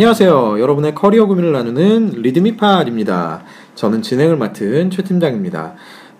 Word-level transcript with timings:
안녕하세요. 0.00 0.58
여러분의 0.60 0.94
커리어 0.94 1.26
고민을 1.26 1.52
나누는 1.52 2.22
리드미팟입니다. 2.22 3.42
저는 3.74 4.00
진행을 4.00 4.38
맡은 4.38 4.90
최 4.90 5.02
팀장입니다. 5.02 5.74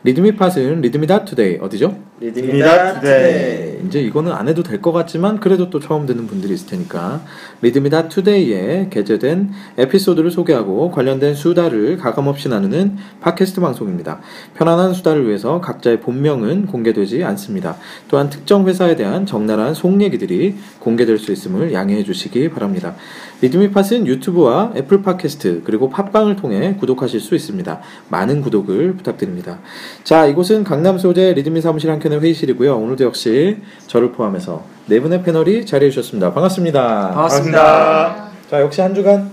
리드미팟은 0.05 0.83
리드미다 0.83 1.25
투데이 1.25 1.59
어디죠? 1.63 1.96
리드미다 2.21 3.01
투데이. 3.01 3.81
이제 3.87 4.01
이거는 4.03 4.32
안 4.32 4.49
해도 4.49 4.63
될 4.63 4.82
것 4.82 4.93
같지만 4.93 5.41
그래도 5.41 5.71
또 5.71 5.81
처음 5.81 6.05
듣는 6.05 6.27
분들이 6.27 6.53
있을 6.53 6.69
테니까 6.69 7.23
리드미다 7.63 8.09
투데이에 8.09 8.89
게재된 8.91 9.51
에피소드를 9.79 10.31
소개하고 10.31 10.90
관련된 10.90 11.35
수다를 11.35 11.96
가감없이 11.96 12.49
나누는 12.51 12.96
팟캐스트 13.21 13.62
방송입니다. 13.62 14.21
편안한 14.54 14.93
수다를 14.93 15.26
위해서 15.26 15.61
각자의 15.62 16.01
본명은 16.01 16.67
공개되지 16.67 17.25
않습니다. 17.25 17.76
또한 18.09 18.29
특정 18.29 18.68
회사에 18.68 18.96
대한 18.96 19.25
적나라한 19.25 19.73
속 19.75 20.01
얘기들이 20.03 20.57
공개될 20.81 21.18
수 21.18 21.32
있음을 21.32 21.73
양해해 21.73 22.04
주시기 22.04 22.51
바랍니다. 22.51 22.95
리드미팟은 23.43 24.07
유튜브와 24.07 24.75
애플 24.76 25.03
팟캐스트 25.03 25.62
그리고 25.64 25.89
팟빵을 25.89 26.36
통해 26.36 26.76
구독하실 26.79 27.21
수 27.21 27.35
있습니다. 27.35 27.81
많은 28.08 28.43
구독을 28.43 28.94
부탁드립니다. 28.96 29.61
자, 30.04 30.26
이곳은 30.26 30.64
강남 30.64 30.98
소재 30.98 31.32
리드미 31.32 31.62
사무실 31.62 31.90
한켠의 31.90 32.20
회의실이고요. 32.20 32.77
오늘도 32.77 33.05
역시 33.05 33.58
저를 33.86 34.12
포함해서 34.12 34.64
네 34.86 35.00
분의 35.00 35.22
패널이 35.22 35.64
자리해 35.64 35.91
주셨습니다. 35.91 36.34
반갑습니다. 36.34 37.11
반갑습니다. 37.12 38.31
자, 38.50 38.61
역시 38.61 38.81
한 38.83 38.95
주간 38.95 39.31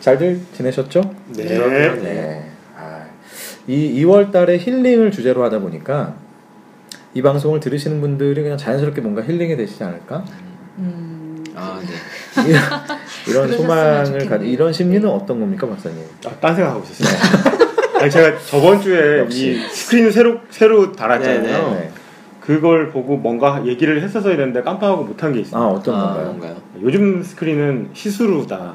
잘들 0.00 0.40
지내셨죠? 0.54 1.02
네. 1.36 1.44
네. 1.44 2.50
아, 2.76 3.04
이 3.66 4.02
2월 4.02 4.32
달에 4.32 4.58
힐링을 4.58 5.10
주제로 5.10 5.44
하다 5.44 5.58
보니까 5.58 6.14
이 7.14 7.20
방송을 7.20 7.60
들으시는 7.60 8.00
분들이 8.00 8.42
그냥 8.42 8.56
자연스럽게 8.56 9.02
뭔가 9.02 9.22
힐링이 9.22 9.56
되시지 9.56 9.84
않을까? 9.84 10.24
음, 10.78 11.44
아, 11.54 11.78
네. 11.82 11.88
이런, 13.28 13.52
소망을. 13.52 14.28
가지 14.28 14.46
이런 14.46 14.72
심리는 14.72 15.08
어떤 15.08 15.40
겁니까, 15.40 15.66
박사님? 15.68 15.98
아, 16.26 16.30
딴 16.40 16.54
생각하고 16.54 16.84
있었어요. 16.84 17.60
아니, 18.00 18.10
제가 18.10 18.38
저번 18.46 18.80
주에 18.80 19.20
역시. 19.20 19.52
이 19.52 19.58
스크린 19.74 20.10
새로 20.10 20.40
새로 20.50 20.92
달았잖아요. 20.92 21.70
네. 21.74 21.90
그걸 22.40 22.90
보고 22.90 23.16
뭔가 23.16 23.62
얘기를 23.64 24.02
했어서 24.02 24.30
이랬는데 24.32 24.62
깜빡하고 24.62 25.04
못한 25.04 25.32
게 25.32 25.38
아, 25.38 25.42
있어요. 25.42 25.62
어떤 25.68 25.94
아, 25.94 26.06
건가요? 26.06 26.24
뭔가요? 26.26 26.56
요즘 26.82 27.22
스크린은 27.22 27.90
시스루다. 27.92 28.74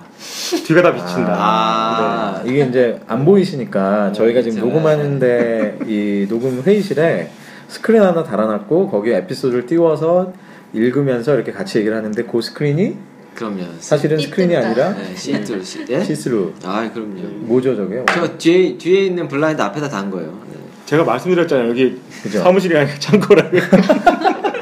뒤가 0.66 0.82
다 0.82 0.94
비친다. 0.94 1.36
아. 1.38 2.42
이게 2.46 2.66
이제 2.66 3.02
안 3.08 3.26
보이시니까 3.26 4.14
저희가 4.14 4.42
지금 4.42 4.60
그렇죠. 4.62 4.68
녹음하는데 4.74 5.80
이 5.86 6.26
녹음 6.30 6.62
회의실에 6.62 7.30
스크린 7.68 8.02
하나 8.02 8.24
달아놨고 8.24 8.90
거기에 8.90 9.18
에피소드를 9.18 9.66
띄워서 9.66 10.32
읽으면서 10.72 11.36
이렇게 11.36 11.52
같이 11.52 11.80
얘기를 11.80 11.98
하는데 11.98 12.24
그 12.24 12.42
스크린이 12.42 12.96
그럼요. 13.38 13.66
사실은 13.80 14.18
스크린이. 14.18 14.56
아니라 14.56 14.94
네, 14.94 15.16
시트 15.16 15.64
시. 15.64 15.86
예? 15.90 16.04
시스루 16.04 16.54
아, 16.66 16.90
그럼요. 16.92 17.22
뭐죠 17.46 17.76
저게? 17.76 18.04
저 18.12 18.36
뒤에 18.38 18.78
뒤에 18.80 19.06
있는 19.06 19.28
블라인드 19.28 19.62
앞에다 19.62 19.88
단 19.90 20.10
거예요. 20.10 20.32
네. 20.52 20.58
제가 20.88 21.04
말씀드렸잖아요. 21.04 21.70
여기 21.70 22.02
그죠? 22.24 22.40
사무실이 22.40 22.76
아니라 22.76 22.98
창고라고. 22.98 23.58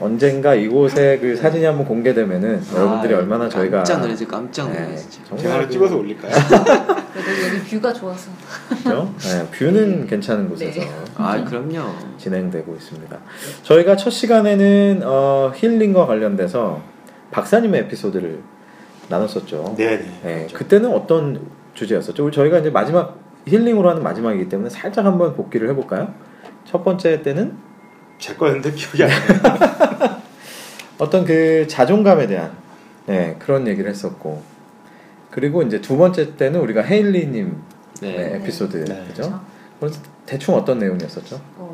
언젠가 0.00 0.54
이곳에 0.54 1.18
그 1.20 1.34
사진이 1.34 1.64
한번 1.64 1.84
공개되면은 1.84 2.62
여러분들이 2.72 3.14
아, 3.14 3.18
얼마나 3.18 3.48
저희가 3.48 3.78
깜짝 3.78 4.00
놀라지 4.00 4.24
깜짝 4.28 4.70
네, 4.72 4.80
놀라 4.82 4.96
진짜. 4.96 5.18
정말 5.26 5.42
제가 5.42 5.54
하나 5.56 5.66
그- 5.66 5.72
찍어서 5.72 5.96
올릴까요? 5.96 6.30
그래도 7.12 7.56
여기 7.56 7.58
view가 7.70 7.92
좋아서 7.92 8.30
그죠? 8.68 9.12
네, 9.18 9.46
뷰는 9.50 10.06
괜찮은 10.06 10.48
곳에서 10.50 10.80
네. 10.80 10.88
아, 11.16 11.42
그럼요. 11.44 11.92
진행되고 12.16 12.76
있습니다. 12.76 13.18
저희가 13.64 13.96
첫 13.96 14.10
시간에는 14.10 15.00
어, 15.04 15.52
힐링과 15.56 16.06
관련돼서 16.06 16.80
박사님의 17.30 17.82
에피소드를 17.82 18.40
나눴었죠. 19.08 19.74
네네. 19.76 20.20
네, 20.22 20.46
그때는 20.52 20.92
어떤 20.92 21.46
주제였었죠? 21.74 22.24
우리 22.24 22.32
저희가 22.32 22.58
이제 22.58 22.70
마지막 22.70 23.18
힐링으로 23.46 23.88
하는 23.88 24.02
마지막이기 24.02 24.48
때문에 24.48 24.68
살짝 24.70 25.06
한번 25.06 25.34
복기를 25.34 25.68
해볼까요? 25.70 26.12
첫 26.64 26.84
번째 26.84 27.22
때는 27.22 27.56
제 28.18 28.34
거였는데 28.34 28.72
기억이 28.72 29.04
안 29.04 29.08
나요. 29.08 30.18
어떤 30.98 31.24
그 31.24 31.66
자존감에 31.68 32.26
대한 32.26 32.52
네, 33.06 33.36
그런 33.38 33.66
얘기를 33.66 33.88
했었고 33.90 34.42
그리고 35.30 35.62
이제 35.62 35.80
두 35.80 35.96
번째 35.96 36.36
때는 36.36 36.60
우리가 36.60 36.82
헤일리님 36.82 37.56
네. 38.02 38.12
네, 38.12 38.36
에피소드 38.36 38.84
네. 38.84 39.04
그죠? 39.08 39.40
그래서 39.78 40.00
대충 40.26 40.54
어떤 40.54 40.78
내용이었었죠? 40.78 41.40
어, 41.56 41.67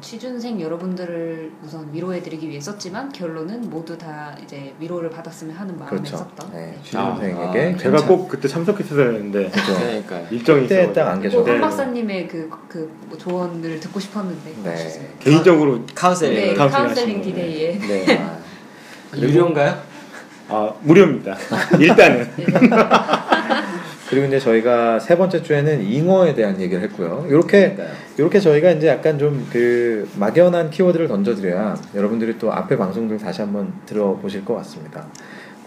취준생 0.00 0.60
여러분들을 0.60 1.52
우선 1.64 1.88
위로해드리기 1.92 2.48
위해 2.48 2.60
썼지만 2.60 3.12
결론은 3.12 3.68
모두 3.70 3.96
다 3.98 4.36
이제 4.42 4.74
위로를 4.80 5.10
받았으면 5.10 5.54
하는 5.56 5.76
마음에 5.78 5.90
그렇죠. 5.90 6.16
썼던 6.16 6.50
네, 6.52 6.58
네. 6.66 6.78
취준생에게 6.84 7.74
아, 7.74 7.76
제가 7.76 8.06
꼭 8.06 8.28
그때 8.28 8.48
참석했어야 8.48 9.06
했는데 9.10 9.50
그죠? 9.50 9.74
그러니까요. 9.74 10.26
일정이 10.30 10.62
그때 10.62 10.82
있어. 10.84 10.92
딱안 10.92 11.20
그리고 11.20 11.44
계셔. 11.44 11.52
한 11.54 11.60
박사님의 11.60 12.28
그, 12.28 12.50
그뭐 12.68 13.18
조언을 13.18 13.80
듣고 13.80 14.00
싶었는데 14.00 14.54
네. 14.64 15.10
개인적으로 15.20 15.80
카운셀링. 15.94 16.34
네, 16.34 16.54
카운셀링 16.54 17.22
디데이에 17.22 17.78
네. 17.78 18.18
아, 18.18 18.38
유료인가요? 19.16 19.82
아 20.48 20.74
무료입니다. 20.82 21.36
일단은 21.78 22.28
그리고 24.10 24.26
이제 24.26 24.40
저희가 24.40 24.98
세 24.98 25.16
번째 25.16 25.40
주에는 25.42 25.82
잉어에 25.82 26.34
대한 26.34 26.60
얘기를 26.60 26.82
했고요. 26.82 27.26
이렇게 27.28 27.74
그러니까요. 27.74 27.88
이렇게 28.18 28.40
저희가 28.40 28.72
이제 28.72 28.88
약간 28.88 29.18
좀 29.18 29.46
그 29.52 30.08
막연한 30.16 30.70
키워드를 30.70 31.06
던져드려야 31.08 31.76
여러분들이 31.94 32.38
또 32.38 32.52
앞에 32.52 32.76
방송들 32.76 33.18
다시 33.18 33.40
한번 33.40 33.72
들어보실 33.86 34.44
것 34.44 34.54
같습니다. 34.56 35.06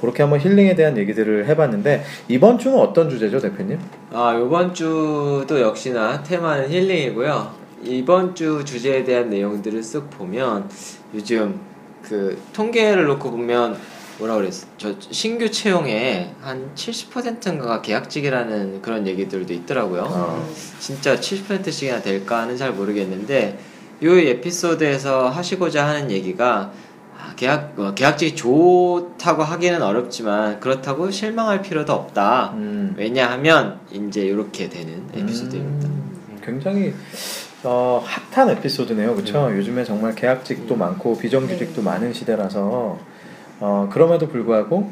그렇게 0.02 0.22
한번 0.24 0.40
힐링에 0.40 0.76
대한 0.76 0.98
얘기들을 0.98 1.48
해봤는데 1.48 2.04
이번 2.28 2.60
주는 2.60 2.78
어떤 2.78 3.10
주제죠, 3.10 3.40
대표님? 3.40 3.80
아, 4.12 4.34
이번 4.38 4.74
주도 4.74 5.62
역시나 5.62 6.22
테마는 6.24 6.70
힐링이고요. 6.70 7.64
이번 7.86 8.36
주 8.36 8.64
주제에 8.66 9.04
대한 9.06 9.30
내용들을 9.30 9.80
쓱 9.80 10.10
보면 10.12 10.70
요즘 11.16 11.60
그 12.02 12.38
통계를 12.54 13.06
놓고 13.06 13.32
보면 13.32 13.78
뭐라 14.20 14.36
그랬어? 14.36 14.68
저 14.78 14.96
신규 15.00 15.50
채용의 15.50 16.32
한 16.42 16.72
70%인가가 16.76 17.82
계약직이라는 17.82 18.82
그런 18.82 19.08
얘기들도 19.08 19.54
있더라고요. 19.54 20.04
어, 20.08 20.54
진짜 20.80 21.16
70%씩이나 21.16 22.02
될까 22.02 22.42
하는 22.42 22.58
잘 22.58 22.74
모르겠는데 22.74 23.58
이 24.02 24.08
에피소드에서 24.08 25.30
하시고자 25.30 25.88
하는 25.88 26.12
얘기가 26.12 26.72
아, 27.18 27.34
계약 27.36 27.80
어, 27.80 27.94
계약직이 27.94 28.36
좋다고 28.36 29.44
하기는 29.44 29.82
어렵지만 29.82 30.60
그렇다고 30.60 31.10
실망할 31.10 31.62
필요도 31.62 31.94
없다. 31.94 32.52
음, 32.56 32.94
왜냐하면 32.98 33.80
이제 33.92 34.22
이렇게 34.22 34.70
되는 34.70 35.04
에피소드입니다. 35.16 35.88
음, 35.88 36.42
굉장히 36.44 36.94
어, 37.64 38.04
핫한 38.32 38.50
에피소드네요, 38.50 39.16
그렇죠? 39.16 39.50
요즘에 39.56 39.86
정말 39.86 40.14
계약직도 40.16 40.76
많고 40.76 41.18
비정규직도 41.18 41.82
많은 41.82 42.12
시대라서 42.12 43.00
어, 43.60 43.90
그럼에도 43.92 44.28
불구하고 44.28 44.90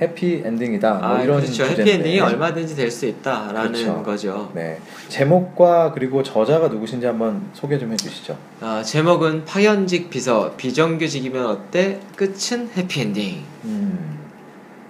해피 0.00 0.42
엔딩이다. 0.44 0.94
뭐 0.94 1.08
아, 1.08 1.22
이런 1.22 1.36
그렇죠. 1.36 1.52
주제인데. 1.52 1.82
해피 1.82 1.90
엔딩이 1.92 2.20
얼마든지 2.20 2.74
될 2.74 2.90
수 2.90 3.06
있다라는 3.06 3.72
그렇죠. 3.72 4.02
거죠. 4.02 4.50
네. 4.54 4.78
제목과 5.08 5.92
그리고 5.92 6.22
저자가 6.22 6.66
누구신지 6.68 7.06
한번 7.06 7.42
소개 7.52 7.78
좀 7.78 7.92
해주시죠. 7.92 8.36
아, 8.60 8.82
제목은 8.82 9.44
파견직 9.44 10.10
비서 10.10 10.52
비정규직이면 10.56 11.46
어때? 11.46 12.00
끝은 12.16 12.70
해피 12.76 13.02
엔딩. 13.02 13.44
음, 13.64 14.18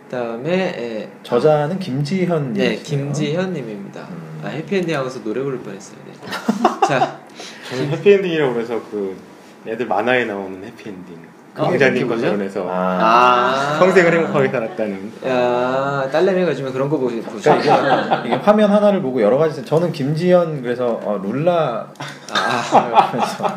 그다음에 0.04 0.52
에, 0.52 1.08
저자는 1.22 1.78
김지현. 1.78 2.54
네, 2.54 2.76
김지현 2.76 3.52
님입니다. 3.52 4.08
음. 4.10 4.40
아, 4.42 4.48
해피 4.48 4.76
엔딩 4.76 4.96
하고서 4.96 5.22
노래 5.22 5.42
부를 5.42 5.58
뻔했어요. 5.58 5.98
네. 6.06 6.12
자, 6.88 7.20
저는 7.68 7.90
해피 7.90 8.10
엔딩이라고 8.10 8.54
그래서 8.54 8.80
그 8.90 9.14
애들 9.66 9.86
만화에 9.86 10.24
나오는 10.24 10.64
해피 10.64 10.88
엔딩. 10.88 11.33
그 11.54 11.62
어, 11.62 11.66
왕자님과. 11.66 12.16
결혼해서 12.16 12.66
아, 12.68 13.76
아, 13.76 13.78
평생을 13.78 14.12
행복하게 14.12 14.48
살았다는. 14.48 15.12
야, 15.28 16.08
딸내미가 16.10 16.50
요즘에 16.50 16.72
그런 16.72 16.88
거 16.90 16.98
보시 16.98 17.20
보시. 17.20 17.44
그러니까 17.44 18.22
이게, 18.24 18.28
이게 18.34 18.36
화면 18.42 18.70
하나를 18.72 19.00
보고 19.00 19.22
여러 19.22 19.38
가지. 19.38 19.64
저는 19.64 19.92
김지현 19.92 20.62
그래서 20.62 21.00
어, 21.04 21.20
룰라. 21.22 21.86
아, 22.34 23.56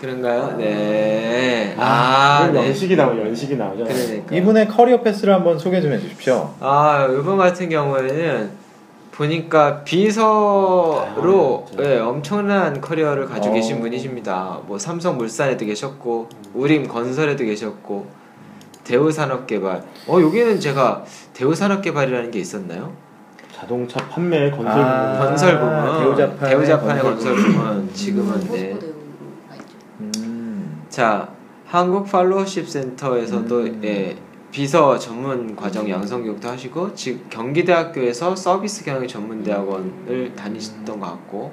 그런가요? 0.00 0.54
네. 0.58 1.74
아, 1.78 2.48
네. 2.52 2.66
연식이 2.68 2.96
나오 2.96 3.16
연식이 3.18 3.56
나오잖아요. 3.56 3.94
그러니까. 4.06 4.34
이분의 4.34 4.68
career 4.68 5.02
path를 5.02 5.34
한번 5.34 5.58
소개 5.58 5.80
좀 5.82 5.92
해주십시오. 5.92 6.54
아, 6.60 7.06
이번 7.10 7.36
같은 7.36 7.68
경우에는 7.68 8.50
보니까 9.16 9.82
비서로 9.82 11.66
아, 11.78 11.82
예, 11.82 11.98
엄청난 11.98 12.80
커리어를 12.80 13.26
가지고 13.26 13.52
어. 13.52 13.54
계신 13.54 13.80
분이십니다. 13.80 14.60
뭐 14.66 14.78
삼성 14.78 15.16
물산에도 15.16 15.64
계셨고 15.64 16.28
우림 16.52 16.86
건설에도 16.86 17.44
계셨고 17.44 18.06
대우산업개발. 18.84 19.82
어 20.08 20.20
여기는 20.20 20.60
제가 20.60 21.04
대우산업개발이라는 21.32 22.30
게 22.30 22.38
있었나요? 22.38 22.92
자동차 23.54 24.06
판매 24.06 24.50
건설 24.50 24.82
아, 24.82 25.12
부분. 25.12 25.28
건설 25.28 25.60
부문. 25.60 25.98
대우자판의 25.98 26.50
대우자판의 26.50 27.02
건설 27.02 27.36
부문. 27.36 27.94
지금은 27.94 28.40
네. 28.52 28.78
음, 30.00 30.84
자 30.90 31.30
한국 31.64 32.04
팔로우십 32.10 32.68
센터에서도 32.68 33.60
음. 33.60 33.80
예, 33.82 34.16
비서 34.56 34.98
전문 34.98 35.54
과정 35.54 35.86
양성 35.90 36.22
교육도 36.22 36.48
하시고 36.48 36.94
즉 36.94 37.28
경기대학교에서 37.28 38.34
서비스 38.34 38.86
경영 38.86 39.06
전문 39.06 39.42
대학원을 39.42 40.32
다니셨던 40.34 40.98
것 40.98 41.06
같고 41.06 41.52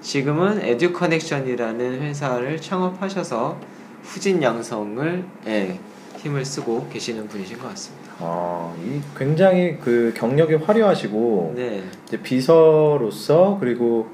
지금은 0.00 0.62
에듀 0.62 0.92
커넥션이라는 0.92 2.00
회사를 2.00 2.60
창업하셔서 2.60 3.58
후진 4.04 4.40
양성을 4.40 5.24
예, 5.48 5.80
힘을 6.18 6.44
쓰고 6.44 6.86
계시는 6.88 7.26
분이신 7.26 7.58
것 7.58 7.70
같습니다. 7.70 8.12
아, 8.20 8.72
이 8.84 9.00
굉장히 9.18 9.76
그 9.80 10.14
경력이 10.16 10.54
화려하시고 10.64 11.54
네. 11.56 11.82
이제 12.06 12.22
비서로서 12.22 13.56
그리고 13.58 14.06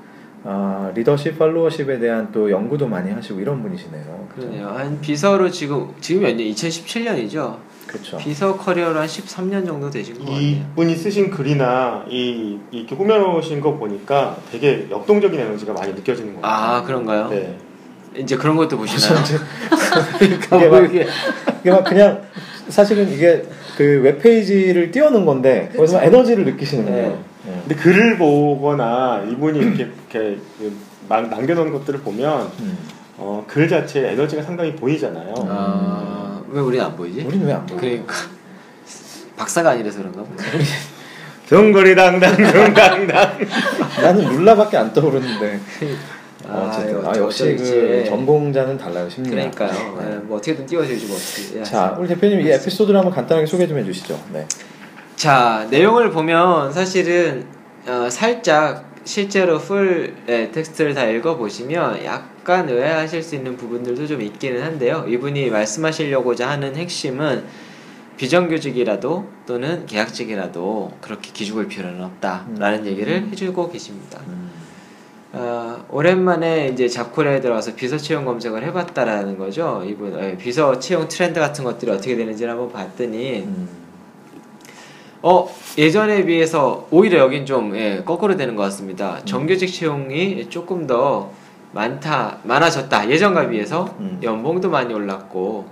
아, 0.44 0.91
리더십 0.94 1.38
팔로워십에 1.38 1.99
대한 1.99 2.32
또 2.32 2.50
연구도 2.50 2.88
많이 2.88 3.12
하시고 3.12 3.38
이런 3.38 3.62
분이시네요. 3.62 4.29
그러네요. 4.35 4.69
한 4.69 4.99
비서로 5.03 5.50
지금 5.50 5.93
지금 6.00 6.23
몇 6.23 6.29
년? 6.35 6.38
2017년이죠. 6.38 7.74
그렇죠. 7.86 8.16
비서 8.19 8.56
커리어로 8.56 8.98
한 8.98 9.06
13년 9.06 9.66
정도 9.66 9.90
되신 9.90 10.19
것 10.19 10.25
같아요. 10.25 10.40
이분이 10.40 10.96
쓰신 10.96 11.31
글이나 11.31 12.04
이 12.08 12.58
이렇게 12.70 12.96
꾸며놓으신 12.96 13.60
거 13.60 13.76
보니까 13.76 14.36
되게 14.50 14.86
역동적인 14.90 15.38
에너지가 15.38 15.72
많이 15.72 15.92
느껴지는 15.92 16.34
것 16.34 16.42
같아요. 16.42 16.76
아 16.76 16.82
그런가요? 16.82 17.28
네. 17.28 17.58
이제 18.16 18.36
그런 18.36 18.56
것도 18.56 18.78
보시나요? 18.78 19.22
이게 20.22 20.69
뭐 20.69 20.81
막, 20.81 20.88
이게 20.88 21.06
이게 21.60 21.70
막 21.70 21.84
그냥 21.84 22.22
사실은 22.69 23.10
이게 23.12 23.44
그 23.76 24.00
웹페이지를 24.02 24.90
띄워놓은 24.90 25.25
건데 25.26 25.70
막 25.76 26.04
에너지를 26.04 26.44
느끼시는 26.44 26.84
거예요. 26.84 27.19
네. 27.46 27.60
근데 27.66 27.75
글을 27.75 28.19
보거나 28.19 29.25
이분이 29.30 29.58
이렇게 29.58 29.88
이렇게 30.10 30.38
막 31.08 31.28
남겨놓은 31.28 31.72
것들을 31.72 32.00
보면 32.00 32.50
음. 32.60 32.78
어, 33.16 33.44
글 33.46 33.69
자체에 33.69 34.12
에너지가 34.12 34.42
상당히 34.42 34.75
보이잖아요. 34.75 35.34
아, 35.48 36.13
왜 36.54 36.60
우리는 36.60 36.84
안 36.84 36.96
보이지? 36.96 37.22
우리는 37.22 37.46
왜 37.46 37.52
안 37.52 37.66
보여? 37.66 37.80
그러니까 37.80 38.14
박사가 39.36 39.70
아니라서 39.70 39.98
그런가. 39.98 40.22
동거리당당 41.48 42.36
동당당. 42.36 43.38
나는 44.00 44.24
룰라밖에 44.36 44.76
안 44.76 44.92
떠오르는데. 44.92 45.60
아, 46.48 46.68
어쨌든 46.70 47.00
이거 47.00 47.10
아, 47.10 47.16
역시 47.16 47.42
어쩌지. 47.54 47.72
그 47.72 48.04
전공자는 48.06 48.78
달라요 48.78 49.10
심리가. 49.10 49.34
그러니까요. 49.50 49.98
예, 50.02 50.14
뭐 50.18 50.36
어떻게든 50.36 50.64
띄워주지 50.66 51.06
뭐 51.06 51.16
어떻게. 51.16 51.58
예. 51.58 51.64
자, 51.64 51.96
우리 51.98 52.06
대표님 52.06 52.40
이 52.40 52.48
에피소드를 52.50 52.96
한번 52.98 53.12
간단하게 53.12 53.46
소개 53.46 53.66
좀 53.66 53.76
해주시죠. 53.78 54.22
네. 54.32 54.46
자 55.16 55.66
내용을 55.70 56.10
보면 56.10 56.72
사실은 56.72 57.46
어, 57.86 58.08
살짝 58.10 58.94
실제로 59.04 59.58
full 59.58 60.14
예, 60.28 60.50
text를 60.50 60.94
다 60.94 61.04
읽어보시면 61.04 62.04
약간 62.04 62.68
의아하실 62.68 63.22
수 63.22 63.34
있는 63.34 63.56
부분들도 63.56 64.06
좀 64.06 64.22
있기는 64.22 64.62
한데요. 64.62 65.04
이분이 65.06 65.50
말씀하시려고자 65.50 66.48
하는 66.48 66.74
핵심은 66.76 67.44
비정규직이라도 68.16 69.26
또는 69.46 69.86
계약직이라도 69.86 70.92
그렇게 71.00 71.30
기죽을 71.32 71.68
필요는 71.68 72.02
없다라는 72.02 72.80
음. 72.80 72.86
얘기를 72.86 73.28
해주고 73.30 73.70
계십니다. 73.70 74.20
음. 74.26 74.50
어, 75.32 75.84
오랜만에 75.90 76.68
이제 76.68 76.88
잡코리아에 76.88 77.40
들어가서 77.40 77.74
비서 77.74 77.96
채용 77.96 78.24
검색을 78.24 78.62
해봤다라는 78.64 79.36
거죠. 79.36 79.82
이분 79.84 80.18
예, 80.22 80.38
비서 80.38 80.78
채용 80.78 81.08
트렌드 81.08 81.40
같은 81.40 81.64
것들이 81.64 81.90
어떻게 81.90 82.16
되는지를 82.16 82.52
한번 82.52 82.72
봤더니 82.72 83.40
음. 83.40 83.83
어 85.26 85.49
예전에 85.79 86.26
비해서 86.26 86.87
오히려 86.91 87.19
여긴 87.21 87.47
좀 87.47 87.75
예, 87.75 88.03
거꾸로 88.05 88.37
되는 88.37 88.56
것 88.56 88.62
같습니다. 88.65 89.25
정규직 89.25 89.73
채용이 89.73 90.50
조금 90.50 90.87
더 90.87 91.31
많다 91.73 92.41
많아졌다 92.43 93.09
예전과 93.09 93.49
비해서 93.49 93.97
음. 94.00 94.21
연봉도 94.23 94.69
많이 94.69 94.93
올랐고 94.93 95.67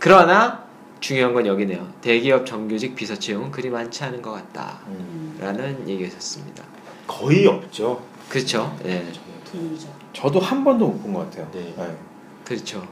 그러나 0.00 0.64
중요한 0.98 1.32
건 1.32 1.46
여기네요. 1.46 1.86
대기업 2.00 2.44
정규직 2.44 2.96
비서 2.96 3.14
채용은 3.16 3.52
그리 3.52 3.70
많지 3.70 4.02
않은 4.02 4.20
것 4.20 4.34
음. 4.88 5.36
같다라는 5.38 5.88
얘기였었습니다. 5.88 6.64
거의 7.06 7.46
없죠. 7.46 8.02
그렇죠. 8.28 8.76
예. 8.84 9.04
저도 10.12 10.40
한 10.40 10.64
번도 10.64 10.88
못 10.88 11.02
본 11.02 11.14
것 11.14 11.30
같아요. 11.30 11.48
네. 11.52 11.72
그렇죠. 12.44 12.84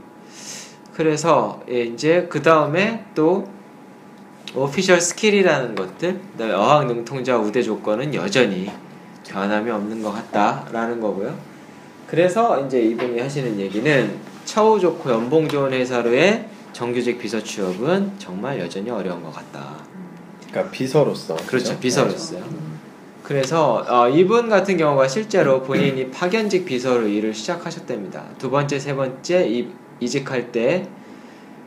그래서 0.95 1.61
예, 1.69 1.83
이제 1.83 2.29
그 2.31 2.43
다음에 2.43 3.07
또 3.17 3.49
office 4.55 5.01
skill이라는 5.01 5.75
것들, 5.75 6.21
그다음에 6.33 6.53
어학 6.55 6.87
능통자 6.87 7.39
우대 7.39 7.63
조건은 7.63 8.15
여전히 8.15 8.71
변함이 9.29 9.71
없는 9.71 10.03
것 10.03 10.13
같다라는 10.13 11.01
거고요. 11.01 11.37
그래서 12.09 12.65
이제 12.67 12.83
이분이 12.83 13.21
하시는 13.21 13.59
얘기는 13.61 14.19
처우 14.45 14.81
좋고 14.81 15.11
연봉 15.11 15.49
좋은 15.49 15.73
회사로의 15.73 16.47
정규직 16.73 17.19
비서 17.21 17.41
취업은 17.43 18.13
정말 18.19 18.59
여전히 18.59 18.91
어려운 18.91 19.23
것 19.23 19.33
같다. 19.33 19.77
그러니까 20.49 20.73
비서로서. 20.73 21.37
그렇죠, 21.37 21.69
그죠? 21.69 21.79
비서로서요. 21.79 22.41
음. 22.41 22.81
그래서 23.23 23.85
어, 23.89 24.09
이분 24.09 24.49
같은 24.49 24.77
경우가 24.77 25.07
실제로 25.07 25.63
본인이 25.63 26.11
파견직 26.11 26.65
비서로 26.65 27.07
일을 27.07 27.33
시작하셨답니다. 27.33 28.25
두 28.39 28.51
번째, 28.51 28.81
세 28.81 28.95
번째 28.95 29.47
이, 29.49 29.69
이직할 30.01 30.51
때 30.51 30.89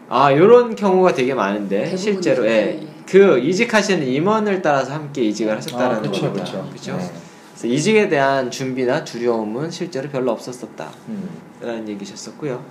아, 0.09 0.31
요런 0.35 0.75
경우가 0.75 1.13
되게 1.13 1.33
많은데. 1.33 1.95
실제로 1.97 2.45
예. 2.45 2.50
네. 2.50 2.88
그 3.07 3.38
이직하시는 3.39 4.05
임원을 4.07 4.61
따라서 4.61 4.94
함께 4.94 5.23
이직을 5.23 5.53
아, 5.53 5.57
하셨다라는 5.57 6.01
그렇죠, 6.03 6.21
겁니다. 6.21 6.45
그렇죠. 6.45 6.69
그렇죠? 6.69 6.97
네. 6.97 7.11
그래서 7.51 7.67
이직에 7.67 8.09
대한 8.09 8.50
준비나 8.51 9.03
두려움은 9.03 9.71
실제로 9.71 10.09
별로 10.09 10.31
없었었다라는 10.31 10.94
음. 11.09 11.85
얘기셨었고요. 11.88 12.63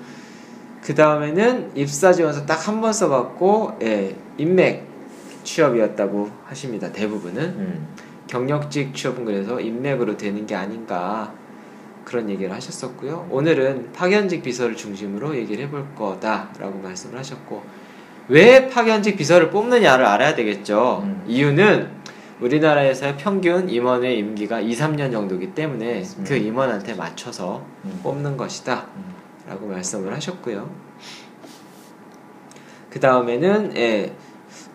그 0.83 0.95
다음에는 0.95 1.73
입사 1.77 2.13
지원서 2.13 2.45
딱 2.47 2.67
한 2.69 2.81
번 2.81 2.93
써봤고 2.93 3.79
예, 3.83 4.17
인맥 4.39 4.85
취업이었다고 5.45 6.29
하십니다. 6.47 6.91
대부분은 6.93 7.43
음. 7.43 7.87
경력직 8.27 8.95
취업은 8.95 9.25
그래서 9.25 9.61
인맥으로 9.61 10.17
되는 10.17 10.47
게 10.47 10.55
아닌가 10.55 11.33
그런 12.05 12.29
얘기를 12.31 12.53
하셨었고요. 12.53 13.29
오늘은 13.31 13.93
파견직 13.93 14.43
비서를 14.43 14.77
중심으로 14.77 15.37
얘기를 15.37 15.65
해볼 15.67 15.95
거다라고 15.97 16.79
말씀을 16.83 17.19
하셨고 17.19 17.63
왜 18.29 18.69
파견직 18.69 19.17
비서를 19.17 19.51
뽑느냐를 19.51 20.05
알아야 20.05 20.35
되겠죠. 20.35 21.03
음. 21.05 21.25
이유는 21.27 21.91
우리나라에서의 22.41 23.17
평균 23.19 23.69
임원의 23.69 24.19
임기가 24.19 24.61
2, 24.61 24.73
3년 24.73 25.13
정도이기 25.13 25.55
때문에 25.55 26.03
음. 26.03 26.25
그 26.27 26.35
임원한테 26.35 26.95
맞춰서 26.95 27.65
음. 27.85 28.01
뽑는 28.03 28.37
것이다 28.37 28.87
음. 28.97 29.15
라고 29.49 29.67
말씀을 29.67 30.13
하셨고요. 30.15 30.69
그 32.91 33.01
다음에는 33.01 33.77
예, 33.77 34.15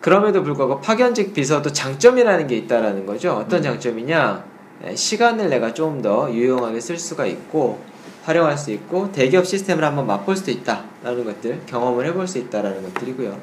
그럼에도 0.00 0.42
불구하고 0.42 0.80
파견직 0.80 1.34
비서도 1.34 1.72
장점이라는 1.72 2.46
게 2.46 2.56
있다라는 2.56 3.06
거죠. 3.06 3.32
어떤 3.32 3.60
음. 3.60 3.62
장점이냐? 3.62 4.44
예, 4.84 4.94
시간을 4.94 5.48
내가 5.50 5.74
좀 5.74 6.02
더 6.02 6.32
유용하게 6.32 6.80
쓸 6.80 6.98
수가 6.98 7.26
있고 7.26 7.80
활용할 8.24 8.56
수 8.58 8.70
있고 8.72 9.10
대기업 9.10 9.46
시스템을 9.46 9.82
한번 9.82 10.06
맛볼 10.06 10.36
수도 10.36 10.50
있다라는 10.50 11.24
것들 11.24 11.62
경험을 11.66 12.06
해볼 12.06 12.28
수 12.28 12.38
있다라는 12.38 12.82
것들이고요. 12.82 13.38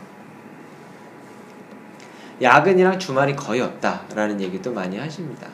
야근이랑 2.42 3.00
주말이 3.00 3.36
거의 3.36 3.62
없다라는 3.62 4.42
얘기도 4.42 4.72
많이 4.72 4.98
하십니다. 4.98 5.48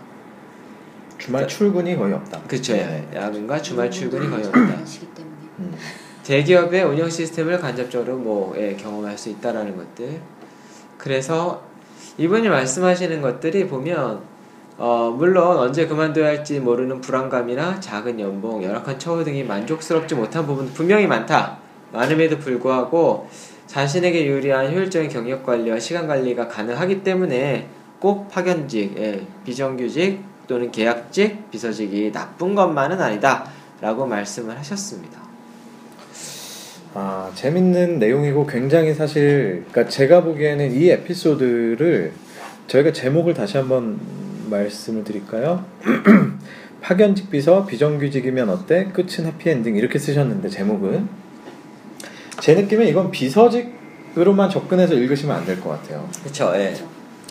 주말 1.18 1.48
출근이 1.48 1.96
거의 1.96 2.14
없다. 2.14 2.42
그렇죠. 2.48 2.74
네. 2.74 3.08
야근과 3.14 3.62
주말 3.62 3.92
출근이 3.92 4.30
거의 4.30 4.44
음, 4.44 4.48
없다. 4.50 4.86
시기 4.86 5.06
때문에. 5.14 5.36
음. 5.60 5.76
대기업의 6.24 6.84
운영 6.84 7.10
시스템을 7.10 7.60
간접적으로 7.60 8.18
뭐 8.18 8.56
예, 8.58 8.76
경험할 8.76 9.18
수 9.18 9.30
있다라는 9.30 9.78
것들. 9.78 10.20
그래서 10.98 11.64
이분이 12.18 12.50
말씀하시는 12.50 13.22
것들이 13.22 13.68
보면 13.68 14.22
어, 14.84 15.14
물론 15.16 15.60
언제 15.60 15.86
그만둬야 15.86 16.26
할지 16.26 16.60
모르는 16.60 17.02
불안감이나 17.02 17.80
작은 17.80 18.20
연봉, 18.20 18.64
열악한 18.64 18.98
처우 18.98 19.24
등이 19.24 19.44
만족스럽지 19.44 20.16
못한 20.16 20.44
부분도 20.48 20.74
분명히 20.74 21.06
많다. 21.06 21.60
많음에도 21.94 22.40
불구하고 22.40 23.30
자신에게 23.68 24.26
유리한 24.26 24.74
효율적인 24.74 25.12
경력 25.12 25.46
관리와 25.46 25.78
시간 25.78 26.08
관리가 26.08 26.48
가능하기 26.48 27.04
때문에 27.04 27.68
꼭 28.00 28.28
파견직, 28.30 28.98
예, 28.98 29.22
비정규직 29.46 30.20
또는 30.48 30.72
계약직, 30.72 31.52
비서직이 31.52 32.12
나쁜 32.12 32.56
것만은 32.56 33.00
아니다 33.00 33.46
라고 33.82 34.08
말씀을 34.08 34.58
하셨습니다. 34.58 35.22
아 36.96 37.30
재밌는 37.36 38.00
내용이고 38.00 38.48
굉장히 38.48 38.96
사실 38.96 39.64
그러니까 39.70 39.92
제가 39.92 40.24
보기에는 40.24 40.72
이 40.72 40.90
에피소드를 40.90 42.14
저희가 42.66 42.92
제목을 42.92 43.36
다시 43.36 43.58
한번 43.58 44.21
말씀을 44.51 45.03
드릴까요? 45.03 45.65
파견직 46.81 47.29
비서 47.31 47.65
비정규직이면 47.65 48.50
어때? 48.50 48.86
끝은 48.93 49.25
해피엔딩 49.27 49.75
이렇게 49.75 49.98
쓰셨는데 50.00 50.50
제목은 50.50 51.08
제 52.39 52.55
느낌에 52.55 52.88
이건 52.88 53.12
비서직으로만 53.12 54.50
접근해서 54.50 54.93
읽으시면 54.96 55.36
안 55.36 55.46
될 55.46 55.60
것 55.62 55.70
같아요. 55.70 56.08
그렇죠. 56.24 56.51
예. 56.55 56.74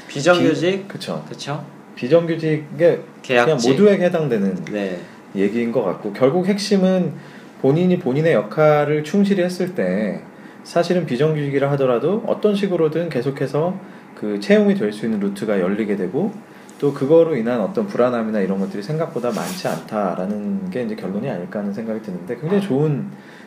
비정규직, 0.08 0.88
그렇죠. 0.88 1.22
그렇죠. 1.26 1.64
비정규직에 1.96 2.64
그냥 2.76 3.02
계약직. 3.22 3.70
모두에게 3.70 4.04
해당되는 4.06 4.64
네, 4.72 5.00
얘기인 5.36 5.70
것 5.72 5.82
같고 5.82 6.12
결국 6.12 6.46
핵심은 6.46 7.12
본인이 7.60 7.98
본인의 7.98 8.32
역할을 8.32 9.04
충실히 9.04 9.42
했을 9.42 9.74
때 9.74 10.22
사실은 10.64 11.06
비정규직이라 11.06 11.70
하더라도 11.72 12.22
어떤 12.26 12.54
식으로든 12.54 13.08
계속해서 13.08 13.78
그 14.14 14.38
채용이 14.40 14.74
될 14.74 14.92
수 14.92 15.04
있는 15.06 15.20
루트가 15.20 15.60
열리게 15.60 15.96
되고 15.96 16.32
또 16.80 16.94
그거로 16.94 17.36
인한 17.36 17.60
어떤 17.60 17.86
불안함이나 17.86 18.40
이런 18.40 18.58
것들이 18.58 18.82
생각보다 18.82 19.30
많지 19.30 19.68
않다라는 19.68 20.70
게 20.70 20.82
이제 20.82 20.96
결론이 20.96 21.28
아닐까 21.28 21.58
하는 21.58 21.74
생각이 21.74 22.00
드는데 22.00 22.36
굉장히 22.40 22.62
좋은 22.62 23.06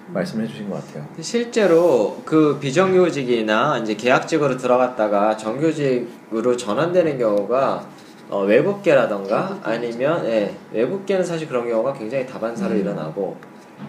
말씀을 0.10 0.46
해주신 0.46 0.70
것 0.70 0.86
같아요. 0.86 1.08
실제로 1.20 2.22
그 2.26 2.60
비정규직이나 2.60 3.80
이제 3.80 3.96
계약직으로 3.96 4.58
들어갔다가 4.58 5.36
정규직으로 5.36 6.56
전환되는 6.56 7.18
경우가 7.18 7.88
어, 8.30 8.44
외국계라던가 8.44 9.50
외국계 9.50 9.70
아니면 9.70 10.26
예, 10.26 10.56
외국계는 10.72 11.26
사실 11.26 11.48
그런 11.48 11.68
경우가 11.68 11.94
굉장히 11.94 12.28
다반사로 12.28 12.76
음. 12.76 12.80
일어나고 12.80 13.36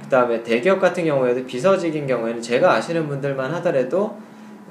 그 0.05 0.09
다음에 0.09 0.43
대기업 0.43 0.81
같은 0.81 1.05
경우에도 1.05 1.45
비서직인 1.45 2.07
경우에는 2.07 2.41
제가 2.41 2.73
아시는 2.73 3.09
분들만 3.09 3.53
하더라도 3.57 4.17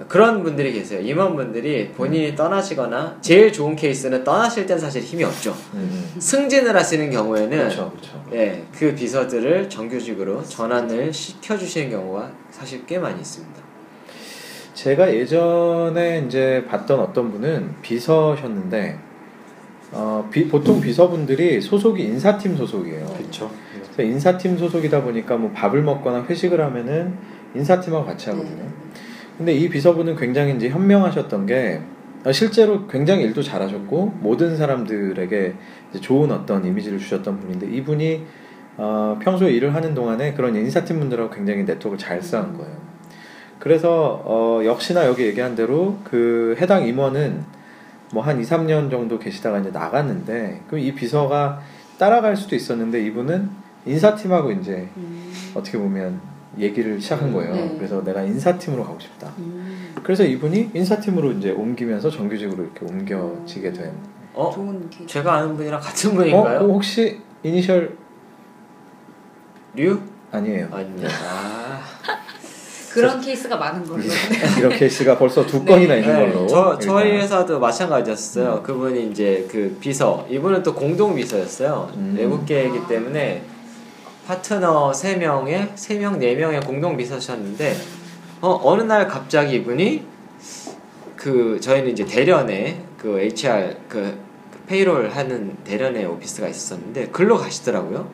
그런 0.07 0.41
분들이 0.41 0.73
계세요. 0.73 0.99
임원분들이 1.01 1.89
본인이 1.89 2.35
떠나시거나 2.35 3.17
제일 3.21 3.53
좋은 3.53 3.75
케이스는 3.75 4.23
떠나실 4.23 4.65
땐 4.65 4.79
사실 4.79 5.03
힘이 5.03 5.23
없죠. 5.23 5.55
음, 5.75 6.11
승진을 6.17 6.75
하시는 6.75 7.11
경우에는 7.11 7.49
그렇죠, 7.57 7.91
그렇죠. 7.91 8.23
예, 8.33 8.63
그 8.75 8.95
비서들을 8.95 9.69
정규직으로 9.69 10.43
전환을 10.43 11.13
시켜주시는 11.13 11.91
경우가 11.91 12.31
사실 12.49 12.83
꽤 12.87 12.97
많이 12.97 13.19
있습니다. 13.21 13.61
제가 14.73 15.13
예전에 15.13 16.23
이제 16.25 16.65
봤던 16.67 16.99
어떤 16.99 17.31
분은 17.31 17.75
비서셨는데 17.83 18.97
어, 19.91 20.27
비- 20.31 20.47
보통 20.47 20.81
비서분들이 20.81 21.61
소속이 21.61 22.01
인사팀 22.03 22.57
소속이에요. 22.57 23.05
그렇죠. 23.05 23.51
그래서 23.95 24.01
인사팀 24.11 24.57
소속이다 24.57 25.03
보니까 25.03 25.37
뭐 25.37 25.51
밥을 25.51 25.83
먹거나 25.83 26.23
회식을 26.27 26.59
하면은 26.59 27.13
인사팀하고 27.53 28.03
같이 28.03 28.31
하거든요. 28.31 28.55
네. 28.63 28.67
근데 29.43 29.55
이 29.55 29.67
비서분은 29.67 30.15
굉장히 30.15 30.55
이제 30.55 30.69
현명하셨던 30.69 31.47
게 31.47 31.81
어, 32.23 32.31
실제로 32.31 32.87
굉장히 32.87 33.23
일도 33.23 33.43
잘하셨고 33.43 34.19
모든 34.21 34.55
사람들에게 34.55 35.53
좋은 35.99 36.31
어떤 36.31 36.63
이미지를 36.63 36.97
주셨던 36.97 37.41
분인데 37.41 37.67
이분이 37.67 38.23
어, 38.77 39.19
평소에 39.21 39.51
일을 39.51 39.75
하는 39.75 39.93
동안에 39.93 40.33
그런 40.33 40.55
인사팀 40.55 40.97
분들하고 40.97 41.29
굉장히 41.29 41.63
네트워크를 41.65 41.97
잘 41.97 42.21
쌓은 42.21 42.53
거예요. 42.53 42.77
그래서 43.59 44.21
어, 44.23 44.61
역시나 44.63 45.07
여기 45.07 45.23
얘기한 45.23 45.55
대로 45.55 45.97
그 46.05 46.55
해당 46.61 46.87
임원은 46.87 47.43
뭐 48.13 48.23
한 48.23 48.39
2, 48.39 48.43
3년 48.43 48.89
정도 48.89 49.19
계시다가 49.19 49.59
이제 49.59 49.71
나갔는데 49.71 50.61
그럼 50.67 50.85
이 50.85 50.93
비서가 50.95 51.59
따라갈 51.97 52.37
수도 52.37 52.55
있었는데 52.55 53.05
이분은 53.07 53.49
인사팀하고 53.87 54.53
이제 54.53 54.87
음. 54.95 55.33
어떻게 55.53 55.77
보면 55.77 56.32
얘기를 56.59 56.99
시작한 57.01 57.33
거예요. 57.33 57.53
네. 57.53 57.75
그래서 57.77 58.03
내가 58.03 58.21
인사팀으로 58.21 58.83
가고 58.83 58.99
싶다. 58.99 59.31
음. 59.39 59.93
그래서 60.03 60.23
이분이 60.23 60.71
인사팀으로 60.73 61.31
이제 61.33 61.51
옮기면서 61.51 62.09
정규직으로 62.09 62.63
이렇게 62.63 62.85
옮겨지게 62.85 63.73
된. 63.73 63.91
어? 64.33 64.51
좋은. 64.53 64.89
제가 65.07 65.35
아는 65.35 65.55
분이랑 65.55 65.79
같은 65.79 66.11
어? 66.11 66.13
분인가요? 66.13 66.59
그럼 66.59 66.71
혹시 66.71 67.19
이니셜 67.43 67.97
류? 69.75 69.99
아니에요. 70.31 70.67
아닙니다. 70.71 71.09
아. 71.09 71.81
그런 72.93 73.19
케이스가 73.19 73.57
많은 73.57 73.83
걸로. 73.85 74.03
이런 74.59 74.71
케이스가 74.71 75.17
벌써 75.17 75.43
두 75.45 75.65
건이나 75.65 75.95
있는 75.95 76.13
네, 76.13 76.31
걸로. 76.31 76.47
저, 76.47 76.77
저희 76.77 77.09
일단. 77.09 77.21
회사도 77.23 77.59
마찬가지였어요. 77.59 78.61
그분이 78.61 79.09
이제 79.09 79.47
그 79.49 79.75
비서, 79.79 80.27
이분은 80.29 80.61
또 80.61 80.75
공동 80.75 81.15
비서였어요. 81.15 81.91
음. 81.95 82.13
외국계이기 82.15 82.87
때문에 82.87 83.43
파트너 84.27 84.91
3명에, 84.91 85.75
3명, 85.75 86.17
4명의 86.19 86.65
공동 86.65 86.95
비서셨는데, 86.95 87.75
어, 88.41 88.59
어느 88.63 88.81
날 88.83 89.07
갑자기 89.07 89.55
이분이 89.57 90.05
그, 91.15 91.59
저희는 91.61 91.91
이제 91.91 92.05
대련에 92.05 92.81
그 92.97 93.19
HR, 93.19 93.75
그 93.89 94.17
payroll 94.67 95.09
하는 95.09 95.57
대련에 95.65 96.05
오피스가 96.05 96.47
있었는데, 96.47 97.07
글로 97.07 97.37
가시더라고요. 97.37 98.07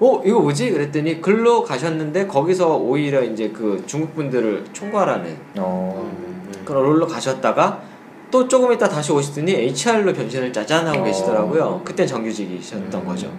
어, 0.00 0.22
이거 0.26 0.40
뭐지? 0.40 0.70
그랬더니 0.70 1.22
글로 1.22 1.62
가셨는데, 1.62 2.26
거기서 2.26 2.76
오히려 2.76 3.22
이제 3.22 3.48
그 3.48 3.82
중국 3.86 4.14
분들을 4.14 4.66
총괄하는 4.74 5.36
어. 5.56 6.12
그런 6.66 6.82
롤로 6.82 7.06
가셨다가 7.06 7.80
또 8.30 8.48
조금 8.48 8.72
있다 8.72 8.88
다시 8.88 9.12
오시더니 9.12 9.52
HR로 9.52 10.12
변신을 10.12 10.52
짜잔 10.52 10.86
하고 10.86 11.00
어. 11.00 11.04
계시더라고요. 11.04 11.82
그때 11.84 12.04
정규직이셨던 12.04 13.00
음. 13.00 13.06
거죠. 13.06 13.32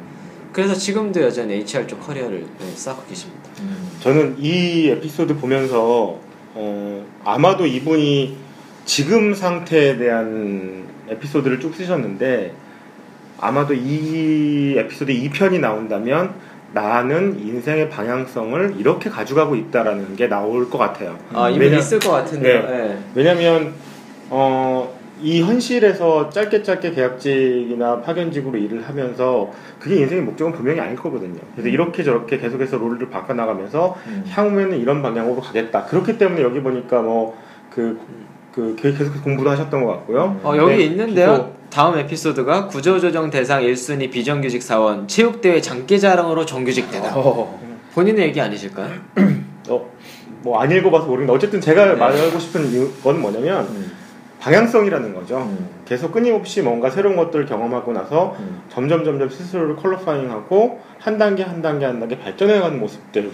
그래서 0.58 0.74
지금도 0.74 1.22
여전히 1.22 1.54
HR 1.54 1.86
쪽 1.86 2.00
커리어를 2.00 2.44
네, 2.60 2.72
쌓고 2.74 3.04
계십니다. 3.08 3.48
음. 3.60 3.92
저는 4.00 4.38
이 4.40 4.88
에피소드 4.90 5.38
보면서 5.38 6.18
어, 6.56 7.06
아마도 7.24 7.68
이분이 7.68 8.36
지금 8.84 9.36
상태에 9.36 9.98
대한 9.98 10.88
에피소드를 11.10 11.60
쭉 11.60 11.76
쓰셨는데 11.76 12.54
아마도 13.40 13.76
이 13.76 14.74
에피소드 14.80 15.14
2편이 15.14 15.60
나온다면 15.60 16.34
나는 16.74 17.40
인생의 17.40 17.92
방향성을 17.92 18.78
이렇게 18.80 19.12
가져가고 19.12 19.56
있다라는 19.56 20.16
게 20.16 20.28
나올 20.28 20.72
것 20.72 20.80
같아요. 20.80 21.20
아, 21.36 21.52
이분 21.52 21.68
왜냐- 21.68 21.78
있을 21.78 22.00
것 22.00 22.10
같은데요. 22.10 22.62
네. 22.64 22.68
네. 22.88 23.00
왜냐면 23.14 23.74
어, 24.32 24.97
이 25.22 25.42
현실에서 25.42 26.30
짧게 26.30 26.62
짧게 26.64 26.92
계약직이나 26.92 28.02
파견직으로 28.02 28.58
일을 28.58 28.88
하면서 28.88 29.52
그게 29.80 29.96
인생의 29.98 30.24
목적은 30.24 30.54
분명히 30.54 30.80
아닐 30.80 30.96
거거든요. 30.96 31.40
그래서 31.54 31.70
이렇게 31.70 32.04
저렇게 32.04 32.38
계속해서 32.38 32.78
롤을 32.78 33.10
바꿔나가면서 33.10 33.96
음. 34.08 34.24
향후에는 34.30 34.78
이런 34.80 35.02
방향으로 35.02 35.42
가겠다. 35.42 35.86
그렇기 35.86 36.18
때문에 36.18 36.42
여기 36.44 36.62
보니까 36.62 37.02
뭐그 37.02 38.00
그 38.54 38.76
계속 38.78 39.24
공부도 39.24 39.50
하셨던 39.52 39.84
것 39.84 39.92
같고요. 39.92 40.40
어, 40.44 40.54
여기 40.58 40.78
네, 40.78 40.84
있는데요. 40.84 41.54
다음 41.70 41.98
에피소드가 41.98 42.68
구조조정 42.68 43.30
대상 43.30 43.62
1순위 43.62 44.10
비정규직 44.10 44.64
사원 44.64 45.08
체육대회 45.08 45.62
장기자랑으로 45.62 46.46
정규직되다. 46.46 47.14
어. 47.16 47.60
본인의 47.94 48.28
얘기 48.28 48.40
아니실까요? 48.42 48.90
어, 49.70 49.90
뭐 50.44 50.62
안 50.62 50.72
읽어봐서 50.72 51.06
모르겠는데 51.08 51.34
어쨌든 51.34 51.60
제가 51.60 51.86
네. 51.86 51.96
말하고 51.96 52.40
싶은 52.40 52.66
이유- 52.72 52.92
건 53.04 53.20
뭐냐면 53.20 53.66
음. 53.66 53.92
방향성이라는 54.40 55.14
거죠. 55.16 55.38
음. 55.40 55.68
계속 55.86 56.12
끊임없이 56.12 56.62
뭔가 56.62 56.90
새로운 56.90 57.16
것들을 57.16 57.46
경험하고 57.46 57.92
나서 57.94 58.36
음. 58.40 58.62
점점 58.70 59.04
점점 59.04 59.30
스스로를 59.30 59.76
컬러파잉하고 59.76 60.80
한 61.00 61.18
단계 61.18 61.44
한 61.44 61.62
단계 61.62 61.86
한 61.86 62.00
단계 62.00 62.18
발전해가는 62.20 62.80
모습들을 62.80 63.32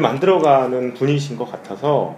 만들어가는 0.00 0.94
분이신 0.94 1.36
것 1.36 1.50
같아서 1.50 2.14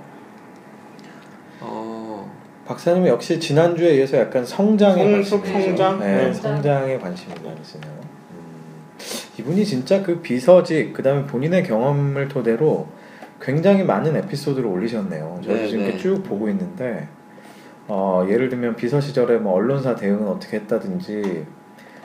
어, 1.60 2.30
박사님은 2.66 3.08
역시 3.08 3.40
지난주에 3.40 3.96
이어서 3.96 4.18
약간 4.18 4.44
성장에 4.44 5.22
성- 5.22 5.40
관심이 5.40 5.64
성장? 5.64 5.98
네, 5.98 6.26
네. 6.26 6.32
성장에 6.32 6.98
관심이 6.98 7.32
많으시네요. 7.42 7.90
음, 7.92 9.00
이분이 9.38 9.64
진짜 9.64 10.02
그 10.02 10.20
비서직 10.20 10.92
그다음에 10.92 11.24
본인의 11.24 11.64
경험을 11.64 12.28
토대로 12.28 12.86
굉장히 13.44 13.84
많은 13.84 14.16
에피소드를 14.16 14.66
올리셨네요. 14.66 15.40
저도 15.42 15.54
네, 15.54 15.68
지금 15.68 15.84
네. 15.84 15.98
쭉 15.98 16.22
보고 16.22 16.48
있는데 16.48 17.06
어, 17.86 18.26
예를 18.28 18.48
들면 18.48 18.76
비서 18.76 19.00
시절에 19.00 19.36
뭐 19.36 19.52
언론사 19.54 19.94
대응은 19.94 20.26
어떻게 20.26 20.56
했다든지 20.58 21.44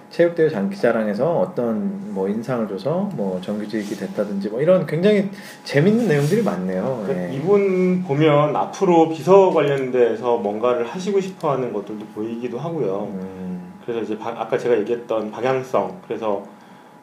체육대회 0.09 0.49
장기자랑에서 0.49 1.39
어떤 1.39 2.13
뭐 2.13 2.27
인상을 2.27 2.67
줘서 2.67 3.09
뭐 3.13 3.39
정규직이 3.41 3.95
됐다든지 3.95 4.49
뭐 4.49 4.59
이런 4.59 4.85
굉장히 4.87 5.29
재밌는 5.63 6.07
내용들이 6.07 6.41
많네요. 6.43 7.05
네. 7.07 7.31
이분 7.33 8.03
보면 8.03 8.55
앞으로 8.55 9.09
비서 9.09 9.51
관련돼서 9.51 10.37
뭔가를 10.37 10.87
하시고 10.87 11.21
싶어하는 11.21 11.71
것들도 11.71 12.05
보이기도 12.07 12.57
하고요. 12.57 13.07
음, 13.13 13.71
그래서 13.85 14.01
이제 14.01 14.17
바- 14.17 14.33
아까 14.35 14.57
제가 14.57 14.77
얘기했던 14.79 15.29
방향성 15.31 16.01
그래서 16.07 16.43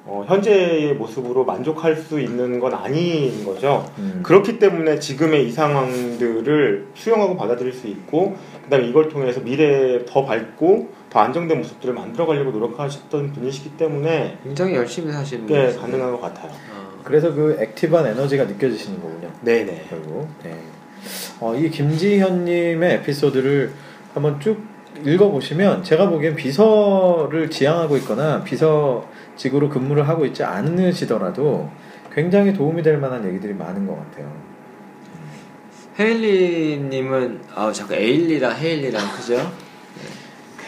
어, 0.08 0.24
현재의 0.26 0.94
모습으로 0.94 1.44
만족할 1.44 1.96
수 1.96 2.20
있는 2.20 2.60
건 2.60 2.74
아닌 2.74 3.44
거죠. 3.44 3.90
음. 3.98 4.20
그렇기 4.22 4.60
때문에 4.60 5.00
지금의 5.00 5.48
이 5.48 5.50
상황들을 5.50 6.86
수용하고 6.94 7.36
받아들일 7.36 7.72
수 7.72 7.88
있고 7.88 8.36
그 8.62 8.70
다음에 8.70 8.86
이걸 8.86 9.08
통해서 9.08 9.40
미래에 9.40 10.04
더 10.06 10.24
밝고 10.24 10.90
더 11.10 11.18
안정된 11.18 11.58
모습들을 11.58 11.92
만들어가려고 11.92 12.52
노력하셨던 12.52 13.32
분이시기 13.32 13.76
때문에 13.76 14.38
굉장히 14.44 14.74
열심히 14.76 15.10
사시는 15.10 15.46
꽤 15.46 15.54
분이시네요. 15.54 15.80
가능한 15.80 16.12
것 16.12 16.20
같아요. 16.20 16.52
어. 16.52 17.00
그래서 17.02 17.34
그 17.34 17.56
active한 17.60 18.06
에너지가 18.06 18.44
느껴지시는 18.44 19.00
거군요. 19.00 19.28
네네. 19.42 19.86
결국. 19.90 20.28
네. 20.44 20.56
어, 21.40 21.54
이 21.54 21.68
김지현님의 21.68 22.94
에피소드를 22.94 23.72
한번 24.14 24.38
쭉 24.40 24.60
읽어보시면 25.04 25.82
제가 25.82 26.08
보기엔 26.08 26.36
비서를 26.36 27.50
지향하고 27.50 27.96
있거나 27.98 28.42
비서 28.42 29.06
직으로 29.36 29.68
근무를 29.68 30.08
하고 30.08 30.24
있지 30.26 30.42
않으시더라도 30.44 31.70
굉장히 32.14 32.52
도움이 32.52 32.82
될 32.82 32.96
만한 32.98 33.26
얘기들이 33.28 33.52
많은 33.54 33.86
것 33.86 33.96
같아요. 33.96 34.32
헤일리님은 35.98 37.40
아 37.54 37.72
자꾸 37.72 37.94
에일리랑 37.94 38.56
헤일리랑 38.56 39.02
그죠? 39.16 39.52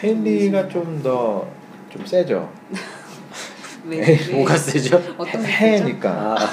헤일리가 0.03 0.69
좀 0.69 1.03
더좀 1.03 2.07
세죠. 2.07 2.51
왜, 3.85 3.99
에이, 3.99 4.19
왜- 4.29 4.35
뭐가 4.37 4.57
세죠? 4.57 5.03
어떤 5.19 5.45
해니까. 5.45 6.37
아, 6.39 6.49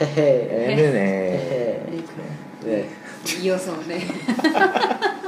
헤헤. 0.00 0.72
애는 0.72 0.96
애. 0.96 1.82
네, 1.90 2.04
그 2.60 2.66
네. 2.66 2.88
이어서 3.42 3.76
네. 3.86 4.00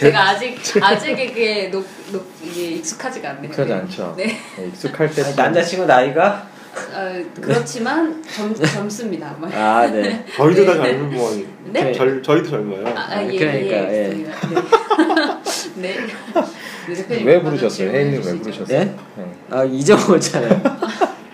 제가 0.00 0.30
아직 0.30 0.56
아직 0.80 1.14
그게 1.14 1.68
녹, 1.70 1.86
녹 2.10 2.26
이게 2.42 2.76
익숙하지가 2.76 3.30
않네요. 3.30 3.44
익숙하지 3.50 3.72
네. 3.72 3.78
않죠. 3.78 4.14
네. 4.16 4.26
네, 4.56 4.66
익숙할 4.68 5.10
때 5.10 5.22
아니, 5.22 5.36
남자친구 5.36 5.84
나이가? 5.86 6.48
어, 6.94 7.22
그렇지만 7.40 8.22
젊, 8.24 8.54
젊습니다. 8.64 9.34
뭐. 9.38 9.50
아, 9.52 9.86
네. 9.88 10.24
저희도 10.36 10.64
다 10.64 10.74
네. 10.74 10.92
젊으면 10.92 11.46
네? 11.66 11.92
절, 11.92 12.22
저희도 12.22 12.48
젊어요. 12.48 12.86
아, 12.96 13.06
아, 13.10 13.26
예, 13.26 13.36
그러니까, 13.36 13.76
예, 13.76 14.10
예. 14.10 14.26
네. 15.76 15.96
네. 17.08 17.22
왜 17.24 17.42
부르셨어요? 17.42 17.90
혜인님 17.90 18.22
왜. 18.24 18.38
부르셨어요? 18.38 18.78
예? 18.78 18.84
네. 18.84 19.32
아, 19.50 19.64
잊어먹었잖아요. 19.64 20.62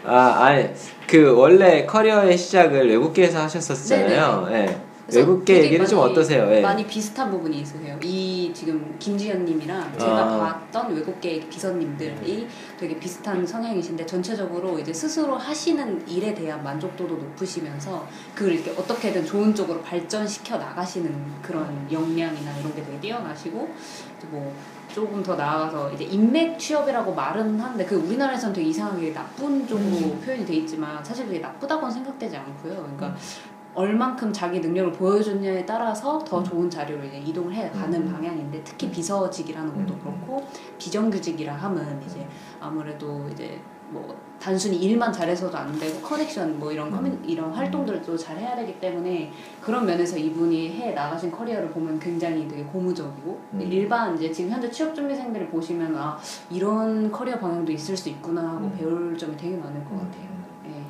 아, 0.04 0.36
아니, 0.44 0.68
그, 1.06 1.34
원래 1.36 1.84
커리어의 1.86 2.36
시작을 2.36 2.88
외국계에서 2.88 3.42
하셨었잖아요. 3.42 4.48
예. 4.52 4.80
외국계 5.12 5.64
얘기는 5.64 5.86
좀 5.86 6.00
어떠세요? 6.00 6.50
예. 6.50 6.60
많이 6.60 6.84
비슷한 6.86 7.30
부분이 7.30 7.60
있으세요. 7.60 7.98
이 8.02 8.50
지금 8.52 8.96
김지현님이랑 8.98 9.98
제가 9.98 10.34
아. 10.34 10.38
봤던 10.70 10.94
외국계 10.94 11.48
비서님들이 11.48 12.48
되게 12.78 12.98
비슷한 12.98 13.46
성향이신데 13.46 14.04
전체적으로 14.04 14.78
이제 14.78 14.92
스스로 14.92 15.36
하시는 15.36 16.06
일에 16.08 16.34
대한 16.34 16.62
만족도도 16.64 17.14
높으시면서 17.16 18.06
그걸 18.34 18.54
이렇게 18.54 18.70
어떻게든 18.70 19.24
좋은 19.24 19.54
쪽으로 19.54 19.80
발전시켜 19.82 20.58
나가시는 20.58 21.14
그런 21.40 21.86
역량이나 21.90 22.58
이런 22.58 22.74
게 22.74 22.82
되게 22.82 23.00
뛰어나시고 23.00 23.74
뭐 24.30 24.52
조금 24.92 25.22
더 25.22 25.36
나아가서 25.36 25.92
이제 25.92 26.04
인맥 26.04 26.58
취업이라고 26.58 27.14
말은 27.14 27.60
하는데 27.60 27.84
그 27.84 27.96
우리나라에서는 27.96 28.54
되게 28.54 28.68
이상하게 28.68 29.12
나쁜 29.12 29.66
쪽으로 29.66 29.84
음. 29.84 30.20
표현이 30.24 30.46
돼 30.46 30.54
있지만 30.54 31.04
사실 31.04 31.26
그게 31.26 31.38
나쁘다고는 31.38 31.92
생각되지 31.92 32.36
않고요. 32.36 32.74
그러니까 32.74 33.14
얼만큼 33.76 34.32
자기 34.32 34.58
능력을 34.60 34.92
보여줬냐에 34.92 35.66
따라서 35.66 36.18
더 36.24 36.42
좋은 36.42 36.68
자리로 36.70 37.04
이제 37.04 37.18
이동을 37.18 37.52
해 37.52 37.70
가는 37.70 38.00
음. 38.00 38.12
방향인데 38.12 38.62
특히 38.64 38.90
비서직이라는 38.90 39.68
것도 39.68 39.94
음. 39.94 40.00
그렇고 40.00 40.46
비정규직이라 40.78 41.54
함은 41.54 42.02
이제 42.04 42.26
아무래도 42.58 43.28
이제 43.30 43.60
뭐 43.90 44.16
단순히 44.40 44.78
일만 44.78 45.12
잘해서도 45.12 45.56
안 45.56 45.78
되고 45.78 46.00
커넥션 46.00 46.58
뭐 46.58 46.72
이런 46.72 46.90
커뮤, 46.90 47.16
이런 47.24 47.52
활동들도 47.52 48.16
잘 48.16 48.36
해야 48.38 48.56
되기 48.56 48.80
때문에 48.80 49.30
그런 49.60 49.86
면에서 49.86 50.16
이분이 50.16 50.70
해 50.70 50.92
나가신 50.92 51.30
커리어를 51.30 51.70
보면 51.70 51.98
굉장히 52.00 52.48
되게 52.48 52.64
고무적이고 52.64 53.40
음. 53.54 53.60
일반 53.60 54.16
이제 54.16 54.32
지금 54.32 54.50
현재 54.50 54.70
취업 54.70 54.94
준비생들을 54.94 55.48
보시면 55.48 55.94
아 55.96 56.18
이런 56.50 57.12
커리어 57.12 57.38
방향도 57.38 57.70
있을 57.72 57.96
수 57.96 58.08
있구나 58.08 58.54
하고 58.54 58.66
음. 58.66 58.74
배울 58.76 59.16
점이 59.16 59.36
되게 59.36 59.56
많을 59.56 59.84
것 59.84 59.90
같아요. 59.90 60.35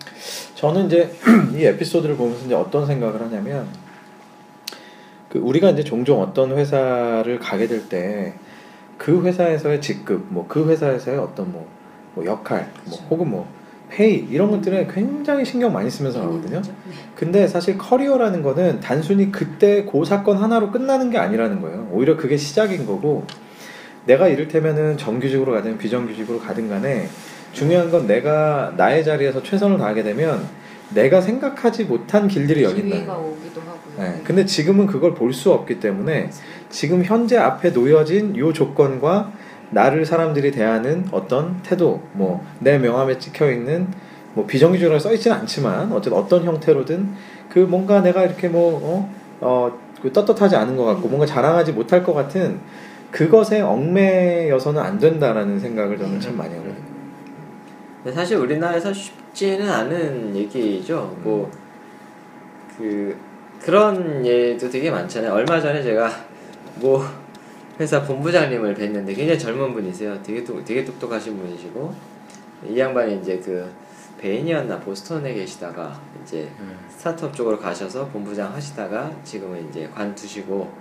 예. 0.07 0.55
저는 0.55 0.87
이제 0.87 1.11
이 1.55 1.65
에피소드를 1.65 2.17
보면서 2.17 2.47
이제 2.47 2.55
어떤 2.55 2.87
생각을 2.87 3.21
하냐면 3.21 3.69
그 5.29 5.39
우리가 5.39 5.71
이제 5.71 5.85
종종 5.85 6.23
어떤 6.23 6.57
회사를 6.57 7.39
가게 7.39 7.67
될 7.67 7.89
때 7.89 8.35
그 8.99 9.23
회사에서의 9.23 9.81
직급, 9.81 10.27
뭐 10.31 10.47
그 10.49 10.69
회사에서의 10.69 11.19
어떤 11.19 11.53
뭐, 11.53 11.67
뭐 12.15 12.25
역할, 12.25 12.71
뭐 12.85 12.95
그렇죠. 12.95 13.05
혹은 13.11 13.31
뭐 13.31 13.47
페이 13.89 14.15
이런 14.31 14.51
것들에 14.51 14.89
굉장히 14.93 15.45
신경 15.45 15.73
많이 15.73 15.89
쓰면서 15.91 16.21
가거든요. 16.21 16.61
네. 16.61 16.73
근데 17.15 17.47
사실 17.47 17.79
커리어라는 17.79 18.43
거는 18.43 18.81
단순히 18.81 19.31
그때 19.31 19.85
그 19.85 20.05
사건 20.05 20.39
하나로 20.39 20.73
끝나는 20.73 21.11
게 21.11 21.19
아니라는 21.19 21.61
거예요. 21.61 21.89
오히려 21.93 22.17
그게 22.17 22.37
시작인 22.37 22.85
거고 22.85 23.25
내가 24.07 24.29
이를테면은 24.29 24.97
정규직으로 24.97 25.53
가든 25.53 25.79
비정규직으로 25.79 26.41
가든 26.41 26.69
간에 26.69 27.09
중요한 27.57 27.91
건 27.91 28.07
내가 28.07 28.75
나의 28.77 29.03
자리에서 29.03 29.43
최선을 29.43 29.79
다하게 29.79 30.03
되면 30.03 30.45
내가 30.95 31.23
생각하지 31.23 31.85
못한 31.85 32.29
길들이 32.29 32.63
열린다는 32.63 32.91
기회가. 32.91 33.17
오기도 33.17 33.61
하고요. 33.63 33.99
네, 33.99 34.21
근데 34.25 34.45
지금은 34.45 34.87
그걸 34.87 35.15
볼 35.15 35.33
수 35.33 35.51
없기 35.53 35.81
때문에 35.81 36.29
지금 36.69 37.03
현재 37.03 37.39
앞에 37.39 37.71
놓여진 37.71 38.37
요 38.37 38.53
조건과 38.53 39.33
나를 39.71 40.05
사람들이 40.05 40.51
대하는 40.53 41.07
어떤 41.13 41.61
태도, 41.63 42.03
뭐 42.13 42.45
내 42.61 42.79
명함에 42.79 43.19
찍혀 43.19 43.51
있는 43.51 43.89
뭐 44.35 44.45
비정규직으로 44.47 44.99
써 44.99 45.13
있지는 45.15 45.39
않지만 45.39 45.91
어쨌든 45.93 46.13
어떤 46.19 46.45
형태로든 46.45 47.09
그 47.49 47.61
뭔가 47.61 48.03
내가 48.03 48.23
이렇게 48.23 48.49
뭐 48.49 48.79
어, 48.83 49.15
어, 49.41 49.79
그 50.03 50.13
떳떳하지 50.13 50.55
않은 50.57 50.77
것 50.77 50.85
같고 50.85 51.09
뭔가 51.09 51.25
자랑하지 51.25 51.73
못할 51.73 52.05
것 52.05 52.13
같은 52.13 52.61
그것에 53.11 53.63
얽매여서는 53.63 54.81
안 54.81 54.99
된다라는 54.99 55.59
생각을 55.59 55.97
저는 55.99 56.21
참 56.21 56.37
많이 56.37 56.51
하거든요. 56.55 56.86
사실 58.13 58.37
우리나라에서 58.37 58.93
쉽지는 58.93 59.69
않은 59.71 60.35
얘기죠. 60.37 61.17
뭐, 61.23 61.51
그, 62.77 63.17
그런 63.61 64.25
예도 64.25 64.69
되게 64.71 64.91
많잖아요. 64.91 65.33
얼마 65.33 65.61
전에 65.61 65.83
제가 65.83 66.11
뭐, 66.77 67.05
회사 67.81 68.03
본부장님을 68.03 68.75
뵀는데 68.75 69.15
굉장히 69.15 69.39
젊은 69.39 69.73
분이세요. 69.73 70.23
되게, 70.23 70.43
똑- 70.45 70.65
되게 70.65 70.85
똑똑하신 70.85 71.37
분이시고, 71.39 71.95
이 72.69 72.79
양반이 72.79 73.21
이제 73.21 73.39
그, 73.39 73.69
베인이었나 74.19 74.81
보스턴에 74.81 75.35
계시다가 75.35 76.01
이제 76.23 76.49
스타트업 76.89 77.35
쪽으로 77.35 77.59
가셔서 77.59 78.07
본부장 78.07 78.51
하시다가 78.55 79.11
지금은 79.25 79.69
이제 79.69 79.87
관두시고 79.95 80.73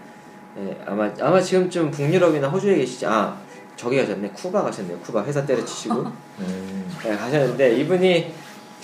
예, 0.58 0.78
아마 0.86 1.12
아마 1.20 1.42
지금쯤 1.42 1.92
북유럽이나 1.92 2.48
호주에 2.48 2.78
계시지 2.78 3.06
아 3.06 3.38
저기 3.76 3.98
가셨네 3.98 4.30
쿠바 4.30 4.62
가셨네요 4.64 4.98
쿠바 5.00 5.24
회사 5.26 5.46
때려치시고 5.46 5.96
음, 6.40 6.96
네, 7.04 7.16
가셨는데 7.16 7.76
이분이 7.78 8.34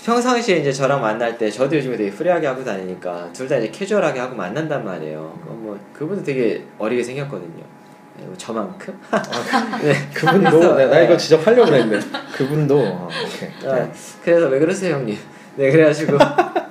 평상시에 0.04 0.58
이제 0.58 0.71
저랑 0.73 0.99
만날 1.01 1.38
때 1.38 1.49
저도 1.51 1.75
요즘에 1.77 1.95
되게 1.97 2.10
free하게 2.10 2.47
하고 2.47 2.63
다니니까 2.63 3.30
둘 3.34 3.47
다 3.47 3.58
이제 3.58 3.69
캐주얼하게 3.69 4.19
하고 4.19 4.36
만난단 4.36 4.84
말이에요. 4.84 5.19
뭐 5.45 5.80
그분도 5.93 6.23
되게 6.23 6.65
어리게 6.80 7.04
생겼거든요. 7.04 7.63
네, 8.17 8.25
뭐 8.25 8.34
저만큼? 8.36 8.99
네. 9.84 9.93
그분도 10.13 10.75
네, 10.75 10.88
나 10.88 10.99
이거 11.01 11.12
네. 11.13 11.17
지적하려고 11.17 11.69
그랬는데 11.69 12.08
그분도 12.36 12.80
어, 12.80 13.08
오케이. 13.08 13.69
아, 13.71 13.91
그래서 14.23 14.47
왜 14.47 14.58
그러세요 14.58 14.95
형님? 14.95 15.15
네 15.58 15.71
그래가지고 15.71 16.17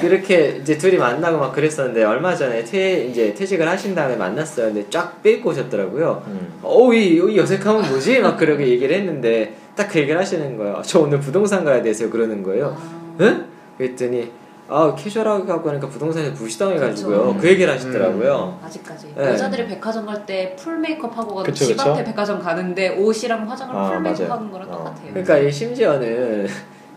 그렇게 0.00 0.58
이제 0.60 0.76
둘이 0.78 0.96
만나고 0.96 1.38
막 1.38 1.52
그랬었는데 1.52 2.04
얼마 2.04 2.34
전에 2.34 2.64
퇴 2.64 3.04
이제 3.04 3.32
퇴직을 3.34 3.68
하신 3.68 3.94
다음에 3.94 4.16
만났어요. 4.16 4.72
근데 4.72 4.88
쫙 4.90 5.22
삐고 5.22 5.50
오셨더라고요. 5.50 6.22
음. 6.26 6.58
어이 6.62 7.16
이 7.16 7.38
어색함은 7.40 7.88
뭐지? 7.88 8.20
막 8.20 8.36
그렇게 8.36 8.66
얘기를 8.68 8.94
했는데 8.96 9.54
딱 9.74 9.88
그 9.88 9.98
얘기를 10.00 10.18
하시는 10.18 10.56
거예요. 10.56 10.80
저 10.84 11.00
오늘 11.00 11.20
부동산 11.20 11.64
가야 11.64 11.82
돼서 11.82 12.08
그러는 12.10 12.42
거예요. 12.42 12.76
아, 12.78 13.16
응? 13.20 13.44
그랬더니 13.78 14.30
아 14.68 14.94
캐주얼하게 14.96 15.44
가고 15.46 15.68
하니까 15.70 15.88
부동산에 15.88 16.32
무시당해가지고요. 16.32 17.18
그렇죠. 17.20 17.38
그 17.40 17.48
얘기를 17.48 17.72
하시더라고요. 17.72 18.58
아직까지 18.64 19.12
네. 19.16 19.28
여자들이 19.28 19.66
백화점 19.66 20.06
갈 20.06 20.26
때 20.26 20.56
full 20.58 20.78
메이크업 20.78 21.16
하고 21.16 21.34
가도 21.36 21.44
그쵸, 21.44 21.64
집 21.66 21.76
그쵸. 21.76 21.90
앞에 21.92 22.02
백화점 22.04 22.40
가는데 22.40 22.88
옷이랑 22.96 23.48
화장을 23.48 23.76
아, 23.76 23.90
full 23.90 24.00
메이크업 24.00 24.28
맞아요. 24.28 24.40
하는 24.40 24.50
거랑 24.52 24.68
어. 24.70 24.72
똑같아요. 24.78 25.08
그러니까 25.10 25.38
이 25.38 25.52
심지어는 25.52 26.48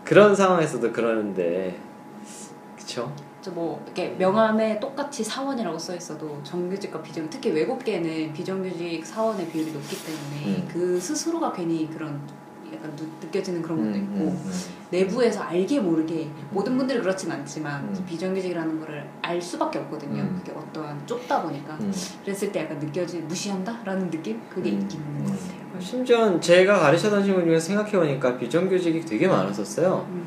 그런 0.04 0.34
상황에서도 0.34 0.90
그러는데 0.92 1.76
저뭐 3.42 3.82
이렇게 3.86 4.10
명함에 4.10 4.80
똑같이 4.80 5.24
사원이라고 5.24 5.78
써 5.78 5.94
있어도 5.94 6.40
정규직과 6.42 7.02
비정규직 7.02 7.30
특히 7.30 7.54
외국계는 7.54 8.32
비정규직 8.32 9.04
사원의 9.04 9.48
비율이 9.48 9.72
높기 9.72 9.96
때문에 10.04 10.58
음. 10.58 10.68
그 10.70 11.00
스스로가 11.00 11.52
괜히 11.52 11.88
그런 11.88 12.20
약간 12.72 12.94
느, 12.94 13.02
느껴지는 13.20 13.62
그런 13.62 13.78
것도 13.78 13.90
음, 13.90 13.96
있고 13.96 14.30
음, 14.30 14.42
음. 14.44 14.52
내부에서 14.90 15.42
알게 15.42 15.80
모르게 15.80 16.28
모든 16.50 16.76
분들이 16.78 17.00
그렇진 17.00 17.30
않지만 17.30 17.82
음. 17.82 18.04
비정규직이라는 18.06 18.80
거를 18.80 19.08
알 19.22 19.40
수밖에 19.40 19.78
없거든요. 19.80 20.22
음. 20.22 20.40
그게 20.44 20.56
어떠한 20.56 21.06
좁다 21.06 21.42
보니까 21.42 21.74
음. 21.80 21.92
그랬을 22.24 22.52
때 22.52 22.60
약간 22.60 22.78
느껴지 22.78 23.18
무시한다라는 23.20 24.10
느낌 24.10 24.40
그게 24.48 24.70
음. 24.70 24.80
있긴 24.82 25.00
있는 25.00 25.24
것 25.24 25.32
같아요. 25.32 25.80
심지어 25.80 26.38
제가 26.38 26.78
가르쳐던 26.78 27.24
친구 27.24 27.42
중에 27.42 27.58
생각해 27.58 27.92
보니까 27.92 28.36
비정규직이 28.36 29.00
되게 29.00 29.26
많았었어요. 29.26 30.06
음. 30.08 30.24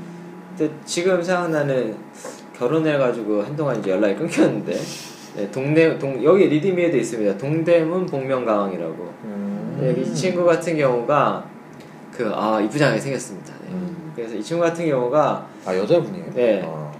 근데 0.57 0.73
지금 0.85 1.21
생각나는 1.21 1.95
결혼해가지고 2.57 3.43
한동안 3.43 3.79
이제 3.79 3.91
연락이 3.91 4.15
끊겼는데 4.15 4.79
네, 5.35 5.51
동대 5.51 5.97
동 5.97 6.23
여기 6.23 6.45
리디미에도 6.45 6.97
있습니다. 6.97 7.37
동대문 7.37 8.05
복면가왕이라고 8.05 9.13
음. 9.23 9.77
네, 9.81 10.01
이 10.01 10.13
친구 10.13 10.45
같은 10.45 10.77
경우가 10.77 11.45
그 12.15 12.31
아 12.33 12.61
이쁘장하게 12.61 12.99
생겼습니다. 12.99 13.53
네. 13.63 13.69
음. 13.71 14.11
그래서 14.15 14.35
이 14.35 14.43
친구 14.43 14.63
같은 14.63 14.85
경우가 14.87 15.47
아 15.65 15.75
여자분이에요? 15.75 16.25
네. 16.35 16.61
어. 16.63 16.91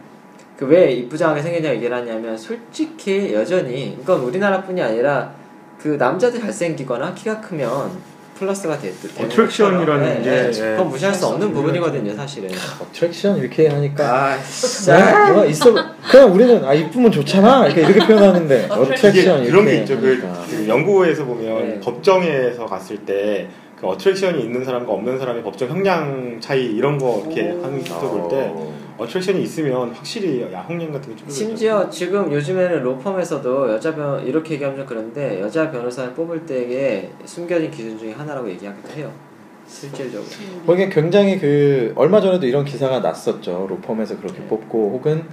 그왜 0.57 0.91
이쁘장하게 0.93 1.41
생겼냐 1.41 1.69
얘기를 1.75 1.95
하냐면 1.95 2.37
솔직히 2.37 3.33
여전히 3.33 3.97
이건 4.01 4.21
우리나라뿐이 4.21 4.81
아니라 4.81 5.31
그 5.79 5.89
남자들 5.89 6.39
잘생기거나 6.39 7.13
키가 7.13 7.41
크면 7.41 7.91
플러스가 8.43 8.77
됐, 8.77 8.93
되는 9.01 9.25
어트랙션이라는 9.31 9.85
것처럼. 9.87 10.23
게, 10.23 10.29
네, 10.29 10.47
예. 10.47 10.71
그건 10.71 10.89
무시할 10.89 11.13
수 11.13 11.25
없는 11.27 11.47
음. 11.47 11.53
부분이거든요 11.53 12.13
사실은 12.15 12.49
어트랙션 12.81 13.37
이렇게 13.37 13.67
하니까 13.67 14.33
아 14.33 14.37
자, 14.85 15.27
뭐가 15.31 15.45
있어. 15.45 15.73
그냥 16.09 16.33
우리는 16.33 16.63
아 16.65 16.73
이쁘면 16.73 17.11
좋잖아 17.11 17.65
이렇게 17.67 17.81
이렇게 17.81 18.05
표현하는데 18.07 18.67
어트랙션. 18.71 19.45
그런 19.45 19.65
게 19.65 19.77
있죠. 19.79 19.99
그, 19.99 20.07
하니까. 20.07 20.43
그 20.49 20.67
연구에서 20.67 21.25
보면 21.25 21.69
네. 21.69 21.79
법정에서 21.79 22.65
갔을 22.65 22.97
때 22.97 23.47
그 23.83 23.89
어트랙션이 23.89 24.41
있는 24.41 24.63
사람과 24.63 24.93
없는 24.93 25.19
사람의 25.19 25.43
법정 25.43 25.67
형량 25.67 26.37
차이 26.39 26.63
이런 26.63 26.97
거 26.97 27.21
이렇게 27.25 27.51
오. 27.51 27.63
하는 27.65 27.83
거 27.83 27.99
볼 27.99 28.29
때 28.29 28.49
어. 28.97 29.03
어트랙션이 29.03 29.41
있으면 29.43 29.91
확실히 29.91 30.41
야학년 30.41 30.91
같은 30.91 31.09
게 31.09 31.15
줄어들죠. 31.15 31.31
심지어 31.31 31.89
지금 31.89 32.31
요즘에는 32.31 32.83
로펌에서도 32.83 33.73
여자 33.73 33.95
변 33.95 34.25
이렇게 34.25 34.55
얘기하면 34.55 34.79
좀 34.79 34.85
그런데 34.87 35.41
여자 35.41 35.71
변호사를 35.71 36.13
뽑을 36.13 36.45
때에 36.45 37.09
숨겨진 37.25 37.71
기준 37.71 37.97
중에 37.97 38.13
하나라고 38.13 38.49
얘기하기도 38.49 38.93
해요. 38.93 39.11
실질적으로. 39.67 40.27
거기에 40.67 40.89
굉장히 40.89 41.39
그 41.39 41.93
얼마 41.95 42.21
전에도 42.21 42.45
이런 42.45 42.65
기사가 42.65 42.99
났었죠. 42.99 43.67
로펌에서 43.69 44.17
그렇게 44.17 44.39
네. 44.39 44.47
뽑고 44.47 44.91
혹은 44.91 45.23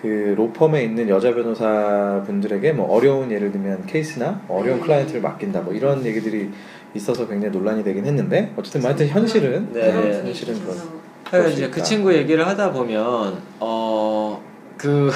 그 0.00 0.34
로펌에 0.36 0.82
있는 0.84 1.08
여자 1.08 1.34
변호사 1.34 2.22
분들에게 2.26 2.72
뭐 2.72 2.94
어려운 2.94 3.30
예를 3.30 3.50
들면 3.52 3.86
케이스나 3.86 4.42
어려운 4.48 4.78
네. 4.78 4.84
클라이언트를 4.84 5.20
맡긴다 5.22 5.62
뭐 5.62 5.72
이런 5.72 6.04
얘기들이 6.04 6.50
있어서 6.94 7.26
굉장히 7.26 7.56
논란이 7.56 7.82
되긴 7.82 8.04
했는데 8.04 8.52
어쨌든 8.56 8.82
뭐 8.82 8.90
하여튼 8.90 9.08
현실은 9.08 9.72
네. 9.72 9.92
네, 9.92 10.22
현실은 10.24 10.60
그런 10.60 10.76
이제 11.48 11.64
있다. 11.64 11.74
그 11.74 11.82
친구 11.82 12.14
얘기를 12.14 12.46
하다 12.46 12.72
보면 12.72 13.42
어 13.60 13.94
그 14.76 15.10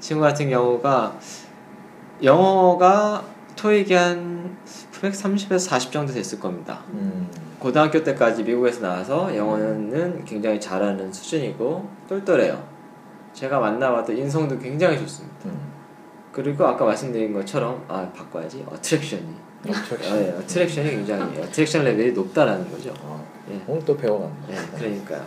친구 0.00 0.22
같은 0.22 0.48
경우가 0.48 1.18
영어가 2.22 3.22
토익이 3.56 3.92
한 3.92 4.56
930에서 4.92 5.58
40 5.58 5.92
정도 5.92 6.12
됐을 6.12 6.40
겁니다. 6.40 6.82
음, 6.92 7.28
고등학교 7.58 8.02
때까지 8.02 8.42
미국에서 8.44 8.80
나와서 8.80 9.34
영어는 9.36 10.24
굉장히 10.24 10.58
잘하는 10.58 11.12
수준이고 11.12 11.86
똘똘해요. 12.08 12.62
제가 13.34 13.60
만나봐도 13.60 14.12
인성도 14.12 14.58
굉장히 14.58 14.98
좋습니다. 14.98 15.36
음. 15.46 15.70
그리고 16.32 16.66
아까 16.66 16.84
말씀드린 16.84 17.34
것처럼 17.34 17.84
아 17.88 18.10
바꿔야지 18.16 18.64
어트랙션이 18.70 19.34
어트랙션. 19.68 20.16
아, 20.16 20.20
예, 20.22 20.30
어트랙션이 20.30 20.90
굉장히 20.90 21.38
어트랙션 21.38 21.84
레벨이 21.84 22.12
높다라는 22.12 22.70
거죠. 22.70 22.94
어, 23.02 23.22
예. 23.50 23.60
오늘 23.66 23.84
또 23.84 23.96
배워갔네. 23.96 24.34
네, 24.48 24.56
그러니까요. 24.78 25.26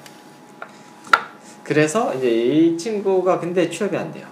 그래서 1.63 2.13
이제 2.15 2.29
이 2.29 2.77
친구가 2.77 3.39
근데 3.39 3.69
취업이 3.69 3.95
안 3.95 4.11
돼요. 4.11 4.27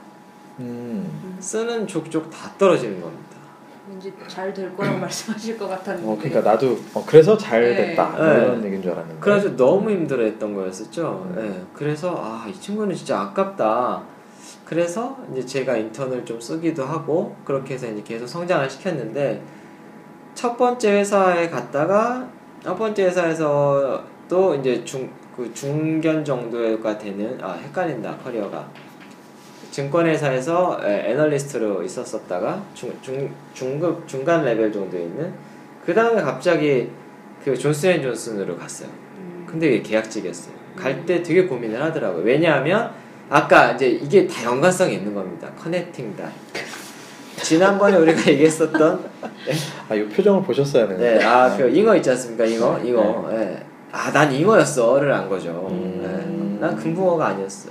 음. 0.60 1.38
쓰는 1.39 1.88
족족 1.88 2.30
다 2.30 2.52
떨어지는 2.58 3.00
겁니다. 3.02 3.22
왠지 3.89 4.13
잘 4.28 4.54
될 4.54 4.76
거라고 4.76 4.98
말씀하실 5.00 5.58
것 5.58 5.67
같았는데. 5.67 6.10
어, 6.10 6.15
그러니까 6.17 6.41
나도 6.52 6.78
어, 6.94 7.04
그래서 7.06 7.38
잘 7.38 7.62
네. 7.63 7.76
됐다 7.88 8.10
뭐 8.10 8.26
네. 8.26 8.44
이런 8.44 8.63
얘기인 8.65 8.82
줄 8.82 8.91
알았는데. 8.91 9.20
그래가지고 9.20 9.56
너무 9.56 9.89
힘들어했던 9.89 10.54
거였었죠. 10.54 11.34
예, 11.38 11.62
그래서 11.74 12.15
아 12.17 12.46
이 12.48 12.54
친구는 12.54 12.96
진짜 12.96 13.20
아깝다. 13.22 14.04
그래서 14.65 15.17
이제 15.32 15.46
제가 15.46 15.76
인턴을 15.78 16.24
좀 16.26 16.39
쓰기도 16.39 16.84
하고 16.86 17.36
그렇게 17.44 17.74
해서 17.74 17.88
이제 17.88 18.02
계속 18.04 18.28
성장을 18.28 18.70
시켰는데 18.70 19.41
첫 20.36 20.58
번째 20.58 20.91
회사에 21.00 21.50
갔다가 21.50 22.28
첫 22.63 22.76
번째 22.76 23.06
회사에서 23.06 24.02
또 24.30 24.56
이제 24.56 24.84
중 24.86 25.10
그 25.36 25.52
중견 25.54 26.24
정도가 26.26 26.98
되는 26.98 27.38
아 27.41 27.54
헷갈린다 27.54 28.17
커리어가 28.17 28.67
증권회사에서 29.72 30.82
에, 30.84 31.12
애널리스트로 31.12 31.82
있었었다가 31.84 32.62
중, 32.74 32.94
중, 33.02 33.34
중급 33.54 34.08
중간 34.08 34.44
레벨 34.44 34.72
정도에 34.72 35.02
있는 35.04 35.34
그 35.86 35.94
다음에 35.94 36.22
갑자기 36.22 36.89
그 37.44 37.58
존슨앤존슨으로 37.58 38.58
갔어요. 38.58 38.89
음. 39.17 39.46
근데 39.50 39.67
이게 39.67 39.82
계약직이었어요. 39.82 40.54
갈 40.76 41.06
때 41.06 41.22
되게 41.24 41.46
고민을 41.46 41.82
하더라고요. 41.82 42.24
왜냐하면 42.24 42.91
아까 43.30 43.72
이제 43.72 43.88
이게 43.89 44.28
다 44.28 44.44
연관성이 44.46 44.96
있는 44.96 45.13
겁니다. 45.13 45.50
커넥팅 45.58 46.15
다. 46.15 46.30
지난번에 47.41 47.98
우리가 47.98 48.30
얘기했었던 48.32 49.10
아, 49.89 49.96
이 49.96 50.06
표정을 50.10 50.44
보셨어야 50.44 50.88
되는데. 50.88 51.17
네, 51.17 51.26
아, 51.26 51.56
그 51.58 51.67
잉어 51.70 51.96
있지 51.96 52.10
않습니까? 52.12 52.46
잉어, 52.46 52.80
잉어. 52.84 53.30
예. 53.34 53.63
아, 53.92 54.12
난 54.12 54.32
잉어였어를 54.32 55.12
안 55.12 55.28
거죠. 55.28 55.68
음. 55.70 56.02
예. 56.04 56.60
난 56.60 56.76
금붕어가 56.76 57.28
아니었어. 57.28 57.70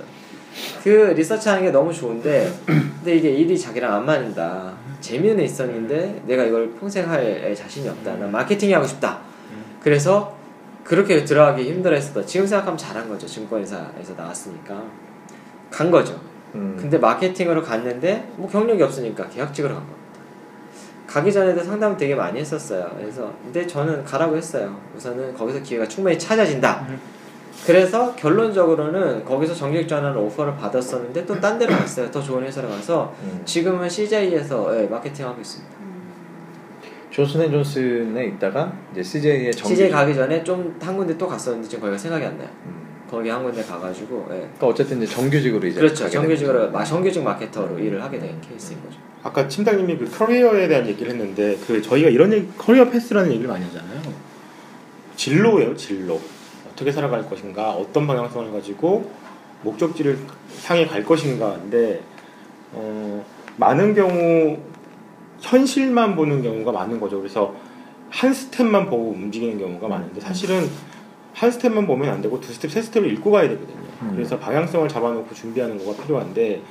그 0.83 0.89
리서치하는 1.15 1.63
게 1.63 1.71
너무 1.71 1.93
좋은데, 1.93 2.51
근데 2.65 3.15
이게 3.15 3.29
일이 3.29 3.57
자기랑 3.57 3.93
안 3.93 4.05
맞는다. 4.05 4.73
재미는 4.99 5.43
있었는데 5.43 6.23
내가 6.27 6.43
이걸 6.43 6.71
평생 6.79 7.09
할 7.09 7.55
자신이 7.55 7.89
없다. 7.89 8.15
난 8.15 8.31
마케팅이 8.31 8.73
하고 8.73 8.85
싶다. 8.85 9.19
그래서 9.81 10.35
그렇게 10.83 11.23
들어가기 11.23 11.63
힘들어했었다. 11.63 12.25
지금 12.25 12.45
생각하면 12.45 12.77
잘한 12.77 13.09
거죠. 13.09 13.25
증권회사에서 13.25 14.13
나왔으니까 14.15 14.83
간 15.71 15.89
거죠. 15.89 16.19
음. 16.53 16.77
근데 16.79 16.97
마케팅으로 16.97 17.63
갔는데 17.63 18.29
뭐 18.35 18.47
경력이 18.49 18.83
없으니까 18.83 19.27
계약직으로 19.29 19.73
간 19.73 19.83
겁니다. 19.83 20.01
가기 21.11 21.31
전에도 21.31 21.61
상담 21.61 21.97
되게 21.97 22.15
많이 22.15 22.39
했었어요. 22.39 22.89
그래서 22.97 23.33
근데 23.43 23.67
저는 23.67 24.03
가라고 24.05 24.37
했어요. 24.37 24.79
우선은 24.95 25.33
거기서 25.33 25.59
기회가 25.61 25.85
충분히 25.87 26.17
찾아진다. 26.17 26.87
그래서 27.65 28.15
결론적으로는 28.15 29.25
거기서 29.25 29.53
정규직 29.53 29.87
전환 29.89 30.15
오퍼를 30.15 30.55
받았었는데 30.55 31.25
또 31.25 31.39
딴 31.39 31.59
데로 31.59 31.75
갔어요. 31.75 32.09
더 32.09 32.21
좋은 32.21 32.43
회사로 32.43 32.69
가서 32.69 33.13
음. 33.23 33.41
지금은 33.45 33.89
CJ에서 33.89 34.71
마케팅 34.89 35.27
하고 35.27 35.41
있습니다. 35.41 35.75
음. 35.81 36.01
존슨앤존슨에 37.11 38.25
있다가 38.27 38.71
이제 38.93 39.03
CJ의 39.03 39.51
정규. 39.51 39.69
CJ 39.75 39.91
가기 39.91 40.15
전에 40.15 40.43
좀 40.43 40.75
한 40.81 40.95
군데 40.97 41.17
또 41.17 41.27
갔었는데 41.27 41.67
지금 41.67 41.81
거기가 41.81 41.97
생각이 41.97 42.25
안 42.25 42.37
나요. 42.37 42.47
음. 42.67 42.80
거기 43.11 43.27
한 43.29 43.43
군데 43.43 43.61
가가지고 43.61 44.25
예. 44.31 44.35
그러니까 44.35 44.67
어쨌든 44.67 45.01
이제 45.01 45.13
정규직으로 45.13 45.67
이제 45.67 45.81
그렇죠. 45.81 46.05
가게 46.05 46.13
정규직으로 46.13 46.71
마- 46.71 46.83
정규직 46.83 47.21
마케터로 47.23 47.77
일을 47.77 48.01
하게 48.01 48.17
된 48.19 48.39
케이스인 48.39 48.81
거죠. 48.81 48.97
아까 49.21 49.47
팀장님이 49.47 49.97
그 49.97 50.09
커리어에 50.09 50.67
대한 50.69 50.87
얘기를 50.87 51.11
했는데 51.11 51.57
그 51.67 51.81
저희가 51.81 52.09
이런 52.09 52.31
얘기, 52.31 52.47
career 52.57 52.89
path라는 52.89 53.29
얘기를 53.31 53.49
많이 53.49 53.65
하잖아요. 53.65 54.01
진로예요, 55.17 55.75
진로. 55.75 56.19
어떻게 56.71 56.91
살아갈 56.91 57.29
것인가, 57.29 57.71
어떤 57.71 58.07
방향성을 58.07 58.51
가지고 58.53 59.11
목적지를 59.63 60.17
향해 60.65 60.87
갈 60.87 61.03
것인가인데 61.03 62.01
어, 62.71 63.25
많은 63.57 63.93
경우 63.93 64.57
현실만 65.41 66.15
보는 66.15 66.41
경우가 66.41 66.71
많은 66.71 66.99
거죠. 66.99 67.17
그래서 67.19 67.53
한 68.09 68.33
스텝만 68.33 68.89
보고 68.89 69.09
움직이는 69.11 69.59
경우가 69.59 69.87
많은데 69.87 70.21
사실은 70.21 70.67
한 71.33 71.51
스텝만 71.51 71.87
보면 71.87 72.09
안 72.09 72.21
되고 72.21 72.39
두 72.39 72.53
스텝, 72.53 72.71
세 72.71 72.81
스텝을 72.81 73.11
읽고 73.13 73.31
가야 73.31 73.47
되거든요. 73.49 73.77
음. 74.01 74.11
그래서 74.15 74.37
방향성을 74.39 74.87
잡아놓고 74.89 75.33
준비하는 75.33 75.77
거가 75.77 76.03
필요한데 76.03 76.61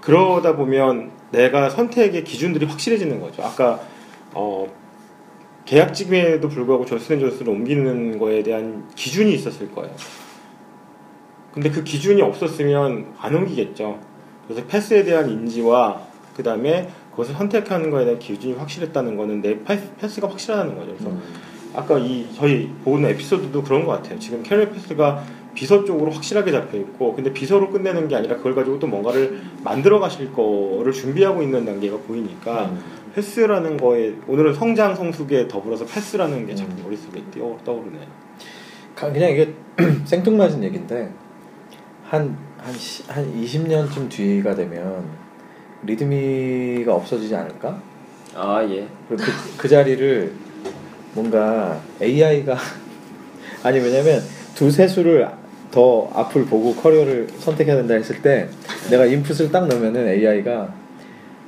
그러다 0.00 0.56
보면 0.56 1.10
내가 1.30 1.70
선택의 1.70 2.24
기준들이 2.24 2.66
확실해지는 2.66 3.20
거죠. 3.20 3.42
아까 3.42 3.80
어, 4.32 4.66
계약직임에도 5.64 6.48
불구하고 6.48 6.84
존슨앤존슨을 6.84 7.52
옮기는 7.52 8.18
거에 8.18 8.42
대한 8.42 8.88
기준이 8.94 9.32
있었을 9.34 9.70
거예요. 9.72 9.94
근데 11.52 11.70
그 11.70 11.84
기준이 11.84 12.22
없었으면 12.22 13.14
안 13.18 13.34
옮기겠죠. 13.34 14.00
그래서 14.46 14.66
path에 14.66 15.04
대한 15.04 15.28
인지와 15.28 16.00
그 16.36 16.42
다음에 16.42 16.88
그것을 17.10 17.34
선택하는 17.34 17.90
거에 17.90 18.04
대한 18.04 18.18
기준이 18.18 18.54
확실했다는 18.54 19.16
거는 19.16 19.42
내 19.42 19.62
path, 19.62 19.94
path가 19.96 20.28
확실하다는 20.28 20.76
거죠. 20.76 20.92
그래서 20.92 21.10
음. 21.10 21.22
아까 21.74 21.98
이 21.98 22.26
저희 22.34 22.68
보는 22.84 23.08
에피소드도 23.10 23.62
그런 23.62 23.84
것 23.84 23.92
같아요. 23.92 24.18
지금 24.18 24.42
career 24.42 24.68
path가 24.70 25.22
비서 25.54 25.84
쪽으로 25.84 26.10
확실하게 26.12 26.52
잡혀 26.52 26.78
있고, 26.78 27.14
근데 27.14 27.32
비서로 27.32 27.70
끝내는 27.70 28.08
게 28.08 28.16
아니라 28.16 28.36
그걸 28.36 28.54
가지고 28.54 28.78
또 28.78 28.86
뭔가를 28.86 29.40
만들어 29.64 29.98
가실 29.98 30.32
거를 30.32 30.92
준비하고 30.92 31.42
있는 31.42 31.64
단계가 31.64 31.96
보이니까 32.06 32.66
음. 32.66 32.80
path라는 33.14 33.76
거에 33.76 34.14
오늘은 34.28 34.54
성장 34.54 34.94
성숙에 34.94 35.48
더불어서 35.48 35.84
path라는 35.84 36.46
게 36.46 36.54
자꾸 36.54 36.70
음. 36.72 36.82
머릿속에 36.84 37.22
뛰어 37.32 37.56
떠오르네. 37.64 37.98
가- 38.94 39.12
그냥 39.12 39.30
이게 39.30 39.54
생뚱맞은 40.04 40.62
얘기인데 40.64 41.10
한한 42.04 42.36
한 43.08 43.42
20년쯤 43.42 44.08
뒤가 44.08 44.54
되면 44.54 45.04
리드미가 45.84 46.94
없어지지 46.94 47.34
않을까? 47.34 47.80
아 48.34 48.62
예. 48.68 48.86
그리고 49.08 49.24
그, 49.24 49.56
그 49.56 49.68
자리를 49.68 50.32
뭔가 51.14 51.80
AI가 52.00 52.56
아니 53.62 53.78
왜냐면 53.78 54.22
두세 54.54 54.86
수를 54.88 55.28
더 55.70 56.10
앞을 56.14 56.46
보고 56.46 56.74
커리어를 56.74 57.28
선택해야 57.38 57.76
된다 57.76 57.94
했을 57.94 58.20
때 58.22 58.48
내가 58.90 59.04
인풋을 59.06 59.50
딱 59.52 59.66
넣으면은 59.68 60.08
AI가 60.08 60.74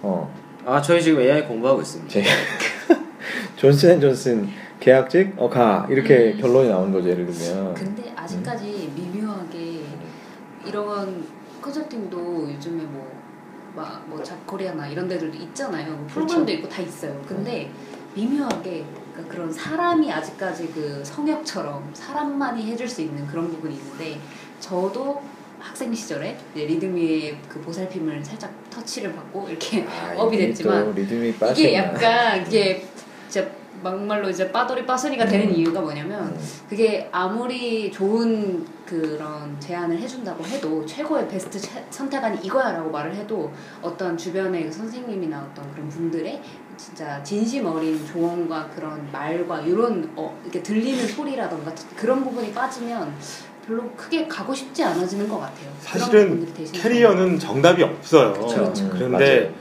어 0.03 0.43
아 0.65 0.81
저희 0.81 1.03
지금 1.03 1.21
AI 1.21 1.49
공부하고 1.49 1.81
있습니다. 1.83 2.09
제 2.13 2.23
존슨앤존슨 3.57 4.49
계약직 4.81 5.35
어 5.37 5.49
가 5.49 5.87
이렇게 5.91 6.33
음. 6.35 6.41
결론이 6.41 6.69
나오는 6.69 6.93
거죠 6.93 7.09
예를 7.09 7.27
들면 7.27 7.75
근데 7.75 8.13
아직까지 8.17 8.93
미묘하게 8.95 9.81
이런 10.67 11.25
컨설팅도 11.61 12.49
요즘에 12.53 12.83
뭐 12.85 13.11
막뭐 13.75 14.23
잡코리아나 14.23 14.87
이런 14.87 15.09
데들도 15.09 15.37
있잖아요. 15.37 15.93
뭐 15.93 16.07
프로그램도 16.09 16.53
있고 16.53 16.69
다 16.69 16.83
있어요. 16.83 17.21
근데 17.27 17.71
미묘하게 18.15 18.85
그러니까 19.13 19.35
그런 19.35 19.53
사람이 19.53 20.11
아직까지 20.13 20.69
그 20.75 21.03
성역처럼 21.05 21.91
사람만이 21.95 22.65
해줄 22.71 22.89
수 22.89 23.03
있는 23.03 23.27
그런 23.27 23.49
부분이 23.51 23.75
있는데 23.75 24.19
저도 24.61 25.23
학생 25.61 25.95
시절에 25.95 26.37
리드미의 26.55 27.39
그 27.49 27.61
보살핌을 27.61 28.25
살짝 28.25 28.51
터치를 28.71 29.13
받고 29.15 29.49
이렇게 29.49 29.87
아, 29.89 30.15
업이 30.19 30.37
됐지만 30.37 30.91
이게 31.61 31.75
약간 31.75 32.47
이게 32.47 32.85
진짜 33.29 33.49
막말로 33.83 34.29
이제 34.31 34.51
빠돌이 34.51 34.87
빠순이가 34.87 35.25
되는 35.27 35.53
이유가 35.55 35.81
뭐냐면 35.81 36.37
그게 36.69 37.09
아무리 37.13 37.91
좋은 37.91 38.65
그런 38.87 39.59
제안을 39.59 39.99
해준다고 39.99 40.45
해도 40.45 40.85
최고의 40.87 41.27
베스트 41.29 41.59
채- 41.61 41.85
선택안이 41.91 42.41
이거야라고 42.45 42.91
말을 42.91 43.15
해도 43.15 43.51
어떤 43.81 44.17
주변의 44.17 44.67
그 44.67 44.73
선생님이나 44.73 45.49
어떤 45.51 45.71
그런 45.73 45.89
분들의 45.89 46.41
진짜 46.77 47.23
진심 47.23 47.67
어린 47.67 48.05
조언과 48.07 48.71
그런 48.75 49.09
말과 49.13 49.61
이런 49.61 50.11
어 50.17 50.37
이렇게 50.43 50.63
들리는 50.63 51.07
소리라던가 51.07 51.73
그런 51.97 52.25
부분이 52.25 52.53
빠지면 52.53 53.15
별로 53.67 53.89
크게 53.97 54.27
가고 54.27 54.55
싶지 54.55 54.83
않아지는 54.83 55.29
것 55.29 55.39
같아요. 55.39 55.71
사실은 55.79 56.47
캐리어는 56.73 57.39
정답이 57.39 57.83
없어요. 57.83 58.33
그렇죠. 58.33 58.65
음, 58.65 58.91
그런데 58.93 59.55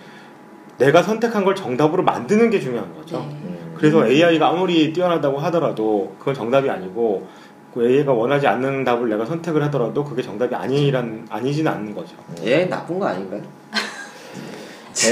내가 0.77 1.03
선택한 1.03 1.45
걸 1.45 1.53
정답으로 1.53 2.03
만드는 2.03 2.49
게 2.49 2.59
중요한 2.59 2.93
거죠. 2.95 3.19
네. 3.19 3.37
음. 3.43 3.75
그래서 3.77 4.07
AI가 4.07 4.49
아무리 4.49 4.91
뛰어나다고 4.93 5.37
하더라도 5.39 6.15
그건 6.17 6.33
정답이 6.33 6.69
아니고 6.69 7.27
그 7.73 7.87
AI가 7.87 8.11
원하지 8.11 8.47
않는 8.47 8.83
답을 8.83 9.09
내가 9.09 9.25
선택을 9.25 9.63
하더라도 9.65 10.03
그게 10.03 10.21
정답이 10.21 10.53
아니란 10.55 11.27
아니지는 11.29 11.71
않는 11.71 11.93
거죠. 11.93 12.15
얘 12.43 12.65
나쁜 12.67 12.99
거 12.99 13.05
아닌가요? 13.05 13.41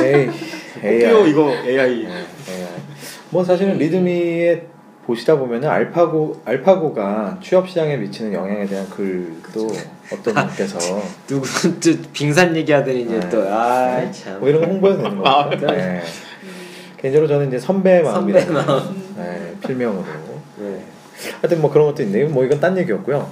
에이, 0.01 0.29
AI. 0.83 1.29
이거 1.29 1.51
AI. 1.51 2.03
네, 2.03 2.09
AI. 2.49 2.69
뭐 3.29 3.43
사실은 3.43 3.77
리드미에 3.77 4.63
보시다 5.05 5.35
보면은 5.35 5.67
알파고 5.67 6.41
알파고가 6.45 7.39
취업 7.41 7.67
시장에 7.67 7.97
미치는 7.97 8.33
영향에 8.33 8.65
대한 8.65 8.87
글도 8.89 9.67
어떤 10.13 10.33
분께서 10.33 10.77
누구 11.27 11.47
또 11.79 12.09
빙산 12.13 12.55
얘기하더니 12.55 13.01
이제 13.03 13.19
네. 13.19 13.29
또아 13.29 14.11
참. 14.11 14.39
뭐 14.39 14.49
이런 14.49 14.61
거 14.61 14.67
홍보해도 14.67 15.01
되는 15.01 15.25
아, 15.25 15.49
거죠. 15.49 15.65
네. 15.67 16.01
개인적으로 16.97 17.27
저는 17.27 17.47
이제 17.47 17.57
선배 17.57 18.01
마음이라 18.01 18.39
선배 18.41 18.53
마음. 18.61 19.13
네, 19.17 19.53
필명으로 19.65 20.05
네. 20.57 20.83
하여튼 21.41 21.61
뭐 21.61 21.71
그런 21.71 21.87
것도 21.87 22.03
있네요. 22.03 22.29
뭐 22.29 22.43
이건 22.45 22.59
딴 22.59 22.77
얘기였고요. 22.77 23.29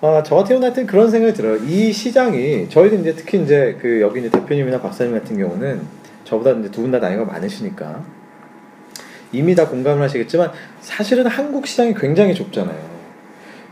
아, 0.00 0.22
저 0.22 0.34
같은 0.36 0.48
경우는 0.48 0.66
하여튼 0.68 0.86
그런 0.86 1.10
생각이 1.10 1.32
들어요. 1.34 1.56
이 1.64 1.92
시장이 1.92 2.68
저희도 2.68 2.96
이제 2.96 3.14
특히 3.14 3.42
이제 3.42 3.76
그 3.80 4.00
여기 4.00 4.20
이제 4.20 4.30
대표님이나 4.30 4.80
박사님 4.80 5.12
같은 5.14 5.38
경우는 5.38 5.80
저보다 6.24 6.50
이제 6.52 6.70
두 6.70 6.82
분 6.82 6.90
다 6.90 6.98
나이가 6.98 7.24
많으시니까 7.24 8.02
이미 9.32 9.54
다 9.54 9.68
공감을 9.68 10.02
하시겠지만 10.02 10.52
사실은 10.80 11.26
한국 11.26 11.66
시장이 11.66 11.94
굉장히 11.94 12.34
좁잖아요. 12.34 12.94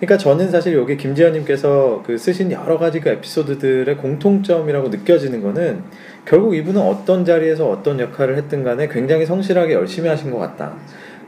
그러니까 0.00 0.16
저는 0.18 0.50
사실 0.50 0.74
여기 0.74 0.96
김지현님께서 0.96 2.02
그 2.04 2.18
쓰신 2.18 2.50
여러 2.50 2.76
가지 2.78 2.98
그 2.98 3.08
에피소드들의 3.11 3.96
공통점이라고 3.98 4.88
느껴지는 4.88 5.42
거는 5.42 5.82
결국 6.24 6.56
이분은 6.56 6.80
어떤 6.80 7.24
자리에서 7.24 7.68
어떤 7.68 8.00
역할을 8.00 8.37
했든 8.38 8.64
간에 8.64 8.88
굉장히 8.88 9.26
성실하게 9.26 9.74
열심히 9.74 10.08
하신 10.08 10.30
것 10.32 10.38
같다. 10.38 10.74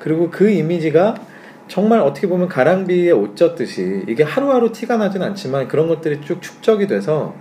그리고 0.01 0.31
그 0.31 0.51
이미지가 0.51 1.15
정말 1.69 2.01
어떻게 2.01 2.29
보면 2.29 2.49
가랑비에 2.49 3.11
옷 3.13 3.37
젖듯이 3.37 4.05
이게 4.09 4.23
하루하루 4.23 4.71
티가 4.73 4.97
나진 4.97 5.23
않지만 5.23 5.67
그런 5.69 5.89
것들이 5.89 6.21
쭉 6.21 6.41
축적이 6.43 6.87
돼서 6.87 7.35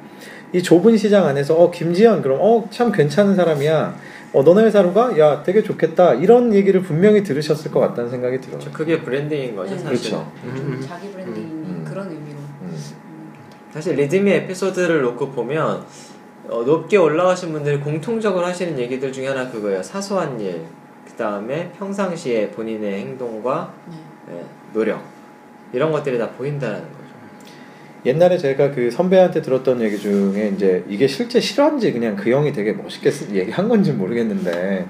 이 0.54 0.62
좁은 0.64 0.96
시장 0.98 1.26
안에서 1.26 1.56
어 1.56 1.72
김지현 1.72 2.22
그럼 2.22 2.40
어 2.42 2.64
참 2.70 2.92
괜찮은 2.92 3.36
사람이야 3.36 3.96
어 4.34 4.44
너네 4.44 4.64
회사로 4.64 4.94
가? 4.94 5.18
야 5.20 5.44
되게 5.44 5.62
좋겠다 5.62 6.14
이런 6.16 6.54
얘기를 6.54 6.82
분명히 6.82 7.22
들으셨을 7.24 7.70
것 7.72 7.80
같다는 7.82 8.10
생각이 8.10 8.40
들어요. 8.40 8.60
저 8.60 8.72
그게 8.72 9.02
브랜딩인 9.02 9.56
거죠 9.56 9.76
네. 9.76 9.80
사실. 9.80 10.12
그렇죠. 10.12 10.32
좀 10.56 10.82
자기 10.88 11.10
브랜딩 11.10 11.44
음. 11.44 11.86
그런 11.88 12.08
의미로. 12.10 12.38
음. 12.38 12.70
음. 12.72 12.78
사실 13.72 13.96
리드미 13.96 14.32
에피소드를 14.32 15.02
놓고 15.02 15.32
보면 15.32 15.84
어, 16.50 16.64
높게 16.64 16.98
올라가신 16.98 17.52
분들이 17.52 17.80
공통적으로 17.80 18.46
하시는 18.46 18.78
얘기들 18.78 19.12
중에 19.12 19.28
하나 19.28 19.50
그거예요. 19.50 19.82
사소한 19.82 20.40
일, 20.40 20.62
그 21.06 21.14
다음에 21.14 21.72
평상시에 21.78 22.50
본인의 22.52 23.00
행동과 23.00 23.74
네. 23.90 23.96
예, 24.32 24.44
노력 24.74 25.02
이런 25.74 25.92
것들이 25.92 26.18
다 26.18 26.30
보인다는 26.32 26.80
거죠. 26.80 26.94
옛날에 28.06 28.38
제가 28.38 28.72
그 28.72 28.92
선배한테 28.92 29.42
들었던 29.42 29.82
얘기 29.82 29.98
중에 29.98 30.52
이제 30.56 30.84
이게 30.90 31.08
실제 31.08 31.40
실화인지 31.40 31.92
그냥 31.94 32.16
그 32.16 32.30
형이 32.32 32.52
되게 32.52 32.74
멋있게 32.74 33.10
쓰- 33.12 33.30
얘기한 33.34 33.68
건지 33.70 33.92
모르겠는데 33.94 34.86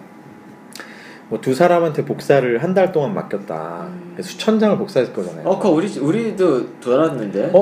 뭐 1.29 1.39
두 1.41 1.53
사람한테 1.53 2.05
복사를 2.05 2.61
한 2.61 2.73
달 2.73 2.91
동안 2.91 3.13
맡겼다. 3.13 3.87
음. 3.87 4.17
수천 4.21 4.59
장을 4.59 4.77
복사했을 4.77 5.13
거잖아요. 5.13 5.47
어, 5.47 5.57
그거 5.57 5.69
우리 5.71 5.87
우리도 5.99 6.79
돌았는데. 6.79 7.51
어? 7.53 7.61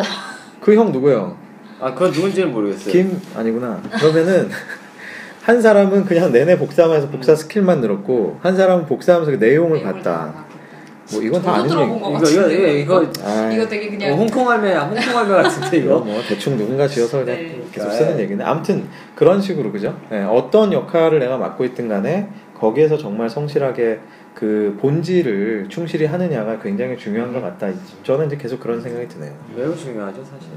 그 0.61 0.75
형 0.75 0.91
누구예요? 0.91 1.37
아, 1.79 1.93
그건 1.93 2.11
누군지는 2.11 2.51
모르겠어요. 2.51 2.91
김 2.91 3.19
아니구나. 3.35 3.81
그러면은 3.99 4.49
한 5.41 5.61
사람은 5.61 6.05
그냥 6.05 6.31
내내 6.31 6.57
복사하면서 6.57 7.09
복사 7.09 7.35
스킬만 7.35 7.81
늘었고 7.81 8.39
한 8.41 8.55
사람은 8.55 8.85
복사하면서 8.85 9.31
그 9.31 9.43
내용을 9.43 9.79
내용을 9.79 9.93
봤다. 9.93 10.45
뭐 11.11 11.21
이건 11.21 11.41
다 11.41 11.53
아는 11.55 11.65
얘기. 11.65 11.75
것 11.75 11.97
이거 11.97 12.11
같은데, 12.11 12.81
이거 12.81 13.01
이거 13.03 13.11
아, 13.23 13.51
이거 13.51 13.67
되게 13.67 13.87
어, 13.87 13.89
그냥 13.91 14.17
홍콩 14.17 14.49
할매 14.49 14.75
홍콩 14.75 15.17
할매 15.17 15.43
같은데 15.43 15.77
이거. 15.77 15.99
뭐 15.99 16.21
대충 16.27 16.57
누군가 16.57 16.87
지어서 16.87 17.23
그냥 17.25 17.37
네. 17.39 17.61
계속 17.71 17.89
네. 17.89 17.95
쓰는 17.95 18.19
얘기는 18.19 18.45
아무튼 18.45 18.87
그런 19.15 19.41
식으로 19.41 19.71
그죠? 19.71 19.97
네, 20.09 20.23
어떤 20.23 20.71
역할을 20.73 21.19
내가 21.19 21.37
맡고 21.37 21.65
있든 21.65 21.87
간에 21.87 22.27
거기에서 22.57 22.97
정말 22.97 23.29
성실하게 23.29 23.99
그 24.35 24.77
본질을 24.79 25.65
충실히 25.69 26.05
하느냐가 26.05 26.59
굉장히 26.59 26.97
중요한 26.97 27.33
것 27.33 27.41
같다. 27.41 27.67
저는 28.03 28.27
이제 28.27 28.37
계속 28.37 28.59
그런 28.59 28.81
생각이 28.81 29.07
드네요. 29.07 29.33
매우 29.55 29.75
중요하죠 29.75 30.23
사실. 30.23 30.49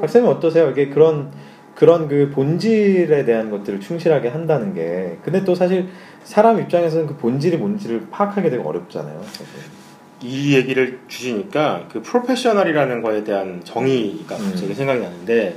박사님 0.00 0.28
어떠세요? 0.28 0.70
이게 0.70 0.88
그런 0.88 1.30
그런 1.78 2.08
그 2.08 2.28
본질에 2.34 3.24
대한 3.24 3.52
것들을 3.52 3.78
충실하게 3.78 4.30
한다는 4.30 4.74
게 4.74 5.16
근데 5.22 5.44
또 5.44 5.54
사실 5.54 5.86
사람 6.24 6.58
입장에서는 6.58 7.06
그 7.06 7.16
본질이 7.16 7.56
뭔지를 7.56 8.08
파악하기 8.10 8.50
되게 8.50 8.60
어렵잖아요. 8.60 9.22
사실. 9.22 9.46
이 10.20 10.56
얘기를 10.56 10.98
주시니까 11.06 11.84
그 11.88 12.02
프로페셔널이라는 12.02 13.00
거에 13.00 13.22
대한 13.22 13.60
정의가 13.62 14.34
음. 14.34 14.50
갑자기 14.50 14.74
생각이 14.74 15.00
나는데 15.00 15.56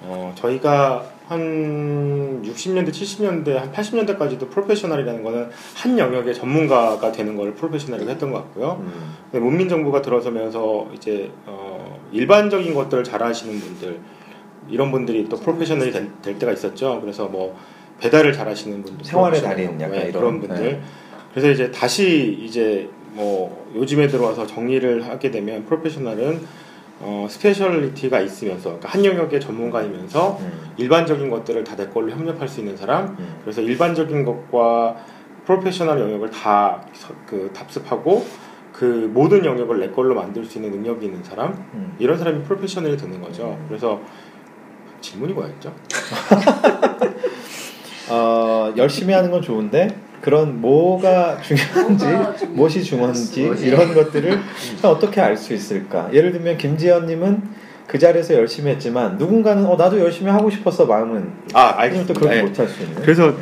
어, 0.00 0.32
저희가 0.34 1.04
한 1.28 2.42
60년대, 2.42 2.88
70년대, 2.88 3.52
한 3.52 3.70
80년대까지도 3.70 4.48
프로페셔널이라는 4.48 5.22
거는 5.22 5.50
한 5.74 5.98
영역의 5.98 6.34
전문가가 6.34 7.12
되는 7.12 7.36
걸 7.36 7.52
프로페셔널이라고 7.52 8.10
했던 8.10 8.32
것 8.32 8.38
같고요. 8.38 8.80
음. 8.80 9.38
문민정부가 9.38 10.00
들어서면서 10.00 10.88
이제 10.94 11.30
어, 11.44 12.00
일반적인 12.12 12.72
것들을 12.72 13.04
잘 13.04 13.22
하시는 13.22 13.60
분들 13.60 14.00
이런 14.68 14.90
분들이 14.90 15.28
또 15.28 15.36
프로페셔널이 15.36 15.90
될, 15.92 16.10
될 16.22 16.38
때가 16.38 16.52
있었죠. 16.52 17.00
그래서 17.00 17.26
뭐 17.26 17.56
배달을 18.00 18.32
잘 18.32 18.48
하시는 18.48 18.82
분들, 18.82 19.04
생활의 19.04 19.42
달인 19.42 19.80
약간 19.80 19.92
네, 19.92 20.08
이런, 20.08 20.12
그런 20.12 20.40
분들. 20.40 20.64
네. 20.64 20.80
그래서 21.32 21.50
이제 21.50 21.70
다시 21.70 22.38
이제 22.42 22.88
뭐 23.12 23.70
요즘에 23.74 24.06
들어와서 24.08 24.46
정리를 24.46 25.08
하게 25.08 25.30
되면 25.30 25.64
프로페셔널은 25.66 26.40
어, 27.00 27.26
speciality가 27.28 28.20
있으면서 28.20 28.64
그러니까 28.70 28.88
한 28.88 29.04
영역의 29.04 29.40
전문가이면서 29.40 30.38
음. 30.40 30.52
일반적인 30.76 31.28
것들을 31.28 31.64
다 31.64 31.74
내 31.76 31.86
걸로 31.88 32.10
협력할 32.10 32.48
수 32.48 32.60
있는 32.60 32.76
사람 32.76 33.16
음. 33.18 33.36
그래서 33.42 33.60
일반적인 33.60 34.24
것과 34.24 34.96
프로페셔널 35.44 36.00
영역을 36.00 36.30
다 36.30 36.84
그 37.26 37.50
답습하고 37.52 38.24
그 38.72 39.10
모든 39.12 39.44
영역을 39.44 39.78
내 39.80 39.88
걸로 39.90 40.14
만들 40.14 40.44
수 40.44 40.58
있는 40.58 40.70
능력이 40.72 41.06
있는 41.06 41.22
사람 41.22 41.52
음. 41.74 41.94
이런 41.98 42.16
사람이 42.18 42.42
프로페셔널이 42.44 42.96
되는 42.96 43.20
거죠. 43.20 43.58
그래서 43.68 44.00
질문이 45.04 45.34
뭐였죠? 45.34 45.72
어, 48.08 48.72
열심히 48.76 49.12
하는 49.12 49.30
건 49.30 49.42
좋은데 49.42 49.94
그런 50.22 50.62
뭐가 50.62 51.38
중요한지 51.42 52.46
무엇이 52.48 52.82
중요한지 52.82 53.42
이런 53.60 53.94
것들을 53.94 54.40
참 54.80 54.90
어떻게 54.90 55.20
알 55.20 55.36
수 55.36 55.52
있을까? 55.52 56.08
예를 56.12 56.32
들면 56.32 56.56
김지현님은 56.56 57.64
그 57.86 57.98
자리에서 57.98 58.32
열심히 58.34 58.70
했지만 58.72 59.18
누군가는 59.18 59.66
어 59.66 59.76
나도 59.76 60.00
열심히 60.00 60.30
하고 60.30 60.48
싶었어 60.48 60.86
마음은 60.86 61.30
아또 61.52 62.14
그렇게 62.14 62.36
네. 62.36 62.42
못할 62.42 62.66
수 62.66 62.82
있는. 62.82 63.02
그래서 63.02 63.30
네. 63.30 63.36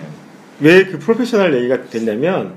왜그 0.61 0.98
프로페셔널 0.98 1.55
얘기가 1.55 1.85
됐냐면 1.85 2.55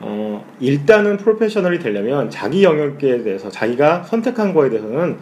어, 0.00 0.44
일단은 0.60 1.16
프로페셔널이 1.16 1.78
되려면 1.78 2.28
자기 2.28 2.64
영역에 2.64 3.22
대해서 3.22 3.48
자기가 3.48 4.02
선택한 4.02 4.52
거에 4.52 4.68
대해서는 4.68 5.16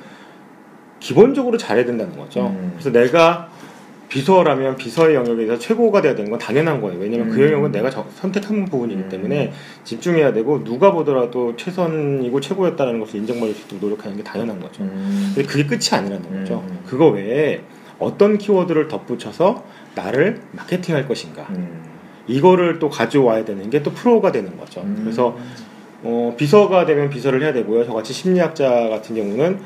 기본적으로 1.00 1.56
잘해야 1.58 1.84
된다는 1.84 2.16
거죠. 2.16 2.46
음. 2.48 2.72
그래서 2.74 2.90
내가 2.90 3.48
비서라면 4.08 4.76
비서의 4.76 5.14
영역에 5.14 5.44
대해서 5.46 5.58
최고가 5.58 6.02
돼야 6.02 6.14
되는 6.16 6.30
건 6.30 6.38
당연한 6.38 6.80
거예요. 6.80 6.98
왜냐면 6.98 7.28
그 7.30 7.36
음. 7.38 7.44
영역은 7.44 7.72
내가 7.72 7.88
저- 7.90 8.04
선택한 8.16 8.64
부분이기 8.64 9.02
음. 9.04 9.08
때문에 9.08 9.52
집중해야 9.84 10.32
되고 10.32 10.64
누가 10.64 10.90
보더라도 10.92 11.54
최선이고 11.56 12.40
최고였다는 12.40 12.98
것을 13.00 13.20
인정받을 13.20 13.54
수 13.54 13.66
있도록 13.66 13.82
노력하는 13.82 14.16
게 14.16 14.24
당연한 14.24 14.58
거죠. 14.60 14.82
음. 14.82 15.32
근데 15.34 15.48
그게 15.48 15.64
끝이 15.64 15.80
아니라는 15.92 16.40
거죠. 16.40 16.64
음. 16.68 16.80
그거 16.86 17.06
외에 17.08 17.60
어떤 18.00 18.36
키워드를 18.36 18.88
덧붙여서 18.88 19.62
나를 19.94 20.40
마케팅할 20.52 21.06
것인가. 21.06 21.42
음. 21.50 21.84
이거를 22.26 22.78
또 22.80 22.88
가져와야 22.90 23.44
되는 23.44 23.70
게 23.70 23.82
또 23.82 23.92
프로가 23.92 24.32
되는 24.32 24.56
거죠. 24.58 24.80
음. 24.80 24.98
그래서 25.02 25.36
어, 26.02 26.34
비서가 26.36 26.84
되면 26.84 27.10
비서를 27.10 27.42
해야 27.42 27.52
되고요. 27.52 27.84
저같이 27.86 28.12
심리학자 28.12 28.88
같은 28.88 29.14
경우는 29.14 29.58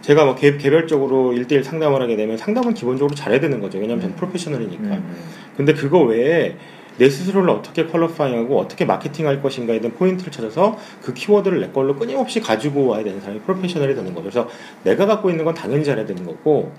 제가 0.00 0.24
뭐 0.24 0.34
개, 0.34 0.56
개별적으로 0.56 1.32
1대1 1.32 1.62
상담을 1.62 2.00
하게 2.00 2.16
되면 2.16 2.36
상담은 2.36 2.74
기본적으로 2.74 3.14
잘해야 3.14 3.40
되는 3.40 3.60
거죠. 3.60 3.78
왜냐하면 3.78 4.02
저는 4.02 4.16
프로페셔널이니까. 4.16 4.84
음. 4.84 5.16
근데 5.56 5.74
그거 5.74 6.00
외에 6.00 6.56
내 6.98 7.08
스스로를 7.08 7.50
어떻게 7.50 7.86
퀄리파잉하고 7.86 8.58
어떻게 8.58 8.84
마케팅할 8.84 9.40
것인가에 9.40 9.80
대한 9.80 9.96
포인트를 9.96 10.32
찾아서 10.32 10.76
그 11.02 11.14
키워드를 11.14 11.60
내 11.60 11.68
걸로 11.68 11.94
끊임없이 11.96 12.40
가지고 12.40 12.88
와야 12.88 13.04
되는 13.04 13.20
사람이 13.20 13.40
프로페셔널이 13.40 13.94
되는 13.94 14.14
거죠. 14.14 14.22
그래서 14.22 14.48
내가 14.82 15.06
갖고 15.06 15.30
있는 15.30 15.44
건 15.44 15.54
당연히 15.54 15.84
잘해야 15.84 16.04
되는 16.04 16.24
거고 16.24 16.72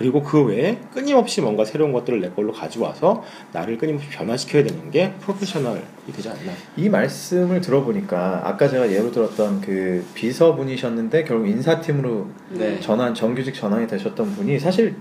그리고 0.00 0.22
그 0.22 0.42
외에 0.42 0.78
끊임없이 0.94 1.42
뭔가 1.42 1.62
새로운 1.62 1.92
것들을 1.92 2.22
내 2.22 2.30
걸로 2.30 2.52
가져와서 2.52 3.22
나를 3.52 3.76
끊임없이 3.76 4.08
변화시켜야 4.08 4.64
되는 4.64 4.90
게 4.90 5.12
프로페셔널이 5.20 5.82
되지 6.16 6.26
않나. 6.30 6.52
이 6.78 6.88
말씀을 6.88 7.60
들어보니까 7.60 8.40
아까 8.44 8.66
제가 8.66 8.90
예로 8.90 9.12
들었던 9.12 9.60
그 9.60 10.02
비서분이셨는데 10.14 11.24
결국 11.24 11.48
인사팀으로 11.48 12.28
네. 12.48 12.80
전환 12.80 13.14
정규직 13.14 13.52
전환이 13.54 13.86
되셨던 13.86 14.36
분이 14.36 14.58
사실 14.58 14.96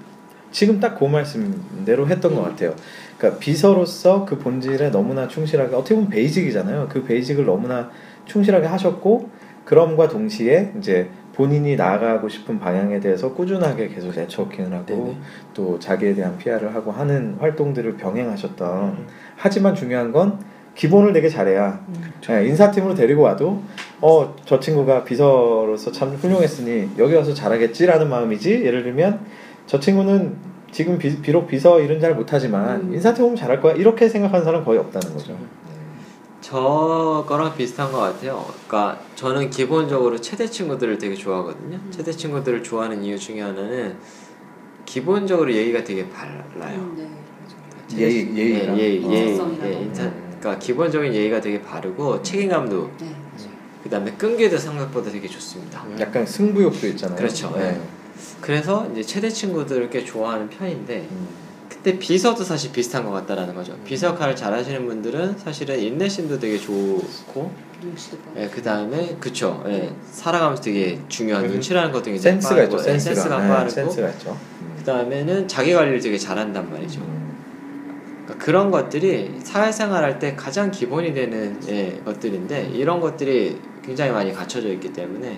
지금 0.52 0.82
딱 0.82 1.00
그 1.00 1.06
말씀대로 1.06 2.06
했던 2.10 2.36
것 2.36 2.42
같아요. 2.42 2.76
그러니까 3.18 3.40
비서로서 3.40 4.26
그 4.26 4.38
본질에 4.38 4.90
너무나 4.90 5.30
충실하게 5.30 5.78
어떻게 5.78 5.96
보면 5.96 6.10
베이직이잖아요. 6.10 6.90
그 6.90 7.06
베이직을 7.06 7.46
너무나 7.46 7.90
충실하게 8.26 8.68
하셨고 8.68 9.30
그럼과 9.64 10.10
동시에 10.10 10.74
이제 10.78 11.10
본인이 11.40 11.78
나아가고 11.78 12.28
싶은 12.28 12.60
방향에 12.60 13.00
대해서 13.00 13.34
꾸준하게 13.34 13.88
계속 13.88 14.14
네트워킹을 14.14 14.74
하고 14.74 14.86
네네. 14.86 15.18
또 15.54 15.80
자기에 15.80 16.14
대한 16.14 16.38
PR을 16.38 16.76
하고 16.76 16.92
하는 16.92 17.38
활동들을 17.40 17.96
병행하셨던 17.96 18.84
음. 18.84 19.08
하지만 19.38 19.74
중요한 19.74 20.12
건 20.12 20.38
기본을 20.76 21.14
되게 21.14 21.30
잘해야 21.30 21.80
예, 22.30 22.46
인사팀으로 22.46 22.94
데리고 22.94 23.22
와도 23.22 23.62
어 24.02 24.36
저 24.44 24.60
친구가 24.60 25.06
비서로서 25.06 25.94
참 25.94 26.10
훌륭했으니 26.10 26.90
여기 26.98 27.16
와서 27.16 27.34
잘하겠지라는 27.34 28.10
마음이지 28.10 28.66
예를 28.66 28.84
들면 28.84 29.22
저 29.66 29.80
친구는 29.80 30.36
지금 30.74 30.98
비, 30.98 31.22
비록 31.22 31.48
비서 31.48 31.80
일은 31.80 32.02
잘 32.02 32.16
못하지만 32.16 32.82
음. 32.82 32.94
인사팀 32.94 33.24
오면 33.24 33.38
잘할 33.38 33.62
거야 33.62 33.76
이렇게 33.76 34.10
생각하는 34.10 34.44
사람 34.44 34.66
거의 34.66 34.78
없다는 34.78 35.14
거죠. 35.14 35.38
저 36.42 37.26
거랑 37.28 37.56
비슷한 37.56 37.92
것 37.92 38.00
같아요. 38.00 38.46
그러니까 38.68 39.00
저는 39.16 39.50
기본적으로 39.50 40.20
최대 40.20 40.48
친구들을 40.48 40.98
되게 40.98 41.16
좋아하거든요. 41.16 41.76
음. 41.76 41.92
최대 41.92 42.12
친구들을 42.12 42.64
좋아하는 42.64 43.04
이유 43.04 43.18
중에 43.20 43.42
하나는 43.42 43.98
기본적으로 44.86 45.54
예의가 45.54 45.84
되게 45.84 46.10
발라요. 46.10 46.80
음, 46.80 46.96
네. 46.98 47.10
예의-? 47.98 48.38
예, 48.38 48.42
예의, 48.42 48.78
예의, 48.78 49.02
인사성이나 49.02 49.68
예, 49.68 49.72
뭐. 49.72 49.82
인사, 49.82 50.12
그러니까 50.40 50.60
기본적인 50.60 51.14
예의가 51.14 51.42
되게 51.42 51.62
바르고 51.62 52.22
책임감도 52.24 52.92
네. 53.02 53.16
그 53.84 53.90
다음에 53.90 54.12
끈기도 54.14 54.58
생각보다 54.58 55.12
되게 55.12 55.28
좋습니다. 55.28 55.86
약간 56.00 56.26
승부욕도 56.26 56.88
있잖아요. 56.88 57.18
그렇죠. 57.18 57.54
네. 57.58 57.80
그래서 58.42 58.88
이제 58.92 59.02
최대 59.04 59.30
친구들을 59.30 59.90
꽤 59.90 60.04
좋아하는 60.04 60.50
편인데 60.50 61.08
음. 61.12 61.28
그때 61.90 61.98
비서도 61.98 62.44
사실 62.44 62.72
비슷한 62.72 63.04
것 63.04 63.12
같다라는 63.12 63.56
거죠. 63.56 63.76
비서 63.84 64.08
역할을 64.08 64.36
잘 64.36 64.54
하시는 64.54 64.86
분들은 64.86 65.38
사실은 65.40 65.80
인내심도 65.80 66.40
되게 66.40 66.58
좋고. 66.60 67.52
예, 68.36 68.48
그 68.50 68.62
다음에 68.62 69.16
그쵸, 69.20 69.64
예, 69.68 69.90
살아가면서 70.12 70.62
되게 70.62 71.00
중요한 71.08 71.46
음. 71.46 71.52
눈치라는 71.52 71.92
것도 71.92 72.06
굉장히 72.06 72.36
센스가 72.42 72.64
있죠. 72.64 72.76
빠르고, 72.78 72.90
예, 72.90 73.00
센스가, 73.00 73.16
센스가 73.16 73.42
네, 73.42 73.48
빠르고, 73.48 73.70
센스가 73.70 74.10
있죠. 74.10 74.38
그 74.78 74.84
다음에는 74.84 75.48
자기 75.48 75.74
관리를 75.74 76.00
되게 76.02 76.18
잘한단 76.18 76.70
말이죠. 76.70 77.00
음. 77.00 77.34
그러니까 78.26 78.46
그런 78.46 78.70
것들이 78.70 79.40
사회생활 79.44 80.04
할 80.04 80.20
때 80.20 80.36
가장 80.36 80.70
기본이 80.70 81.14
되는 81.14 81.58
예, 81.70 82.00
것들인데 82.06 82.72
이런 82.74 83.00
것들이 83.00 83.58
굉장히 83.84 84.12
많이 84.12 84.32
갖춰져 84.34 84.68
있기 84.74 84.94
때문에 84.94 85.38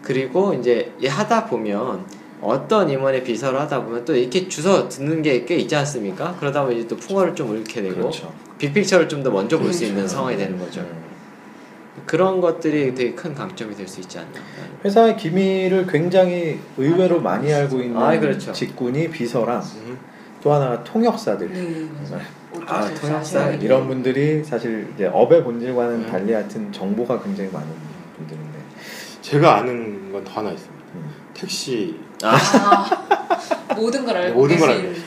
그리고 0.00 0.54
이제 0.54 0.92
이 1.00 1.06
하다 1.08 1.46
보면 1.46 2.06
어떤 2.42 2.90
임원의 2.90 3.22
비서를 3.24 3.60
하다 3.60 3.84
보면 3.84 4.04
또 4.04 4.14
이렇게 4.16 4.48
주워 4.48 4.88
듣는 4.88 5.22
게 5.22 5.44
꽤 5.46 5.56
있지 5.56 5.74
않습니까? 5.76 6.36
그러다 6.40 6.62
보면 6.62 6.76
이제 6.78 6.88
또 6.88 6.96
풍어를 6.96 7.34
좀 7.34 7.54
읊게 7.56 7.82
되고 7.82 7.94
그렇죠. 7.96 8.32
빅픽처를 8.58 9.08
좀 9.08 9.22
더 9.22 9.30
먼저 9.30 9.58
볼 9.58 9.72
수 9.72 9.84
있는 9.84 9.98
그렇죠. 9.98 10.14
상황이 10.16 10.36
되는 10.36 10.58
거죠. 10.58 10.80
음. 10.80 11.02
그런 12.06 12.40
것들이 12.40 12.94
되게 12.94 13.12
큰 13.14 13.34
강점이 13.34 13.74
될 13.76 13.86
수 13.86 14.00
있지 14.00 14.18
않나. 14.18 14.30
회사의 14.84 15.16
기밀을 15.16 15.86
굉장히 15.86 16.58
의외로 16.76 17.20
많이 17.20 17.52
알고 17.52 17.80
있는 17.80 17.96
아, 17.96 18.18
그렇죠. 18.18 18.52
직군이 18.52 19.08
비서랑 19.10 19.62
음. 19.86 19.98
또 20.42 20.52
하나가 20.52 20.82
통역사들. 20.82 21.52
네, 21.52 21.88
맞아요. 22.10 22.26
아, 22.66 22.92
통역사. 22.94 23.50
이런 23.52 23.86
분들이 23.86 24.42
사실 24.42 24.90
이제 24.94 25.06
업의 25.06 25.44
본질과는 25.44 25.94
음. 26.04 26.06
달리 26.10 26.32
하여튼 26.32 26.72
정보가 26.72 27.22
굉장히 27.22 27.50
많은 27.52 27.68
분들인데 28.16 28.58
제가 29.20 29.58
아는 29.58 30.10
건 30.12 30.24
더 30.24 30.32
하나 30.40 30.50
있습니다. 30.50 30.84
음. 30.96 31.10
택시 31.34 31.96
아, 32.22 33.74
모든 33.76 34.04
걸 34.04 34.16
알고 34.16 34.40
모든 34.40 34.58
걸 34.58 34.68
계신 34.68 34.86
알고 34.86 35.00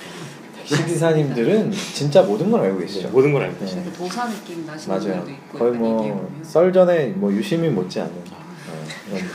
택시 0.68 0.86
기사님들은 0.86 1.72
진짜 1.72 2.24
모든 2.24 2.50
걸 2.52 2.62
알고 2.62 2.80
계시죠. 2.80 3.10
모든 3.10 3.32
걸 3.34 3.44
알고 3.44 3.54
네. 3.56 3.60
계시죠. 3.62 3.84
되게 3.84 3.96
도사 3.96 4.28
느낌 4.28 4.66
나시는 4.66 4.98
맞아요. 4.98 5.14
분들도 5.20 5.32
있고 5.32 5.58
거의 5.60 5.72
뭐. 5.74 6.32
썰전에 6.42 7.08
뭐 7.10 7.32
유심히 7.32 7.70
못지않은 7.70 8.12
어, 8.12 8.86
분들. 9.10 9.26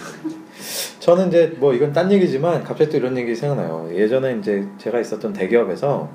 저는 0.99 1.29
이제 1.29 1.57
뭐 1.59 1.73
이건 1.73 1.93
딴 1.93 2.11
얘기지만 2.12 2.62
갑자기 2.64 2.90
또 2.90 2.97
이런 2.99 3.16
얘기 3.16 3.35
생각나요. 3.35 3.88
예전에 3.95 4.37
이제 4.38 4.66
제가 4.79 5.01
있었던 5.01 5.33
대기업에서 5.33 6.11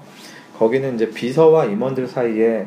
거기는 0.59 0.95
이제 0.95 1.09
비서와 1.09 1.65
임원들 1.65 2.07
사이에 2.07 2.65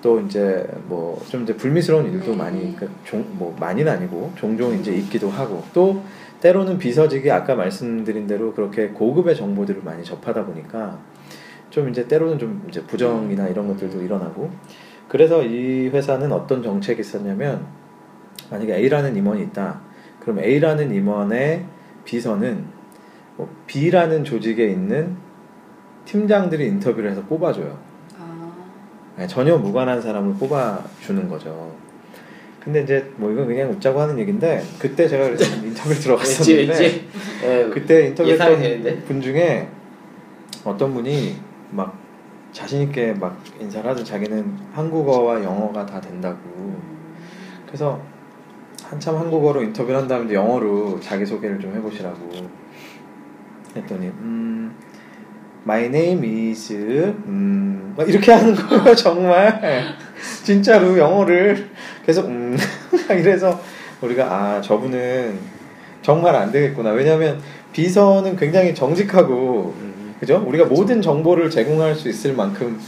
또 0.00 0.20
이제 0.20 0.66
뭐 0.86 1.08
좀 1.28 1.42
이제 1.42 1.54
불미스러운 1.56 2.12
일도 2.12 2.32
네. 2.32 2.36
많이 2.36 2.76
그 2.76 2.88
종, 3.04 3.24
뭐 3.32 3.54
많이는 3.58 3.90
아니고 3.90 4.32
종종 4.36 4.74
이제 4.74 4.92
있기도 4.94 5.28
하고 5.28 5.62
또 5.72 6.02
때로는 6.40 6.78
비서직이 6.78 7.30
아까 7.30 7.54
말씀드린 7.54 8.26
대로 8.26 8.52
그렇게 8.54 8.88
고급의 8.88 9.36
정보들을 9.36 9.82
많이 9.82 10.04
접하다 10.04 10.46
보니까 10.46 10.98
좀 11.70 11.88
이제 11.88 12.06
때로는 12.06 12.38
좀 12.38 12.64
이제 12.68 12.82
부정이나 12.82 13.48
이런 13.48 13.68
것들도 13.68 14.02
일어나고 14.02 14.50
그래서 15.08 15.42
이 15.42 15.88
회사는 15.88 16.32
어떤 16.32 16.62
정책이 16.62 17.00
있었냐면 17.00 17.66
만약에 18.50 18.74
A라는 18.76 19.16
임원이 19.16 19.42
있다 19.44 19.80
그럼 20.20 20.38
A라는 20.38 20.94
임원의 20.94 21.64
비서는 22.04 22.64
뭐 23.36 23.48
B라는 23.66 24.24
조직에 24.24 24.66
있는 24.68 25.16
팀장들이 26.04 26.66
인터뷰를 26.66 27.10
해서 27.10 27.22
뽑아줘요. 27.24 27.87
전혀 29.26 29.56
무관한 29.56 30.00
사람을 30.00 30.34
뽑아주는 30.34 31.28
거죠. 31.28 31.72
근데 32.62 32.82
이제 32.82 33.10
뭐 33.16 33.30
이건 33.32 33.46
그냥 33.46 33.70
웃자고 33.70 34.00
하는 34.00 34.18
얘기인데 34.18 34.62
그때 34.78 35.08
제가 35.08 35.24
그래서 35.24 35.44
인터뷰 35.64 35.88
왠지 35.88 36.02
들어갔었는데 36.02 36.72
왠지 36.72 37.08
예, 37.44 37.70
그때 37.72 38.08
인터뷰했던? 38.08 39.04
분 39.06 39.20
중에 39.22 39.68
어떤 40.64 40.92
분이 40.92 41.36
막 41.70 41.96
자신 42.52 42.82
있게 42.82 43.12
막 43.12 43.40
인사를 43.60 43.88
하던 43.88 44.04
자기는 44.04 44.56
한국어와 44.72 45.42
영어가 45.42 45.86
다 45.86 46.00
된다고 46.00 46.38
그래서 47.66 48.00
한참 48.82 49.16
한국어로 49.16 49.62
인터뷰를 49.62 50.00
한 50.00 50.08
다음에 50.08 50.32
영어로 50.32 50.98
자기 51.00 51.24
소개를 51.24 51.58
좀 51.60 51.74
해보시라고 51.74 52.18
했더니 53.76 54.06
음 54.06 54.74
My 55.68 55.84
name 55.84 56.50
is 56.50 56.72
음, 56.72 57.92
막 57.94 58.08
이렇게 58.08 58.32
하는 58.32 58.54
거예요 58.54 58.94
정말 58.96 59.94
진짜로 60.42 60.96
영어를 60.96 61.68
계속 62.06 62.24
음 62.24 62.56
이래서 63.10 63.60
우리가 64.00 64.24
아 64.24 64.60
저분은 64.62 65.38
정말 66.00 66.34
안 66.34 66.50
되겠구나 66.50 66.92
왜냐하면 66.92 67.38
비서는 67.74 68.36
굉장히 68.36 68.74
정직하고 68.74 69.74
음. 69.78 70.14
그죠 70.18 70.42
우리가 70.46 70.64
모든 70.64 71.02
정보를 71.02 71.50
제공할 71.50 71.94
수 71.94 72.08
있을 72.08 72.32
만큼 72.32 72.80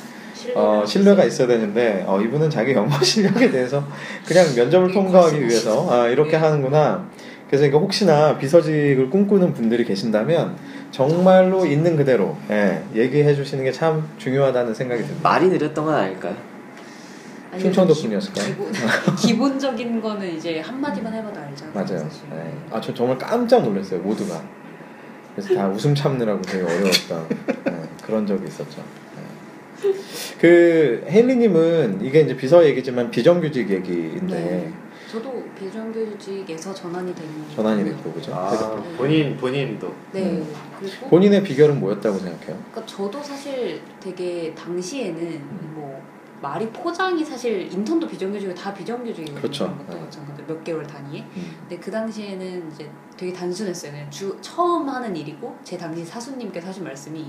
어, 0.54 0.82
신뢰가 0.86 1.24
있어야 1.24 1.46
되는데 1.46 2.02
어, 2.06 2.18
이분은 2.18 2.48
자기 2.48 2.72
영어 2.72 2.90
실력에 3.04 3.50
대해서 3.50 3.86
그냥 4.26 4.46
면접을 4.56 4.90
통과하기. 4.90 5.38
위해서 5.38 5.86
아, 5.90 6.08
이렇게 6.08 6.32
네. 6.32 6.36
하는구나. 6.38 7.08
그래서 7.50 7.66
이거 7.66 7.78
혹시나 7.80 8.38
비서직을 8.38 9.10
꿈꾸는 9.10 9.52
분들이 9.52 9.84
계신다면 9.84 10.56
정말로 10.92 11.66
있는 11.66 11.96
그대로 11.96 12.36
예, 12.48 12.80
얘기해 12.94 13.34
주시는 13.34 13.64
게 13.64 13.72
참 13.72 14.08
중요하다는 14.18 14.72
생각이 14.72 15.02
듭니다. 15.02 15.28
말이 15.28 15.48
느렸던 15.48 15.84
건 15.84 15.94
아닐까요? 15.94 16.36
아니, 17.52 17.60
충청도 17.62 17.92
기- 17.94 18.02
분이었을까요? 18.02 18.46
기본, 18.46 18.72
기본적인 19.18 20.00
거는 20.00 20.36
이제 20.36 20.60
한마디만 20.60 21.12
해봐도 21.12 21.40
알잖아요. 21.40 21.74
맞아요. 21.74 22.08
예. 22.34 22.52
아, 22.70 22.80
저 22.80 22.94
정말 22.94 23.18
깜짝 23.18 23.64
놀랐어요, 23.64 23.98
모두가. 24.00 24.40
그래서 25.34 25.54
다 25.54 25.66
웃음 25.68 25.92
참느라고 25.94 26.40
되게 26.42 26.62
어려웠던 26.64 27.26
예, 27.68 27.72
그런 28.04 28.24
적이 28.26 28.46
있었죠. 28.46 28.80
예. 29.82 29.92
그 30.40 31.04
헨리님은 31.08 32.00
이게 32.02 32.20
이제 32.20 32.36
비서 32.36 32.64
얘기지만 32.64 33.10
비정규직 33.10 33.70
얘기인데 33.70 34.34
네. 34.34 34.72
저도 35.10 35.44
비정규직에서 35.58 36.72
전환이 36.72 37.12
된 37.12 37.26
전환이 37.52 37.82
됐고 37.82 38.12
그죠? 38.12 38.32
아, 38.32 38.50
본인 38.96 39.36
본인도 39.36 39.92
네. 40.12 40.22
음. 40.22 40.54
그리고 40.78 41.08
본인의 41.08 41.42
비결은 41.42 41.80
뭐였다고 41.80 42.16
생각해요? 42.16 42.56
그러니까 42.70 42.86
저도 42.86 43.20
사실 43.20 43.82
되게 43.98 44.54
당시에는 44.54 45.20
음. 45.20 45.72
뭐 45.74 46.00
말이 46.40 46.68
포장이 46.68 47.24
사실 47.24 47.70
인턴도 47.72 48.06
비정규직이고 48.06 48.54
다 48.54 48.72
비정규직이거든요. 48.72 49.40
그렇죠. 49.40 49.76
그것도 49.78 49.98
네. 49.98 50.04
마찬가지로 50.04 50.46
몇 50.46 50.62
개월 50.64 50.86
단위에. 50.86 51.22
음. 51.22 51.56
근데 51.60 51.76
그 51.78 51.90
당시에는 51.90 52.70
이제 52.70 52.88
되게 53.16 53.32
단순했어요. 53.32 53.90
그냥 53.90 54.10
주 54.10 54.38
처음 54.40 54.88
하는 54.88 55.16
일이고 55.16 55.58
제 55.64 55.76
당시 55.76 56.04
사수님께서 56.04 56.68
하신 56.68 56.84
말씀이 56.84 57.26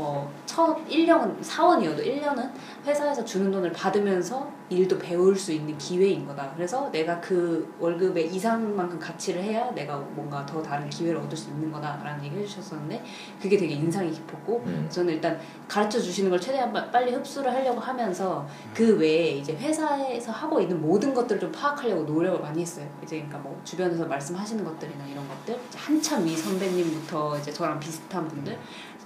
어, 0.00 0.30
첫 0.46 0.76
1년은 0.88 1.42
사원이어도 1.42 2.00
1년은 2.00 2.52
회사에서 2.86 3.24
주는 3.24 3.50
돈을 3.50 3.72
받으면서 3.72 4.48
일도 4.70 4.96
배울 4.98 5.34
수 5.34 5.50
있는 5.52 5.76
기회인 5.76 6.24
거다. 6.26 6.52
그래서 6.54 6.88
내가 6.92 7.20
그 7.20 7.74
월급의 7.80 8.32
이상만큼 8.32 8.98
가치를 9.00 9.42
해야 9.42 9.70
내가 9.72 9.96
뭔가 9.96 10.44
더 10.46 10.62
다른 10.62 10.88
기회를 10.88 11.18
얻을 11.20 11.36
수 11.36 11.48
있는 11.50 11.72
거다라는 11.72 12.22
얘기 12.24 12.36
해주셨었는데 12.36 13.02
그게 13.40 13.56
되게 13.56 13.74
인상이 13.74 14.12
깊었고 14.12 14.62
음. 14.66 14.86
저는 14.88 15.14
일단 15.14 15.40
가르쳐 15.66 15.98
주시는 15.98 16.30
걸 16.30 16.38
최대한 16.40 16.72
빠- 16.72 16.88
빨리 16.92 17.12
흡수를 17.12 17.52
하려고 17.52 17.80
하면서 17.80 18.46
그 18.74 18.96
외에 18.98 19.30
이제 19.32 19.56
회사에서 19.56 20.30
하고 20.30 20.60
있는 20.60 20.80
모든 20.80 21.12
것들을 21.12 21.40
좀 21.40 21.50
파악하려고 21.50 22.02
노력을 22.02 22.38
많이 22.40 22.60
했어요. 22.60 22.86
이제 23.02 23.16
그러니까 23.16 23.38
뭐 23.38 23.60
주변에서 23.64 24.04
말씀하시는 24.06 24.62
것들이나 24.64 25.06
이런 25.06 25.26
것들 25.28 25.58
한참 25.74 26.24
위 26.24 26.36
선배님부터 26.36 27.38
이제 27.38 27.50
저랑 27.50 27.80
비슷한 27.80 28.28
분들 28.28 28.56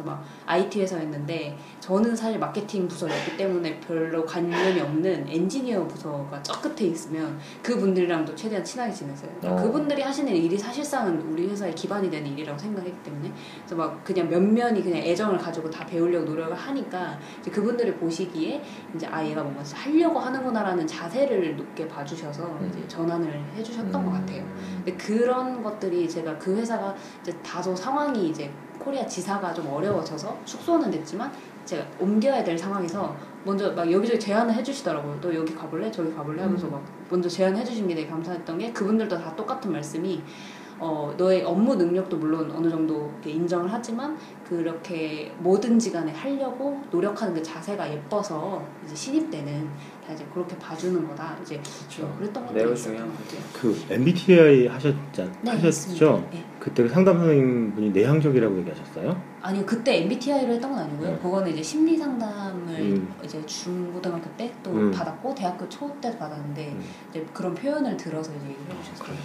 그래서 0.02 0.04
막 0.04 0.24
IT 0.46 0.80
회사였는데 0.82 1.56
저는 1.80 2.14
사실 2.14 2.38
마케팅 2.38 2.86
부서였기 2.86 3.36
때문에 3.36 3.80
별로 3.80 4.24
관련이 4.24 4.80
없는 4.80 5.26
엔지니어 5.28 5.86
부서가 5.86 6.42
저 6.42 6.60
끝에 6.60 6.88
있으면 6.88 7.38
그분들이랑도 7.62 8.34
최대한 8.34 8.64
친하게 8.64 8.92
지냈어요. 8.92 9.30
그러니까 9.38 9.62
어. 9.62 9.64
그분들이 9.64 10.02
하시는 10.02 10.34
일이 10.34 10.58
사실상은 10.58 11.20
우리 11.32 11.48
회사의 11.48 11.74
기반이 11.74 12.10
되는 12.10 12.30
일이라고 12.32 12.58
생각했기 12.58 13.02
때문에 13.02 13.32
그래서 13.58 13.76
막 13.76 14.04
그냥 14.04 14.28
면면이 14.28 14.82
그냥 14.82 14.98
애정을 14.98 15.38
가지고 15.38 15.70
다 15.70 15.86
배우려고 15.86 16.26
노력을 16.26 16.54
하니까 16.54 17.18
이제 17.40 17.50
그분들이 17.50 17.94
보시기에 17.94 18.62
이제 18.94 19.06
아 19.06 19.24
얘가 19.24 19.42
뭔가 19.42 19.62
하려고 19.74 20.18
하는구나라는 20.18 20.86
자세를 20.86 21.56
높게 21.56 21.86
봐주셔서 21.86 22.44
음. 22.44 22.68
이제 22.70 22.86
전환을 22.88 23.42
해주셨던 23.56 23.92
것 23.92 24.00
음. 24.00 24.12
같아요. 24.12 24.44
근데 24.84 24.94
그런 24.96 25.62
것들이 25.62 26.08
제가 26.08 26.36
그 26.38 26.56
회사가 26.56 26.94
이제 27.22 27.32
다소 27.42 27.74
상황이 27.74 28.28
이제 28.28 28.50
코리아 28.78 29.06
지사가 29.06 29.52
좀 29.54 29.68
어려워져서 29.68 30.38
축소는 30.44 30.90
됐지만 30.90 31.32
제가 31.64 31.84
옮겨야 32.00 32.42
될 32.42 32.58
상황에서 32.58 33.14
먼저 33.44 33.72
막 33.72 33.90
여기저기 33.90 34.18
제안을 34.18 34.54
해주시더라고요. 34.54 35.20
또 35.20 35.34
여기 35.34 35.54
가볼래? 35.54 35.90
저기 35.90 36.12
가볼래? 36.14 36.42
하면서 36.42 36.66
막 36.66 36.82
먼저 37.08 37.28
제안해 37.28 37.64
주신 37.64 37.88
게 37.88 37.94
되게 37.94 38.08
감사했던 38.08 38.58
게 38.58 38.72
그분들도 38.72 39.18
다 39.18 39.34
똑같은 39.36 39.72
말씀이 39.72 40.22
어, 40.78 41.14
너의 41.16 41.42
업무 41.44 41.74
능력도 41.76 42.16
물론 42.16 42.50
어느 42.50 42.68
정도 42.68 43.10
인정을 43.24 43.72
하지만 43.72 44.16
그렇게 44.48 45.32
뭐든지 45.38 45.92
간에 45.92 46.12
하려고 46.12 46.82
노력하는 46.90 47.34
그 47.34 47.42
자세가 47.42 47.92
예뻐서 47.92 48.64
이제 48.84 48.94
신입 48.94 49.30
때는 49.30 49.68
다 50.04 50.12
이제 50.12 50.26
그렇게 50.32 50.56
봐주는 50.58 51.06
거다. 51.08 51.36
이제 51.42 51.60
그렇죠. 51.60 52.14
그랬던 52.18 52.46
것도 52.46 52.54
매우 52.54 52.72
있었던 52.72 52.92
중요한 52.94 53.08
것 53.08 53.24
같아요. 53.24 53.40
그 53.52 53.94
MBTI 53.94 54.66
하셨자, 54.66 55.30
네, 55.42 55.50
하셨죠? 55.52 56.28
네. 56.32 56.44
그때 56.58 56.82
그 56.82 56.88
상담 56.88 57.18
선생님 57.18 57.74
분이 57.74 57.90
내향적이라고 57.90 58.58
얘기하셨어요? 58.58 59.31
아니요 59.42 59.64
그때 59.66 59.96
MBTI로 60.02 60.52
했던 60.54 60.70
건 60.70 60.80
아니고요. 60.84 61.10
네. 61.10 61.18
그거는 61.20 61.50
이제 61.52 61.62
심리 61.62 61.96
상담을 61.98 62.74
음. 62.78 63.14
이제 63.24 63.44
중고등학교 63.44 64.30
때 64.36 64.52
또 64.62 64.70
음. 64.70 64.90
받았고 64.92 65.34
대학교 65.34 65.68
초 65.68 65.92
때 66.00 66.16
받았는데 66.16 66.68
음. 66.68 66.84
이제 67.10 67.26
그런 67.32 67.54
표현을 67.54 67.96
들어서 67.96 68.30
이제 68.32 68.44
얘기를 68.50 68.76
해주셨어요. 68.78 69.16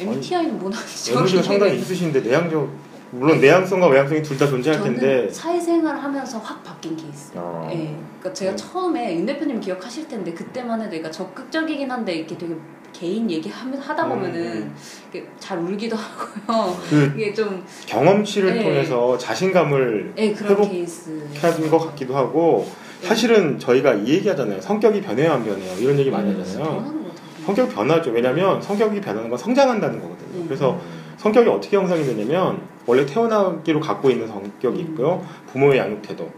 MBTI는 0.00 0.58
뭐 0.58 0.68
나는지 0.70 1.12
에너지가 1.12 1.42
상당히 1.42 1.76
있으신데 1.78 2.20
내향적 2.20 2.68
물론 3.12 3.40
내향성과 3.40 3.86
외향성이 3.88 4.22
둘 4.22 4.36
다 4.36 4.46
존재할 4.48 4.80
저는 4.80 4.98
텐데 4.98 5.30
사회생활을 5.32 6.02
하면서 6.02 6.38
확 6.38 6.62
바뀐 6.64 6.96
케이스. 6.96 7.30
어. 7.36 7.68
예. 7.72 7.94
그러니까 8.18 8.32
제가 8.32 8.50
음. 8.52 8.56
처음에 8.56 9.16
윤 9.16 9.24
대표님 9.26 9.60
기억하실 9.60 10.08
텐데 10.08 10.32
그때만 10.34 10.80
해도 10.80 10.90
그러니까 10.90 11.10
적극적이긴 11.12 11.88
한데 11.90 12.14
이렇게 12.14 12.36
되게 12.36 12.54
개인 12.94 13.28
얘기하면 13.30 13.78
하다 13.78 14.08
보면은 14.08 14.72
음. 15.12 15.26
잘 15.38 15.58
울기도 15.58 15.96
하고요. 16.46 16.76
그 16.88 17.12
이게 17.16 17.34
좀 17.34 17.62
경험치를 17.86 18.54
네. 18.54 18.62
통해서 18.62 19.18
자신감을 19.18 20.14
예, 20.16 20.32
그런 20.32 20.52
회복 20.52 20.70
케이스. 20.70 21.26
하는 21.42 21.70
것 21.70 21.78
같기도 21.78 22.16
하고 22.16 22.66
사실은 23.02 23.58
저희가 23.58 23.94
이 23.94 24.08
얘기하잖아요. 24.08 24.60
성격이 24.60 25.02
변해요, 25.02 25.32
안 25.32 25.44
변해요? 25.44 25.76
이런 25.78 25.98
얘기 25.98 26.10
많이 26.10 26.30
음, 26.30 26.40
하잖아요. 26.40 26.76
같아요. 26.76 27.04
성격이 27.44 27.74
변하죠. 27.74 28.10
왜냐하면 28.12 28.62
성격이 28.62 29.00
변하는 29.02 29.28
건 29.28 29.36
성장한다는 29.36 30.00
거거든요. 30.00 30.40
음. 30.42 30.44
그래서 30.46 30.80
성격이 31.18 31.48
어떻게 31.50 31.76
형성이 31.76 32.04
되냐면 32.04 32.62
원래 32.86 33.04
태어나기로 33.04 33.80
갖고 33.80 34.08
있는 34.08 34.26
성격이 34.28 34.80
음. 34.80 34.86
있고요. 34.86 35.26
부모의 35.52 35.78
양육 35.78 36.00
태도, 36.02 36.30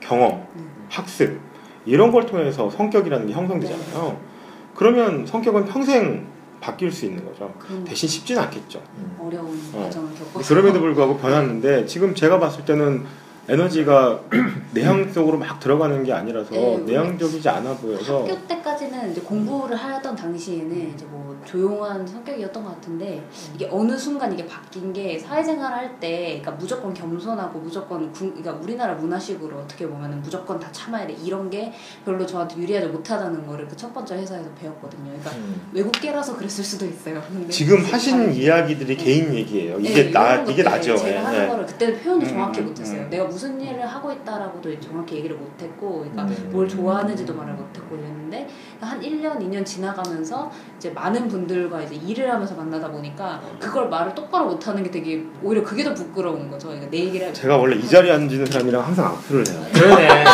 경험, 0.00 0.46
음. 0.56 0.70
학습 0.88 1.38
이런 1.84 2.10
걸 2.12 2.26
통해서 2.26 2.70
성격이라는 2.70 3.26
게 3.26 3.32
형성되잖아요. 3.32 4.35
그러면 4.76 5.26
성격은 5.26 5.64
평생 5.66 6.26
바뀔 6.60 6.92
수 6.92 7.06
있는 7.06 7.24
거죠. 7.24 7.52
그런 7.58 7.84
대신 7.84 8.08
쉽지는 8.08 8.42
않겠죠. 8.42 8.82
음. 8.98 9.16
어려운 9.20 9.58
어. 9.72 9.82
과정을 9.84 10.10
겪어서 10.14 10.48
그럼에도 10.48 10.80
불구하고 10.80 11.16
변하는데 11.18 11.86
지금 11.86 12.14
제가 12.14 12.38
봤을 12.38 12.64
때는 12.64 13.04
에너지가 13.48 14.20
내향 14.74 15.10
속으로 15.12 15.38
막 15.38 15.60
들어가는 15.60 16.02
게 16.04 16.12
아니라서 16.12 16.50
네, 16.50 16.78
내향적이지 16.86 17.48
않아 17.48 17.74
보여서 17.76 18.22
학교 18.24 18.46
때까지는 18.46 19.12
이제 19.12 19.20
공부를 19.20 19.76
하던 19.76 20.16
당시에는 20.16 20.92
이제 20.94 21.04
뭐 21.06 21.26
조용한 21.44 22.04
성격이었던 22.04 22.64
것 22.64 22.70
같은데 22.74 23.22
이게 23.54 23.68
어느 23.70 23.96
순간 23.96 24.32
이게 24.32 24.44
바뀐 24.46 24.92
게 24.92 25.16
사회생활 25.18 25.72
할 25.72 25.86
때 26.00 26.40
그러니까 26.42 26.50
무조건 26.52 26.92
겸손하고 26.92 27.58
무조건 27.60 28.12
군- 28.12 28.34
그러니까 28.34 28.52
우리나라 28.62 28.94
문화식으로 28.94 29.56
어떻게 29.56 29.86
보면은 29.86 30.20
무조건 30.20 30.58
다 30.60 30.70
참아야 30.72 31.06
돼 31.06 31.14
이런 31.24 31.48
게 31.48 31.72
별로 32.04 32.26
저한테 32.26 32.56
유리하지 32.60 32.88
못하다는 32.88 33.46
거를 33.46 33.66
그 33.68 33.76
첫 33.76 33.92
번째 33.94 34.16
회사에서 34.16 34.48
배웠거든요. 34.60 35.04
그러니까 35.04 35.30
음. 35.36 35.60
외국계라서 35.72 36.34
그랬을 36.36 36.64
수도 36.64 36.86
있어요. 36.86 37.22
근데 37.28 37.48
지금 37.50 37.78
하신 37.84 38.18
다른- 38.18 38.34
이야기들이 38.34 38.96
개인 38.96 39.32
얘기예요. 39.34 39.78
네, 39.78 39.90
이게 39.90 40.00
이런 40.08 40.12
나 40.12 40.42
이게 40.42 40.62
나죠. 40.62 40.96
제가 40.96 41.10
예, 41.12 41.16
하는 41.18 41.42
예. 41.44 41.46
거를 41.46 41.66
그때 41.66 41.92
표현도 42.00 42.26
음, 42.26 42.28
정확히 42.30 42.60
음, 42.60 42.66
못했어요. 42.66 43.02
음. 43.02 43.10
내가 43.10 43.24
무슨 43.36 43.60
일을 43.60 43.86
하고 43.86 44.10
있다라고도 44.10 44.80
정확히 44.80 45.16
얘기를 45.16 45.36
못했고, 45.36 45.98
그러니까 45.98 46.22
음. 46.22 46.48
뭘 46.50 46.66
좋아하는지도 46.66 47.34
말을 47.34 47.52
못했고 47.52 47.94
이랬는데 47.94 48.48
한 48.80 48.98
1년, 48.98 49.38
2년 49.40 49.62
지나가면서 49.62 50.50
이제 50.78 50.88
많은 50.88 51.28
분들과 51.28 51.82
이제 51.82 51.96
일을 51.96 52.32
하면서 52.32 52.54
만나다 52.54 52.90
보니까 52.90 53.42
그걸 53.60 53.90
말을 53.90 54.14
똑바로 54.14 54.46
못하는 54.46 54.82
게 54.82 54.90
되게 54.90 55.22
오히려 55.42 55.62
그게 55.62 55.84
더 55.84 55.92
부끄러운 55.92 56.50
거죠. 56.50 56.68
그러니까 56.68 56.90
내 56.90 56.96
얘기를 57.00 57.34
제가 57.34 57.58
원래 57.58 57.76
이 57.76 57.86
자리에 57.86 58.10
앉는 58.10 58.46
사람이랑 58.46 58.82
항상 58.82 59.04
악플을 59.04 59.44
해요. 59.46 59.60
그러네. 59.74 60.24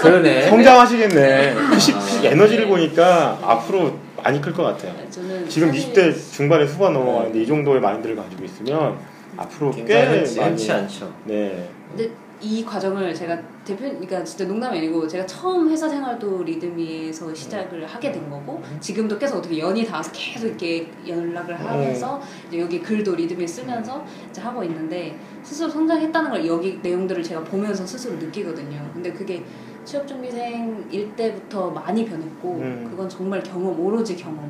그러네. 0.00 0.48
성장하시겠네. 0.48 1.54
아, 1.54 2.24
에너지를 2.24 2.64
네. 2.64 2.68
보니까 2.68 3.38
앞으로 3.42 3.96
많이 4.24 4.40
클 4.40 4.52
것 4.52 4.64
같아요. 4.64 4.92
저는 5.08 5.48
지금 5.48 5.68
사실 5.72 5.92
20대 5.92 6.32
중반에 6.36 6.64
후반 6.64 6.94
넘어가는데 6.94 7.40
이 7.40 7.46
정도의 7.46 7.80
마인드를 7.80 8.16
가지고 8.16 8.44
있으면 8.44 8.98
앞으로 9.36 9.70
꽤 9.70 10.24
많이 10.36 10.70
않죠. 10.72 11.12
네. 11.24 11.77
근데 11.98 12.14
이 12.40 12.64
과정을 12.64 13.12
제가 13.12 13.36
대표, 13.64 13.82
그러니까 13.82 14.22
진짜 14.22 14.44
농담이 14.44 14.78
아니고 14.78 15.08
제가 15.08 15.26
처음 15.26 15.68
회사 15.68 15.88
생활도 15.88 16.44
리드미에서 16.44 17.34
시작을 17.34 17.84
하게 17.84 18.12
된 18.12 18.30
거고 18.30 18.62
지금도 18.78 19.18
계속 19.18 19.38
어떻게 19.38 19.58
연이 19.58 19.84
닿아서 19.84 20.12
계속 20.12 20.46
이렇게 20.46 20.88
연락을 21.04 21.58
하면서 21.58 22.20
이제 22.46 22.60
여기 22.60 22.80
글도 22.80 23.16
리드미에 23.16 23.44
쓰면서 23.44 24.04
이제 24.30 24.40
하고 24.40 24.62
있는데 24.62 25.18
스스로 25.42 25.68
성장했다는 25.68 26.30
걸 26.30 26.46
여기 26.46 26.78
내용들을 26.80 27.24
제가 27.24 27.42
보면서 27.42 27.84
스스로 27.84 28.14
느끼거든요. 28.14 28.88
근데 28.94 29.12
그게 29.12 29.42
취업 29.84 30.06
준비생일 30.06 31.16
때부터 31.16 31.70
많이 31.70 32.04
변했고 32.04 32.54
음. 32.60 32.86
그건 32.88 33.08
정말 33.08 33.42
경험 33.42 33.80
오로지 33.80 34.14
경험. 34.14 34.48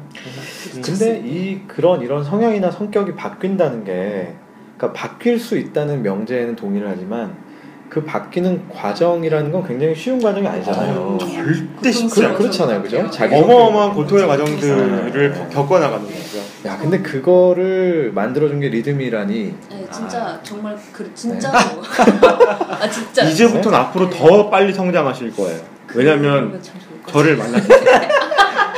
근데 0.84 1.22
이 1.24 1.62
그런 1.66 2.02
이런 2.02 2.22
성향이나 2.22 2.70
성격이 2.70 3.14
바뀐다는 3.14 3.84
게 3.84 4.34
그러니까 4.78 4.92
바뀔 4.92 5.38
수 5.38 5.58
있다는 5.58 6.02
명제에는 6.02 6.54
동의를 6.56 6.88
하지만 6.88 7.34
그 7.90 8.04
바뀌는 8.04 8.68
과정이라는 8.68 9.50
건 9.50 9.66
굉장히 9.66 9.94
쉬운 9.94 10.22
과정이 10.22 10.46
아니잖아요. 10.46 11.00
어, 11.00 11.18
절대 11.18 11.90
쉽지 11.90 12.24
않아요. 12.24 12.38
그렇잖아요, 12.38 12.82
그죠? 12.82 13.10
자기 13.10 13.34
어마어마한 13.34 13.94
고통의 13.94 14.26
과정들을 14.26 15.12
네. 15.32 15.48
겪어 15.50 15.78
나가는 15.78 16.04
거죠. 16.06 16.38
야, 16.66 16.78
근데 16.78 17.00
그거를 17.00 18.12
만들어준 18.14 18.60
게 18.60 18.68
리듬이라니. 18.68 19.54
네, 19.70 19.86
진짜 19.90 20.18
아. 20.22 20.40
정말 20.42 20.76
네. 20.76 20.82
그 20.92 21.14
진짜로 21.14 21.56
아 22.68 22.88
진짜 22.90 23.24
이제부터는 23.24 23.78
앞으로 23.78 24.10
더 24.10 24.50
빨리 24.50 24.72
성장하실 24.72 25.34
거예요. 25.34 25.60
왜냐면 25.94 26.60
저를 27.06 27.36
만났어요. 27.36 27.78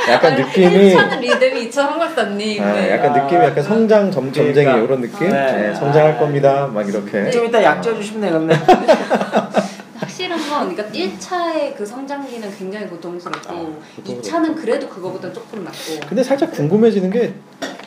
약간 0.09 0.33
아니, 0.33 0.43
느낌이 0.43 0.69
괜찮은 0.69 1.19
리듬이 1.19 1.63
있죠 1.63 1.81
한국사님. 1.81 2.63
아, 2.63 2.73
네. 2.73 2.91
약간 2.91 3.13
느낌이 3.13 3.43
약간 3.43 3.63
성장 3.63 4.11
점, 4.11 4.31
점쟁이 4.31 4.65
그러니까. 4.65 4.85
이런 4.85 5.01
느낌? 5.01 5.29
네. 5.29 5.51
네, 5.51 5.75
성장할 5.75 6.17
겁니다. 6.17 6.67
막 6.73 6.87
이렇게. 6.87 7.29
좀 7.29 7.45
이따 7.45 7.63
약 7.63 7.81
줘주시면 7.81 8.21
되겠네. 8.21 8.55
확실한 9.95 10.49
건 10.49 10.75
그러니까 10.75 10.97
1차의 10.97 11.75
그 11.75 11.85
성장기는 11.85 12.57
굉장히 12.57 12.87
고통스럽고 12.87 13.49
아, 13.49 13.53
고통스럽죠. 13.97 14.21
2차는 14.21 14.55
그래도 14.55 14.89
그거보다 14.89 15.31
조금 15.31 15.63
낫고 15.63 16.07
근데 16.07 16.23
살짝 16.23 16.51
궁금해지는 16.51 17.09
게 17.11 17.33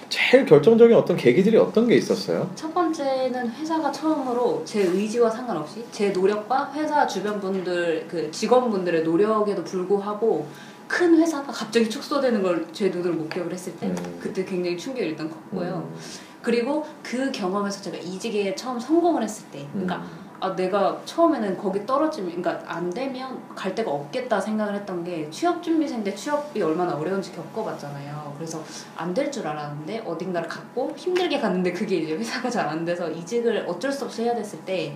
제일 0.09 0.47
결정적인 0.47 0.97
어떤 0.97 1.17
계기들이 1.17 1.57
어떤 1.57 1.89
게 1.89 1.97
있었어요? 1.97 2.49
첫 2.55 2.73
번째는 2.73 3.51
회사가 3.51 3.91
처음으로 3.91 4.62
제 4.65 4.81
의지와 4.83 5.29
상관없이 5.29 5.85
제 5.91 6.11
노력과 6.11 6.71
회사 6.75 7.07
주변 7.07 7.41
분들 7.41 8.07
그 8.09 8.31
직원분들의 8.31 9.03
노력에도 9.03 9.65
불구하고 9.65 10.47
큰 10.89 11.16
회사가 11.18 11.53
갑자기 11.53 11.89
축소되는 11.89 12.43
걸 12.43 12.66
제 12.72 12.89
눈으로 12.89 13.14
목격을 13.14 13.53
했을 13.53 13.74
때 13.76 13.87
음. 13.87 14.18
그때 14.20 14.45
굉장히 14.45 14.76
충격이 14.76 15.07
일단 15.09 15.28
컸고요. 15.30 15.89
음. 15.93 15.99
그리고 16.43 16.85
그 17.03 17.30
경험에서 17.32 17.80
제가 17.82 17.97
이직에 17.97 18.55
처음 18.55 18.78
성공을 18.78 19.22
했을 19.22 19.47
때 19.51 19.66
그러니까 19.72 19.97
음. 19.97 20.24
아 20.41 20.55
내가 20.55 21.01
처음에는 21.07 21.57
거기 21.57 21.87
떨어지면 21.87 22.43
그러니까 22.43 22.62
안 22.70 22.91
되면 22.91 23.41
갈 23.55 23.74
데가 23.74 23.91
없겠다 23.91 24.39
생각을 24.41 24.74
했던 24.74 25.03
게 25.05 25.30
취업 25.30 25.62
준비생 25.62 26.05
때 26.05 26.14
취업이 26.14 26.61
얼마나 26.61 26.93
어려운지 26.95 27.32
겪어봤잖아요. 27.32 28.35
그래서 28.37 28.62
안 28.97 29.14
될 29.14 29.30
줄 29.30 29.47
알았는데 29.47 30.03
어딘가를 30.05 30.49
갔고 30.49 30.93
힘들게 30.97 31.39
갔는데 31.41 31.72
그게 31.72 31.97
이제 31.97 32.14
회사가 32.16 32.51
잘 32.51 32.68
안 32.68 32.85
돼서 32.85 33.09
이직을 33.11 33.64
어쩔 33.68 33.91
수 33.93 34.05
없이 34.05 34.22
해야 34.22 34.35
됐을 34.35 34.59
때. 34.66 34.95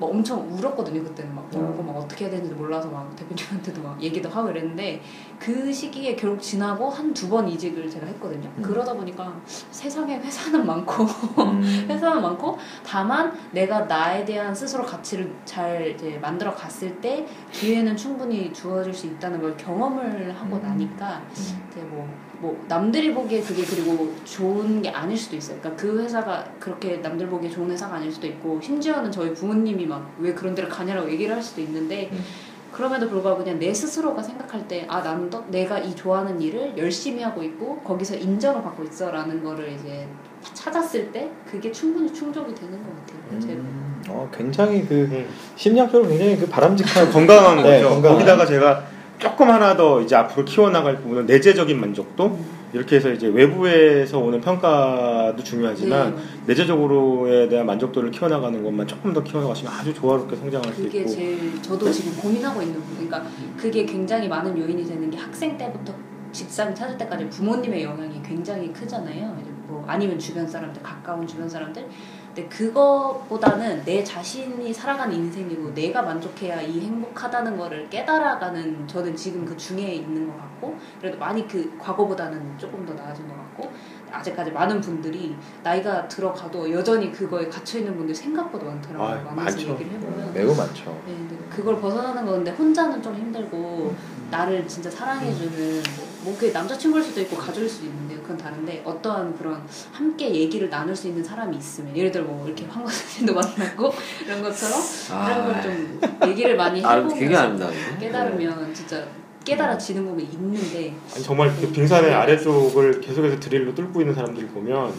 막 0.00 0.06
엄청 0.08 0.48
울었거든요 0.50 1.02
그때는 1.04 1.34
막 1.34 1.46
울고 1.54 1.82
막 1.82 1.96
어떻게 1.96 2.24
해야 2.24 2.32
되는지 2.32 2.54
몰라서 2.54 2.88
막 2.88 3.14
대표님한테도 3.16 3.82
막 3.82 4.02
얘기도 4.02 4.28
하고 4.30 4.50
이랬는데 4.50 5.02
그 5.38 5.70
시기에 5.72 6.16
결국 6.16 6.40
지나고 6.40 6.88
한 6.88 7.12
두 7.14 7.28
번 7.28 7.46
이직을 7.48 7.88
제가 7.90 8.06
했거든요 8.06 8.48
음. 8.56 8.62
그러다 8.62 8.94
보니까 8.94 9.32
세상에 9.46 10.18
회사는 10.18 10.64
많고 10.66 11.04
음. 11.04 11.60
회사는 11.88 12.22
많고 12.22 12.56
다만 12.84 13.32
내가 13.52 13.80
나에 13.80 14.24
대한 14.24 14.54
스스로 14.54 14.84
가치를 14.84 15.30
잘 15.44 15.90
이제 15.90 16.18
만들어 16.20 16.54
갔을 16.54 16.98
때 17.00 17.26
기회는 17.52 17.96
충분히 17.96 18.52
주어질 18.52 18.94
수 18.94 19.06
있다는 19.06 19.40
걸 19.42 19.56
경험을 19.56 20.34
하고 20.34 20.56
음. 20.56 20.62
나니까 20.62 21.18
음. 21.28 21.68
이제 21.70 21.80
뭐, 21.82 22.08
뭐 22.40 22.58
남들이 22.68 23.12
보기에 23.12 23.40
그게 23.42 23.62
그리고 23.64 24.14
좋은 24.24 24.80
게 24.82 24.88
아닐 24.88 25.16
수도 25.16 25.36
있어요. 25.36 25.58
그러니까 25.60 25.82
그 25.82 26.02
회사가 26.02 26.44
그렇게 26.58 26.96
남들 26.96 27.28
보기에 27.28 27.50
좋은 27.50 27.70
회사가 27.70 27.96
아닐 27.96 28.10
수도 28.10 28.26
있고 28.26 28.60
심지어는 28.62 29.12
저희 29.12 29.32
부모님이 29.34 29.86
막 29.86 30.00
왜 30.18 30.32
그런 30.34 30.54
데를 30.54 30.68
가냐라고 30.68 31.10
얘기를 31.10 31.34
할 31.34 31.42
수도 31.42 31.60
있는데 31.60 32.08
음. 32.12 32.24
그럼에도 32.72 33.08
불구하고 33.08 33.42
그냥 33.42 33.58
내 33.58 33.74
스스로가 33.74 34.22
생각할 34.22 34.66
때 34.68 34.86
아 34.88 35.00
나는 35.00 35.28
더 35.28 35.44
내가 35.50 35.78
이 35.78 35.94
좋아하는 35.94 36.40
일을 36.40 36.72
열심히 36.78 37.22
하고 37.22 37.42
있고 37.42 37.78
거기서 37.84 38.14
인정을 38.16 38.62
받고 38.62 38.84
있어라는 38.84 39.42
거를 39.44 39.72
이제 39.72 40.06
찾았을 40.54 41.12
때 41.12 41.28
그게 41.50 41.70
충분히 41.72 42.12
충족이 42.12 42.54
되는 42.54 42.72
것 42.72 42.88
같아요. 43.06 43.56
음. 43.56 44.02
어, 44.08 44.30
굉장히 44.34 44.86
그 44.86 44.94
음. 44.94 45.28
심리학적으로 45.56 46.08
굉장히 46.08 46.38
그 46.38 46.46
바람직한 46.48 47.10
건강한 47.12 47.56
네, 47.62 47.82
거죠. 47.82 47.90
건강한. 47.90 48.12
거기다가 48.18 48.46
제가 48.46 48.84
조금 49.20 49.50
하나 49.50 49.76
더 49.76 50.00
이제 50.00 50.16
앞으로 50.16 50.44
키워나갈 50.44 50.96
부분은 50.96 51.26
내재적인 51.26 51.78
만족도 51.78 52.38
이렇게 52.72 52.96
해서 52.96 53.10
이제 53.10 53.26
외부에서 53.26 54.18
오는 54.18 54.40
평가도 54.40 55.42
중요하지만 55.42 56.14
네. 56.14 56.22
내재적으로에 56.46 57.48
대한 57.48 57.66
만족도를 57.66 58.10
키워나가는 58.10 58.62
것만 58.62 58.86
조금 58.86 59.12
더 59.12 59.22
키워나가시면 59.22 59.72
아주 59.72 59.92
조화롭게 59.92 60.36
성장할 60.36 60.72
수 60.72 60.82
그게 60.82 61.00
있고 61.00 61.10
제일 61.10 61.62
저도 61.62 61.90
지금 61.90 62.16
고민하고 62.16 62.62
있는 62.62 62.80
부분. 62.80 63.08
그러니까 63.08 63.30
그게 63.56 63.84
굉장히 63.84 64.26
많은 64.26 64.56
요인이 64.56 64.84
되는 64.86 65.10
게 65.10 65.18
학생 65.18 65.58
때부터 65.58 65.92
직장 66.32 66.74
찾을 66.74 66.96
때까지 66.96 67.28
부모님의 67.28 67.82
영향이 67.82 68.22
굉장히 68.22 68.72
크잖아요. 68.72 69.36
뭐 69.66 69.84
아니면 69.86 70.18
주변 70.18 70.46
사람들, 70.46 70.82
가까운 70.82 71.26
주변 71.26 71.48
사람들. 71.48 71.86
근데 72.34 72.48
그것보다는 72.48 73.84
내 73.84 74.04
자신이 74.04 74.72
살아가는 74.72 75.14
인생이고 75.14 75.74
내가 75.74 76.02
만족해야 76.02 76.60
이 76.62 76.80
행복하다는 76.80 77.56
거를 77.56 77.90
깨달아가는 77.90 78.86
저는 78.86 79.16
지금 79.16 79.44
그 79.44 79.56
중에 79.56 79.94
있는 79.94 80.28
것 80.28 80.36
같고 80.38 80.78
그래도 81.00 81.18
많이 81.18 81.46
그 81.48 81.76
과거보다는 81.76 82.56
조금 82.56 82.86
더 82.86 82.94
나아진 82.94 83.26
것 83.26 83.34
같고 83.34 83.72
아직까지 84.12 84.50
많은 84.52 84.80
분들이 84.80 85.34
나이가 85.62 86.06
들어가도 86.08 86.70
여전히 86.72 87.10
그거에 87.12 87.48
gat혀 87.48 87.78
있는 87.78 87.96
분들 87.96 88.14
생각보다 88.14 88.66
많더라고요. 88.66 89.28
아, 89.30 89.34
많죠. 89.34 89.60
얘기를 89.70 89.92
해보면 89.92 90.32
매우 90.34 90.54
많죠. 90.54 91.00
네, 91.06 91.16
그걸 91.48 91.80
벗어나는 91.80 92.24
건데 92.26 92.50
혼자는 92.52 93.02
좀 93.02 93.14
힘들고 93.14 93.94
나를 94.30 94.66
진짜 94.68 94.88
사랑해주는 94.90 95.82
뭐, 95.96 96.06
뭐 96.24 96.34
그게 96.38 96.52
남자친구일 96.52 97.02
수도 97.02 97.20
있고 97.22 97.36
가족일 97.36 97.68
수도 97.68 97.86
있는데 97.86 98.16
그건 98.16 98.36
다른데 98.36 98.82
어떠한 98.84 99.36
그런 99.36 99.60
함께 99.92 100.32
얘기를 100.34 100.70
나눌 100.70 100.94
수 100.94 101.08
있는 101.08 101.22
사람이 101.24 101.56
있으면 101.56 101.96
예를 101.96 102.12
들어 102.12 102.24
뭐 102.24 102.46
이렇게 102.46 102.64
황 102.66 102.86
선생님도 102.86 103.34
만나고 103.34 103.92
이런 104.24 104.42
것처럼 104.42 104.78
이런 105.26 105.52
걸 105.52 105.60
좀 105.62 106.00
얘기를 106.30 106.56
많이 106.56 106.84
아, 106.84 106.90
아름다운데. 106.90 107.66
깨달으면 107.98 108.72
진짜 108.72 109.04
깨달아지는 109.50 110.04
부분이 110.04 110.28
있는데 110.32 110.94
아니, 111.14 111.22
정말 111.24 111.54
그 111.60 111.70
빙산의 111.70 112.12
아래쪽을 112.12 113.00
계속해서 113.00 113.38
드릴로 113.40 113.74
뚫고 113.74 114.00
있는 114.00 114.14
사람들을 114.14 114.48
보면 114.48 114.92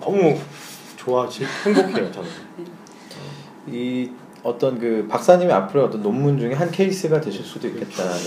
너무 0.00 0.38
좋아, 0.96 1.28
지- 1.28 1.44
행복해요 1.64 2.10
저는. 2.12 2.28
이 3.68 4.10
어떤 4.42 4.78
그 4.78 5.06
박사님의 5.08 5.52
앞으로 5.54 5.84
어떤 5.84 6.02
논문 6.02 6.38
중에 6.38 6.54
한 6.54 6.70
케이스가 6.70 7.20
되실 7.20 7.44
수도 7.44 7.68
있겠다라는 7.68 8.20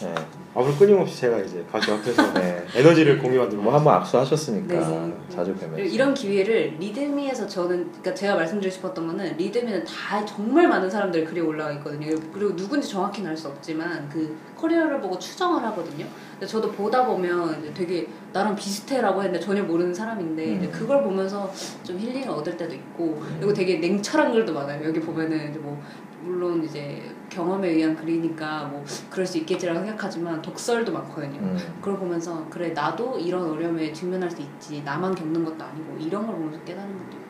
네. 0.00 0.14
앞으로 0.54 0.74
끊임없이 0.74 1.20
제가 1.20 1.38
이제 1.38 1.64
가수 1.70 1.92
앞에서 1.92 2.22
네. 2.34 2.64
에너지를 2.74 3.18
공유하도록 3.18 3.62
뭐 3.62 3.74
한번 3.74 3.94
악수하셨으니까 3.94 4.74
네. 4.74 5.14
자주 5.28 5.54
그리고 5.54 5.72
뵈면서 5.72 5.94
이런 5.94 6.14
기회를 6.14 6.76
리드미에서 6.78 7.46
저는 7.46 7.88
그러니까 7.90 8.14
제가 8.14 8.36
말씀드리고 8.36 8.74
싶었던 8.74 9.06
거는 9.06 9.36
리드미는 9.36 9.84
다 9.84 10.24
정말 10.24 10.68
많은 10.68 10.88
사람들이 10.88 11.24
글이 11.24 11.40
올라가 11.40 11.72
있거든요. 11.72 12.14
그리고 12.32 12.54
누군지 12.56 12.88
정확히는 12.88 13.30
알 13.30 13.36
수 13.36 13.48
없지만 13.48 14.08
그 14.08 14.36
커리어를 14.56 15.00
보고 15.00 15.18
추정을 15.18 15.62
하거든요. 15.64 16.06
근데 16.32 16.46
저도 16.46 16.70
보다 16.70 17.04
보면 17.04 17.60
이제 17.60 17.74
되게 17.74 18.06
나랑 18.32 18.54
비슷해라고 18.54 19.22
했는데 19.22 19.44
전혀 19.44 19.62
모르는 19.64 19.92
사람인데 19.92 20.46
음. 20.46 20.56
이제 20.58 20.68
그걸 20.68 21.02
보면서 21.02 21.52
좀 21.82 21.98
힐링을 21.98 22.28
얻을 22.28 22.56
때도 22.56 22.72
있고 22.74 23.20
그리고 23.38 23.52
되게 23.52 23.78
냉철한 23.78 24.32
글도 24.32 24.52
많아요. 24.54 24.86
여기 24.86 25.00
보면은 25.00 25.50
이제 25.50 25.58
뭐 25.58 25.80
물론 26.24 26.64
이제 26.64 27.02
경험에 27.28 27.68
의한 27.68 27.94
글이니까 27.96 28.64
뭐 28.64 28.84
그럴 29.10 29.26
수 29.26 29.38
있겠지라고 29.38 29.80
생각하지만 29.80 30.40
독설도 30.40 30.92
많거든요. 30.92 31.40
음. 31.40 31.58
그걸 31.80 31.98
보면서 31.98 32.46
그래 32.48 32.70
나도 32.70 33.18
이런 33.18 33.50
어려움에 33.50 33.92
직면할 33.92 34.30
수 34.30 34.40
있지 34.42 34.82
나만 34.82 35.14
겪는 35.14 35.44
것도 35.44 35.62
아니고 35.62 35.96
이런 35.98 36.26
걸 36.26 36.36
보면서 36.36 36.64
깨닫는 36.64 36.98
것도 36.98 37.23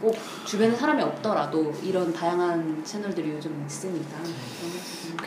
꼭 0.00 0.14
주변에 0.44 0.74
사람이 0.76 1.02
없더라도 1.02 1.72
이런 1.82 2.12
다양한 2.12 2.82
채널들이 2.84 3.30
요즘 3.34 3.64
있으니까 3.66 4.16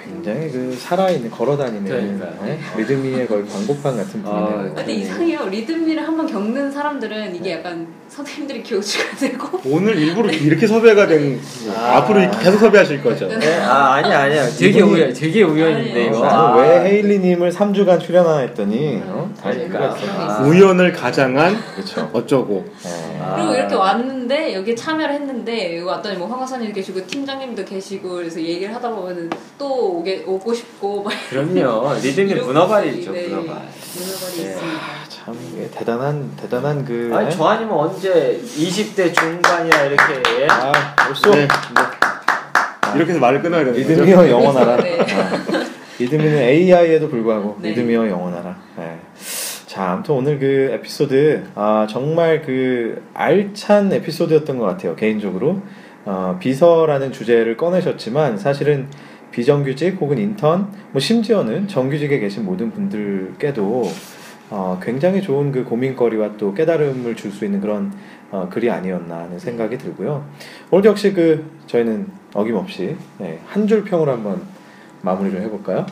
굉장히 0.03 0.51
그 0.51 0.75
살아있는 0.79 1.31
걸어다니는. 1.31 2.19
네? 2.43 2.59
리드미의 2.77 3.27
거의 3.27 3.45
광고판 3.47 3.97
같은 3.97 4.23
아, 4.25 4.45
분이네요. 4.45 4.73
근데 4.75 4.93
이상해요 4.93 5.45
리듬미를 5.45 6.07
한번 6.07 6.27
겪는 6.27 6.71
사람들은 6.71 7.35
이게 7.35 7.53
약간 7.53 7.87
선생님들이 8.09 8.63
교주가 8.63 9.15
되고 9.17 9.59
오늘 9.65 9.97
일부러 9.97 10.31
이렇게 10.31 10.67
섭외가 10.67 11.07
된 11.07 11.39
아. 11.75 11.97
앞으로 11.97 12.29
계속 12.39 12.59
섭외하실 12.59 13.01
거죠. 13.03 13.27
네, 13.27 13.59
아 13.61 13.93
아니야 13.95 14.21
아니야 14.21 14.49
되게 14.49 14.81
우연 14.81 15.13
되게 15.13 15.41
우연인데 15.43 15.91
아니에요. 15.91 16.09
이거 16.11 16.25
아. 16.27 16.55
왜 16.57 16.81
헤일리님을 16.85 17.51
3주간 17.51 17.99
출연하나 17.99 18.39
했더니 18.41 19.01
어? 19.05 19.31
다 19.41 19.49
그러니까. 19.51 19.95
아. 20.17 20.41
우연을 20.43 20.93
가장한 20.93 21.57
그렇죠. 21.75 22.09
어쩌고 22.13 22.65
네. 22.83 23.08
아. 23.29 23.35
그리고 23.35 23.53
이렇게 23.53 23.75
왔는데 23.75 24.53
여기 24.55 24.75
참여를 24.75 25.13
했는데 25.15 25.77
여기 25.77 25.85
왔더니 25.85 26.17
뭐 26.17 26.27
황하사님 26.27 26.73
계시고 26.73 27.05
팀장님도 27.07 27.65
계시고 27.65 28.09
그래서 28.09 28.41
얘기를 28.41 28.73
하다 28.73 28.89
보면은 28.89 29.29
또 29.57 29.97
오게 29.97 30.23
오고 30.25 30.53
싶고 30.53 31.03
막 31.03 31.13
그럼요 31.29 31.93
리듬이 32.01 32.33
문어발이죠 32.33 33.11
네, 33.11 33.27
문어발 33.27 33.45
문어발이 33.45 34.35
네. 34.35 34.41
있습니다. 34.41 34.79
참 35.09 35.69
대단한 35.73 36.31
대단한 36.39 36.85
그 36.85 37.11
아니 37.13 37.29
네? 37.29 37.35
저 37.35 37.45
아니면 37.45 37.73
언제 37.75 38.39
20대 38.43 39.13
중반이야 39.13 39.85
이렇게 39.85 40.47
아, 40.49 40.71
벌써 40.95 41.31
네. 41.31 41.47
이렇게 42.95 43.11
해서 43.11 43.19
말을 43.19 43.41
끊어야 43.41 43.63
되는. 43.63 43.79
리드미어 43.79 44.29
영원하라. 44.29 44.77
네. 44.77 44.99
아, 44.99 45.45
리드미는 45.99 46.37
AI에도 46.37 47.09
불구하고 47.09 47.57
네. 47.61 47.69
리드미어 47.69 48.07
영원하라. 48.07 48.55
네. 49.69 49.75
자, 49.75 49.91
아무튼 49.91 50.15
오늘 50.15 50.39
그 50.39 50.71
에피소드 50.73 51.43
아, 51.53 51.85
정말 51.87 52.41
그 52.41 53.03
알찬 53.13 53.93
에피소드였던 53.93 54.57
것 54.57 54.65
같아요. 54.65 54.95
개인적으로 54.95 55.61
어, 56.05 56.37
비서라는 56.39 57.11
주제를 57.11 57.55
꺼내셨지만 57.55 58.37
사실은 58.37 58.87
비정규직 59.31 60.01
혹은 60.01 60.17
인턴, 60.17 60.71
뭐 60.91 60.99
심지어는 60.99 61.67
정규직에 61.67 62.17
계신 62.19 62.45
모든 62.45 62.71
분들께도 62.71 63.83
어, 64.49 64.79
굉장히 64.81 65.21
좋은 65.21 65.51
그 65.51 65.63
고민거리와 65.63 66.37
또 66.37 66.55
깨달음을 66.55 67.15
줄 67.15 67.31
수 67.31 67.45
있는 67.45 67.61
그런 67.61 67.93
어, 68.31 68.49
글이 68.49 68.71
아니었나 68.71 69.19
하는 69.19 69.37
생각이 69.37 69.77
들고요. 69.77 70.25
오늘도 70.71 70.89
역시 70.89 71.13
그 71.13 71.45
저희는 71.67 72.07
어김없이 72.33 72.95
네, 73.19 73.39
한줄 73.45 73.83
평으로 73.83 74.11
한번 74.11 74.41
마무리를 75.03 75.39
해볼까요? 75.43 75.85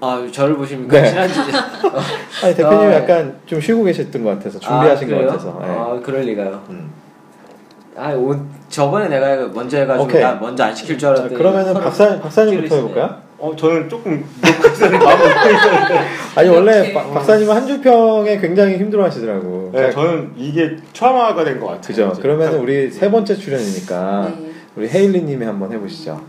아 0.00 0.26
저를 0.30 0.56
보십니까 0.56 1.00
네. 1.00 1.08
지난주 1.10 1.40
아니 2.44 2.54
대표님이 2.54 2.84
아, 2.94 2.94
약간 3.02 3.36
좀 3.46 3.60
쉬고 3.60 3.82
계셨던 3.84 4.22
것 4.22 4.30
같아서 4.30 4.58
준비하신 4.60 5.12
아, 5.12 5.16
것? 5.16 5.26
같아서. 5.26 5.58
네. 5.60 5.66
아 5.68 6.00
그럴 6.02 6.20
리가요 6.22 6.62
음. 6.70 6.90
아 7.96 8.12
오, 8.12 8.32
저번에 8.68 9.08
내가 9.08 9.48
먼저 9.48 9.78
해가지고 9.78 10.04
오케이. 10.04 10.22
나 10.22 10.34
먼저 10.36 10.62
안 10.64 10.74
시킬 10.74 10.96
줄 10.96 10.98
자, 11.00 11.08
알았더니 11.10 11.34
그러면은 11.34 11.74
박사 11.82 12.20
박사님부터 12.20 12.76
해볼까요? 12.76 13.28
어 13.40 13.54
저는 13.56 13.88
조금 13.88 14.24
있었는데 14.44 15.04
마음을 15.04 15.26
아니 16.36 16.48
원래. 16.48 16.92
박- 16.92 17.12
박사님은 17.14 17.54
한줄 17.54 17.80
평에 17.80 18.38
굉장히 18.38 18.76
힘들어하시더라고. 18.78 19.70
네, 19.72 19.90
저는 19.90 20.32
이게 20.36 20.76
트라우마가 20.92 21.44
된 21.44 21.58
것 21.60 21.66
같아요. 21.66 21.80
그죠. 21.82 22.10
이제. 22.12 22.22
그러면 22.22 22.54
우리 22.54 22.88
세 22.90 23.10
번째 23.10 23.34
출연이니까 23.36 24.32
네. 24.36 24.50
우리 24.76 24.88
헤일리님이 24.88 25.44
한번 25.44 25.72
해보시죠. 25.72 26.20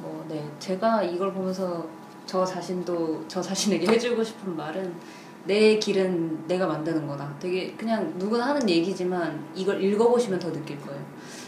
뭐, 0.00 0.24
네. 0.28 0.40
제가 0.60 1.02
이걸 1.04 1.32
보면서 1.32 1.84
저 2.32 2.46
자신도 2.46 3.26
저 3.28 3.42
자신에게 3.42 3.86
해주고 3.88 4.24
싶은 4.24 4.56
말은 4.56 4.94
내 5.44 5.78
길은 5.78 6.46
내가 6.48 6.66
만드는 6.66 7.06
거다. 7.06 7.30
되게 7.38 7.74
그냥 7.74 8.14
누구나 8.16 8.46
하는 8.46 8.70
얘기지만 8.70 9.44
이걸 9.54 9.84
읽어보시면 9.84 10.38
더 10.38 10.50
느낄 10.50 10.80
거예요. 10.80 10.98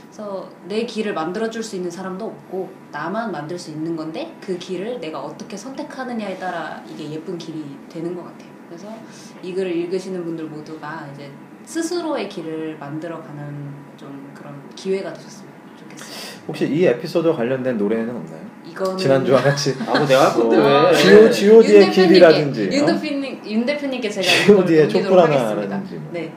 그래서 0.04 0.46
내 0.68 0.84
길을 0.84 1.14
만들어줄 1.14 1.62
수 1.62 1.76
있는 1.76 1.90
사람도 1.90 2.26
없고 2.26 2.70
나만 2.92 3.32
만들 3.32 3.58
수 3.58 3.70
있는 3.70 3.96
건데 3.96 4.36
그 4.42 4.58
길을 4.58 5.00
내가 5.00 5.20
어떻게 5.20 5.56
선택하느냐에 5.56 6.36
따라 6.36 6.84
이게 6.86 7.12
예쁜 7.12 7.38
길이 7.38 7.64
되는 7.88 8.14
것 8.14 8.22
같아요. 8.24 8.50
그래서 8.68 8.94
이 9.42 9.54
글을 9.54 9.74
읽으시는 9.74 10.22
분들 10.22 10.44
모두가 10.44 11.08
이제 11.14 11.30
스스로의 11.64 12.28
길을 12.28 12.76
만들어가는 12.76 13.72
좀 13.96 14.30
그런 14.34 14.54
기회가 14.74 15.14
되셨으면 15.14 15.50
좋겠어요. 15.78 16.44
혹시 16.46 16.68
이 16.68 16.84
에피소드와 16.84 17.34
관련된 17.36 17.78
노래는 17.78 18.14
없나요? 18.14 18.43
이거는 18.74 18.96
지난주와 18.98 19.40
같이 19.40 19.74
아, 19.86 19.96
뭐 19.96 20.06
내가 20.06 20.26
할 20.30 20.34
건데 20.34 20.56
어, 20.58 20.90
왜? 20.90 20.94
G.O. 20.96 21.30
G.O.D의 21.30 21.82
윤 21.82 21.90
길이라든지 21.90 22.68
윤 22.72 22.82
어? 22.82 22.86
대표님 22.86 23.40
윤 23.46 23.66
대표님께 23.66 24.10
제가 24.10 24.26
넘기도록 24.52 24.88
하겠습니다. 24.88 24.88
촛불 24.88 25.18
하나라든지 25.20 25.94
뭐. 25.94 26.10
네. 26.12 26.32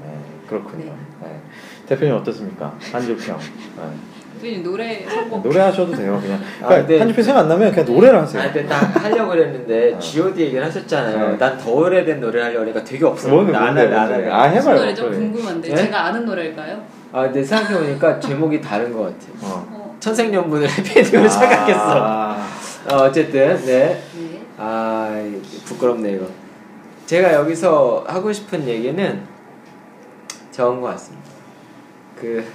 그렇군요. 0.48 0.86
네. 0.86 0.92
네. 1.24 1.40
대표님 1.88 2.16
어떻습니까? 2.16 2.74
한줄평. 2.92 3.38
네. 3.38 3.84
대표님 4.40 4.64
노래 4.64 5.04
선곡 5.10 5.42
노래 5.42 5.60
하셔도 5.62 5.96
돼요. 5.96 6.20
그냥. 6.22 6.40
아, 6.62 6.68
그러니까 6.68 6.76
근데- 6.88 7.00
한줄평 7.00 7.24
생각 7.24 7.40
안 7.42 7.48
나면 7.50 7.72
그냥 7.72 7.86
노래를 7.92 8.22
하세요. 8.22 8.42
아, 8.42 8.46
근데 8.52 8.68
딱 8.68 9.04
하려고 9.04 9.32
그랬는데 9.32 9.94
어. 9.96 10.00
G.O.D 10.00 10.42
얘기를 10.44 10.64
하셨잖아요. 10.64 11.32
네. 11.32 11.38
난더 11.38 11.72
오래된 11.72 12.20
노래를 12.20 12.44
하려고 12.46 12.62
하니까 12.66 12.84
되게 12.84 13.04
없어. 13.04 13.30
뭔데 13.30 13.56
안 13.56 13.64
뭔데 13.74 13.82
할래, 13.82 13.96
안 13.96 14.08
뭔데. 14.10 14.30
할래. 14.30 14.32
아 14.32 14.48
무슨 14.48 14.62
해봐요. 14.62 14.80
노래죠? 14.82 15.06
그래. 15.06 15.18
궁금한데 15.18 15.70
네? 15.70 15.76
제가 15.76 16.06
아는 16.06 16.26
노래일까요? 16.26 16.82
아, 17.14 17.24
근데 17.24 17.44
생각해보니까 17.44 18.20
제목이 18.20 18.62
다른 18.62 18.94
것 18.94 19.00
같아요. 19.04 19.32
어. 19.42 19.77
어, 19.98 20.00
천생연분을 20.00 20.70
해피엔딩으로 20.70 21.28
생각했어. 21.28 21.82
아, 21.82 22.48
어, 22.90 22.96
어쨌든, 23.04 23.58
네. 23.66 24.02
네. 24.16 24.46
아, 24.58 25.12
부끄럽네, 25.66 26.14
이거. 26.14 26.28
제가 27.06 27.34
여기서 27.34 28.06
하고 28.08 28.32
싶은 28.32 28.68
얘기는 28.68 29.24
저은 30.52 30.82
것 30.82 30.88
같습니다. 30.88 31.30
그, 32.20 32.46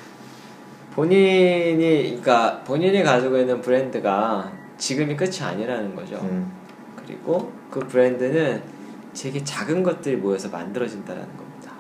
본인이, 0.95 2.03
그러니까 2.03 2.63
본인이 2.65 3.03
가지고 3.03 3.39
있는 3.39 3.61
브랜드가 3.61 4.53
지금이 4.77 5.17
끝이 5.17 5.41
아니라는 5.41 5.95
거죠. 5.95 6.17
음. 6.17 6.51
그리고 6.97 7.53
그 7.71 7.81
브랜드는 7.81 8.63
되게 9.15 9.43
작은 9.43 9.83
것들이 9.83 10.17
모여서 10.17 10.49
만들어진다라는 10.49 11.37
겁니다. 11.37 11.73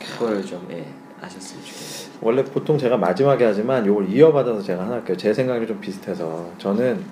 그걸 0.00 0.44
좀, 0.44 0.66
예, 0.70 0.86
아셨으면 1.20 1.64
좋겠네요. 1.64 2.01
원래 2.22 2.44
보통 2.44 2.78
제가 2.78 2.96
마지막에 2.96 3.44
하지만 3.44 3.84
이걸 3.84 4.08
이어받아서 4.08 4.62
제가 4.62 4.84
하나 4.84 4.94
할게요. 4.94 5.16
제 5.16 5.34
생각이 5.34 5.66
좀 5.66 5.80
비슷해서 5.80 6.48
저는 6.56 7.02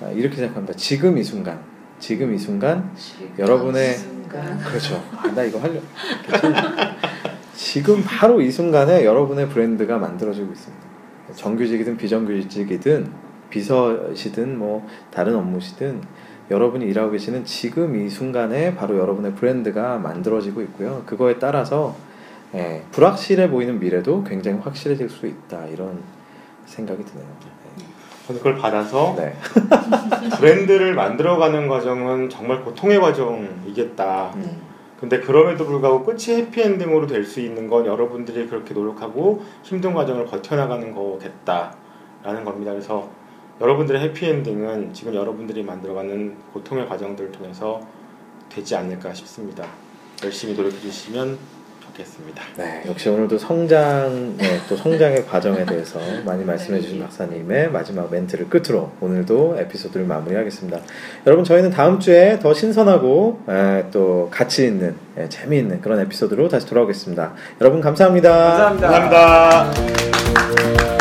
아, 0.00 0.08
이렇게 0.10 0.36
생각합니다. 0.36 0.74
지금 0.74 1.18
이 1.18 1.24
순간, 1.24 1.58
지금 1.98 2.32
이 2.32 2.38
순간 2.38 2.90
여러분의 3.38 3.94
순간. 3.94 4.58
그렇죠. 4.58 5.02
아, 5.16 5.26
나 5.34 5.42
이거 5.42 5.58
하려. 5.58 5.80
지금 7.54 8.02
바로 8.04 8.40
이 8.40 8.52
순간에 8.52 9.04
여러분의 9.04 9.48
브랜드가 9.48 9.98
만들어지고 9.98 10.52
있습니다. 10.52 10.84
정규직이든 11.34 11.96
비정규직이든 11.96 13.10
비서시든 13.50 14.58
뭐 14.58 14.86
다른 15.10 15.34
업무시든 15.34 16.02
여러분이 16.50 16.84
일하고 16.86 17.12
계시는 17.12 17.44
지금 17.44 17.96
이 17.96 18.08
순간에 18.08 18.76
바로 18.76 18.98
여러분의 18.98 19.34
브랜드가 19.34 19.98
만들어지고 19.98 20.62
있고요. 20.62 21.02
그거에 21.06 21.38
따라서 21.38 21.96
예, 22.54 22.82
불확실해 22.92 23.50
보이는 23.50 23.78
미래도 23.80 24.22
굉장히 24.24 24.58
확실해질 24.60 25.08
수 25.08 25.26
있다 25.26 25.66
이런 25.66 26.02
생각이 26.66 27.04
드네요. 27.04 27.26
저는 28.26 28.40
그걸 28.40 28.56
받아서 28.56 29.14
네. 29.18 29.34
브랜드를 30.38 30.94
만들어가는 30.94 31.68
과정은 31.68 32.30
정말 32.30 32.64
고통의 32.64 32.98
과정이겠다. 33.00 34.32
음. 34.36 34.62
근데 34.98 35.20
그럼에도 35.20 35.66
불구하고 35.66 36.04
끝이 36.04 36.34
해피엔딩으로 36.36 37.06
될 37.06 37.24
수 37.26 37.40
있는 37.40 37.68
건 37.68 37.84
여러분들이 37.84 38.46
그렇게 38.46 38.72
노력하고 38.72 39.42
힘든 39.62 39.92
과정을 39.92 40.24
버텨나가는 40.24 40.94
거겠다라는 40.94 42.44
겁니다. 42.44 42.70
그래서 42.70 43.10
여러분들의 43.60 44.00
해피엔딩은 44.00 44.94
지금 44.94 45.14
여러분들이 45.14 45.62
만들어가는 45.62 46.36
고통의 46.54 46.88
과정들을 46.88 47.32
통해서 47.32 47.80
되지 48.48 48.74
않을까 48.76 49.12
싶습니다. 49.12 49.66
열심히 50.22 50.54
노력해 50.54 50.78
주시면 50.78 51.36
좋겠습니다. 51.94 52.42
네, 52.56 52.82
역시 52.86 53.08
오늘도 53.08 53.38
성장, 53.38 54.36
네, 54.36 54.58
또 54.68 54.76
성장의 54.76 55.26
과정에 55.30 55.64
대해서 55.64 55.98
많이 56.24 56.44
말씀해 56.44 56.80
주신 56.80 57.00
박사님의 57.00 57.70
마지막 57.70 58.10
멘트를 58.10 58.48
끝으로 58.48 58.92
오늘도 59.00 59.56
에피소드를 59.60 60.06
마무리하겠습니다. 60.06 60.80
여러분, 61.26 61.44
저희는 61.44 61.70
다음 61.70 62.00
주에 62.00 62.38
더 62.40 62.52
신선하고 62.52 63.40
에, 63.48 63.84
또 63.92 64.28
가치 64.30 64.66
있는, 64.66 64.96
에, 65.16 65.28
재미있는 65.28 65.80
그런 65.80 66.00
에피소드로 66.00 66.48
다시 66.48 66.66
돌아오겠습니다. 66.66 67.32
여러분, 67.60 67.80
감사합니다. 67.80 68.30
감사합니다. 68.30 69.70
감사합니다. 69.70 70.93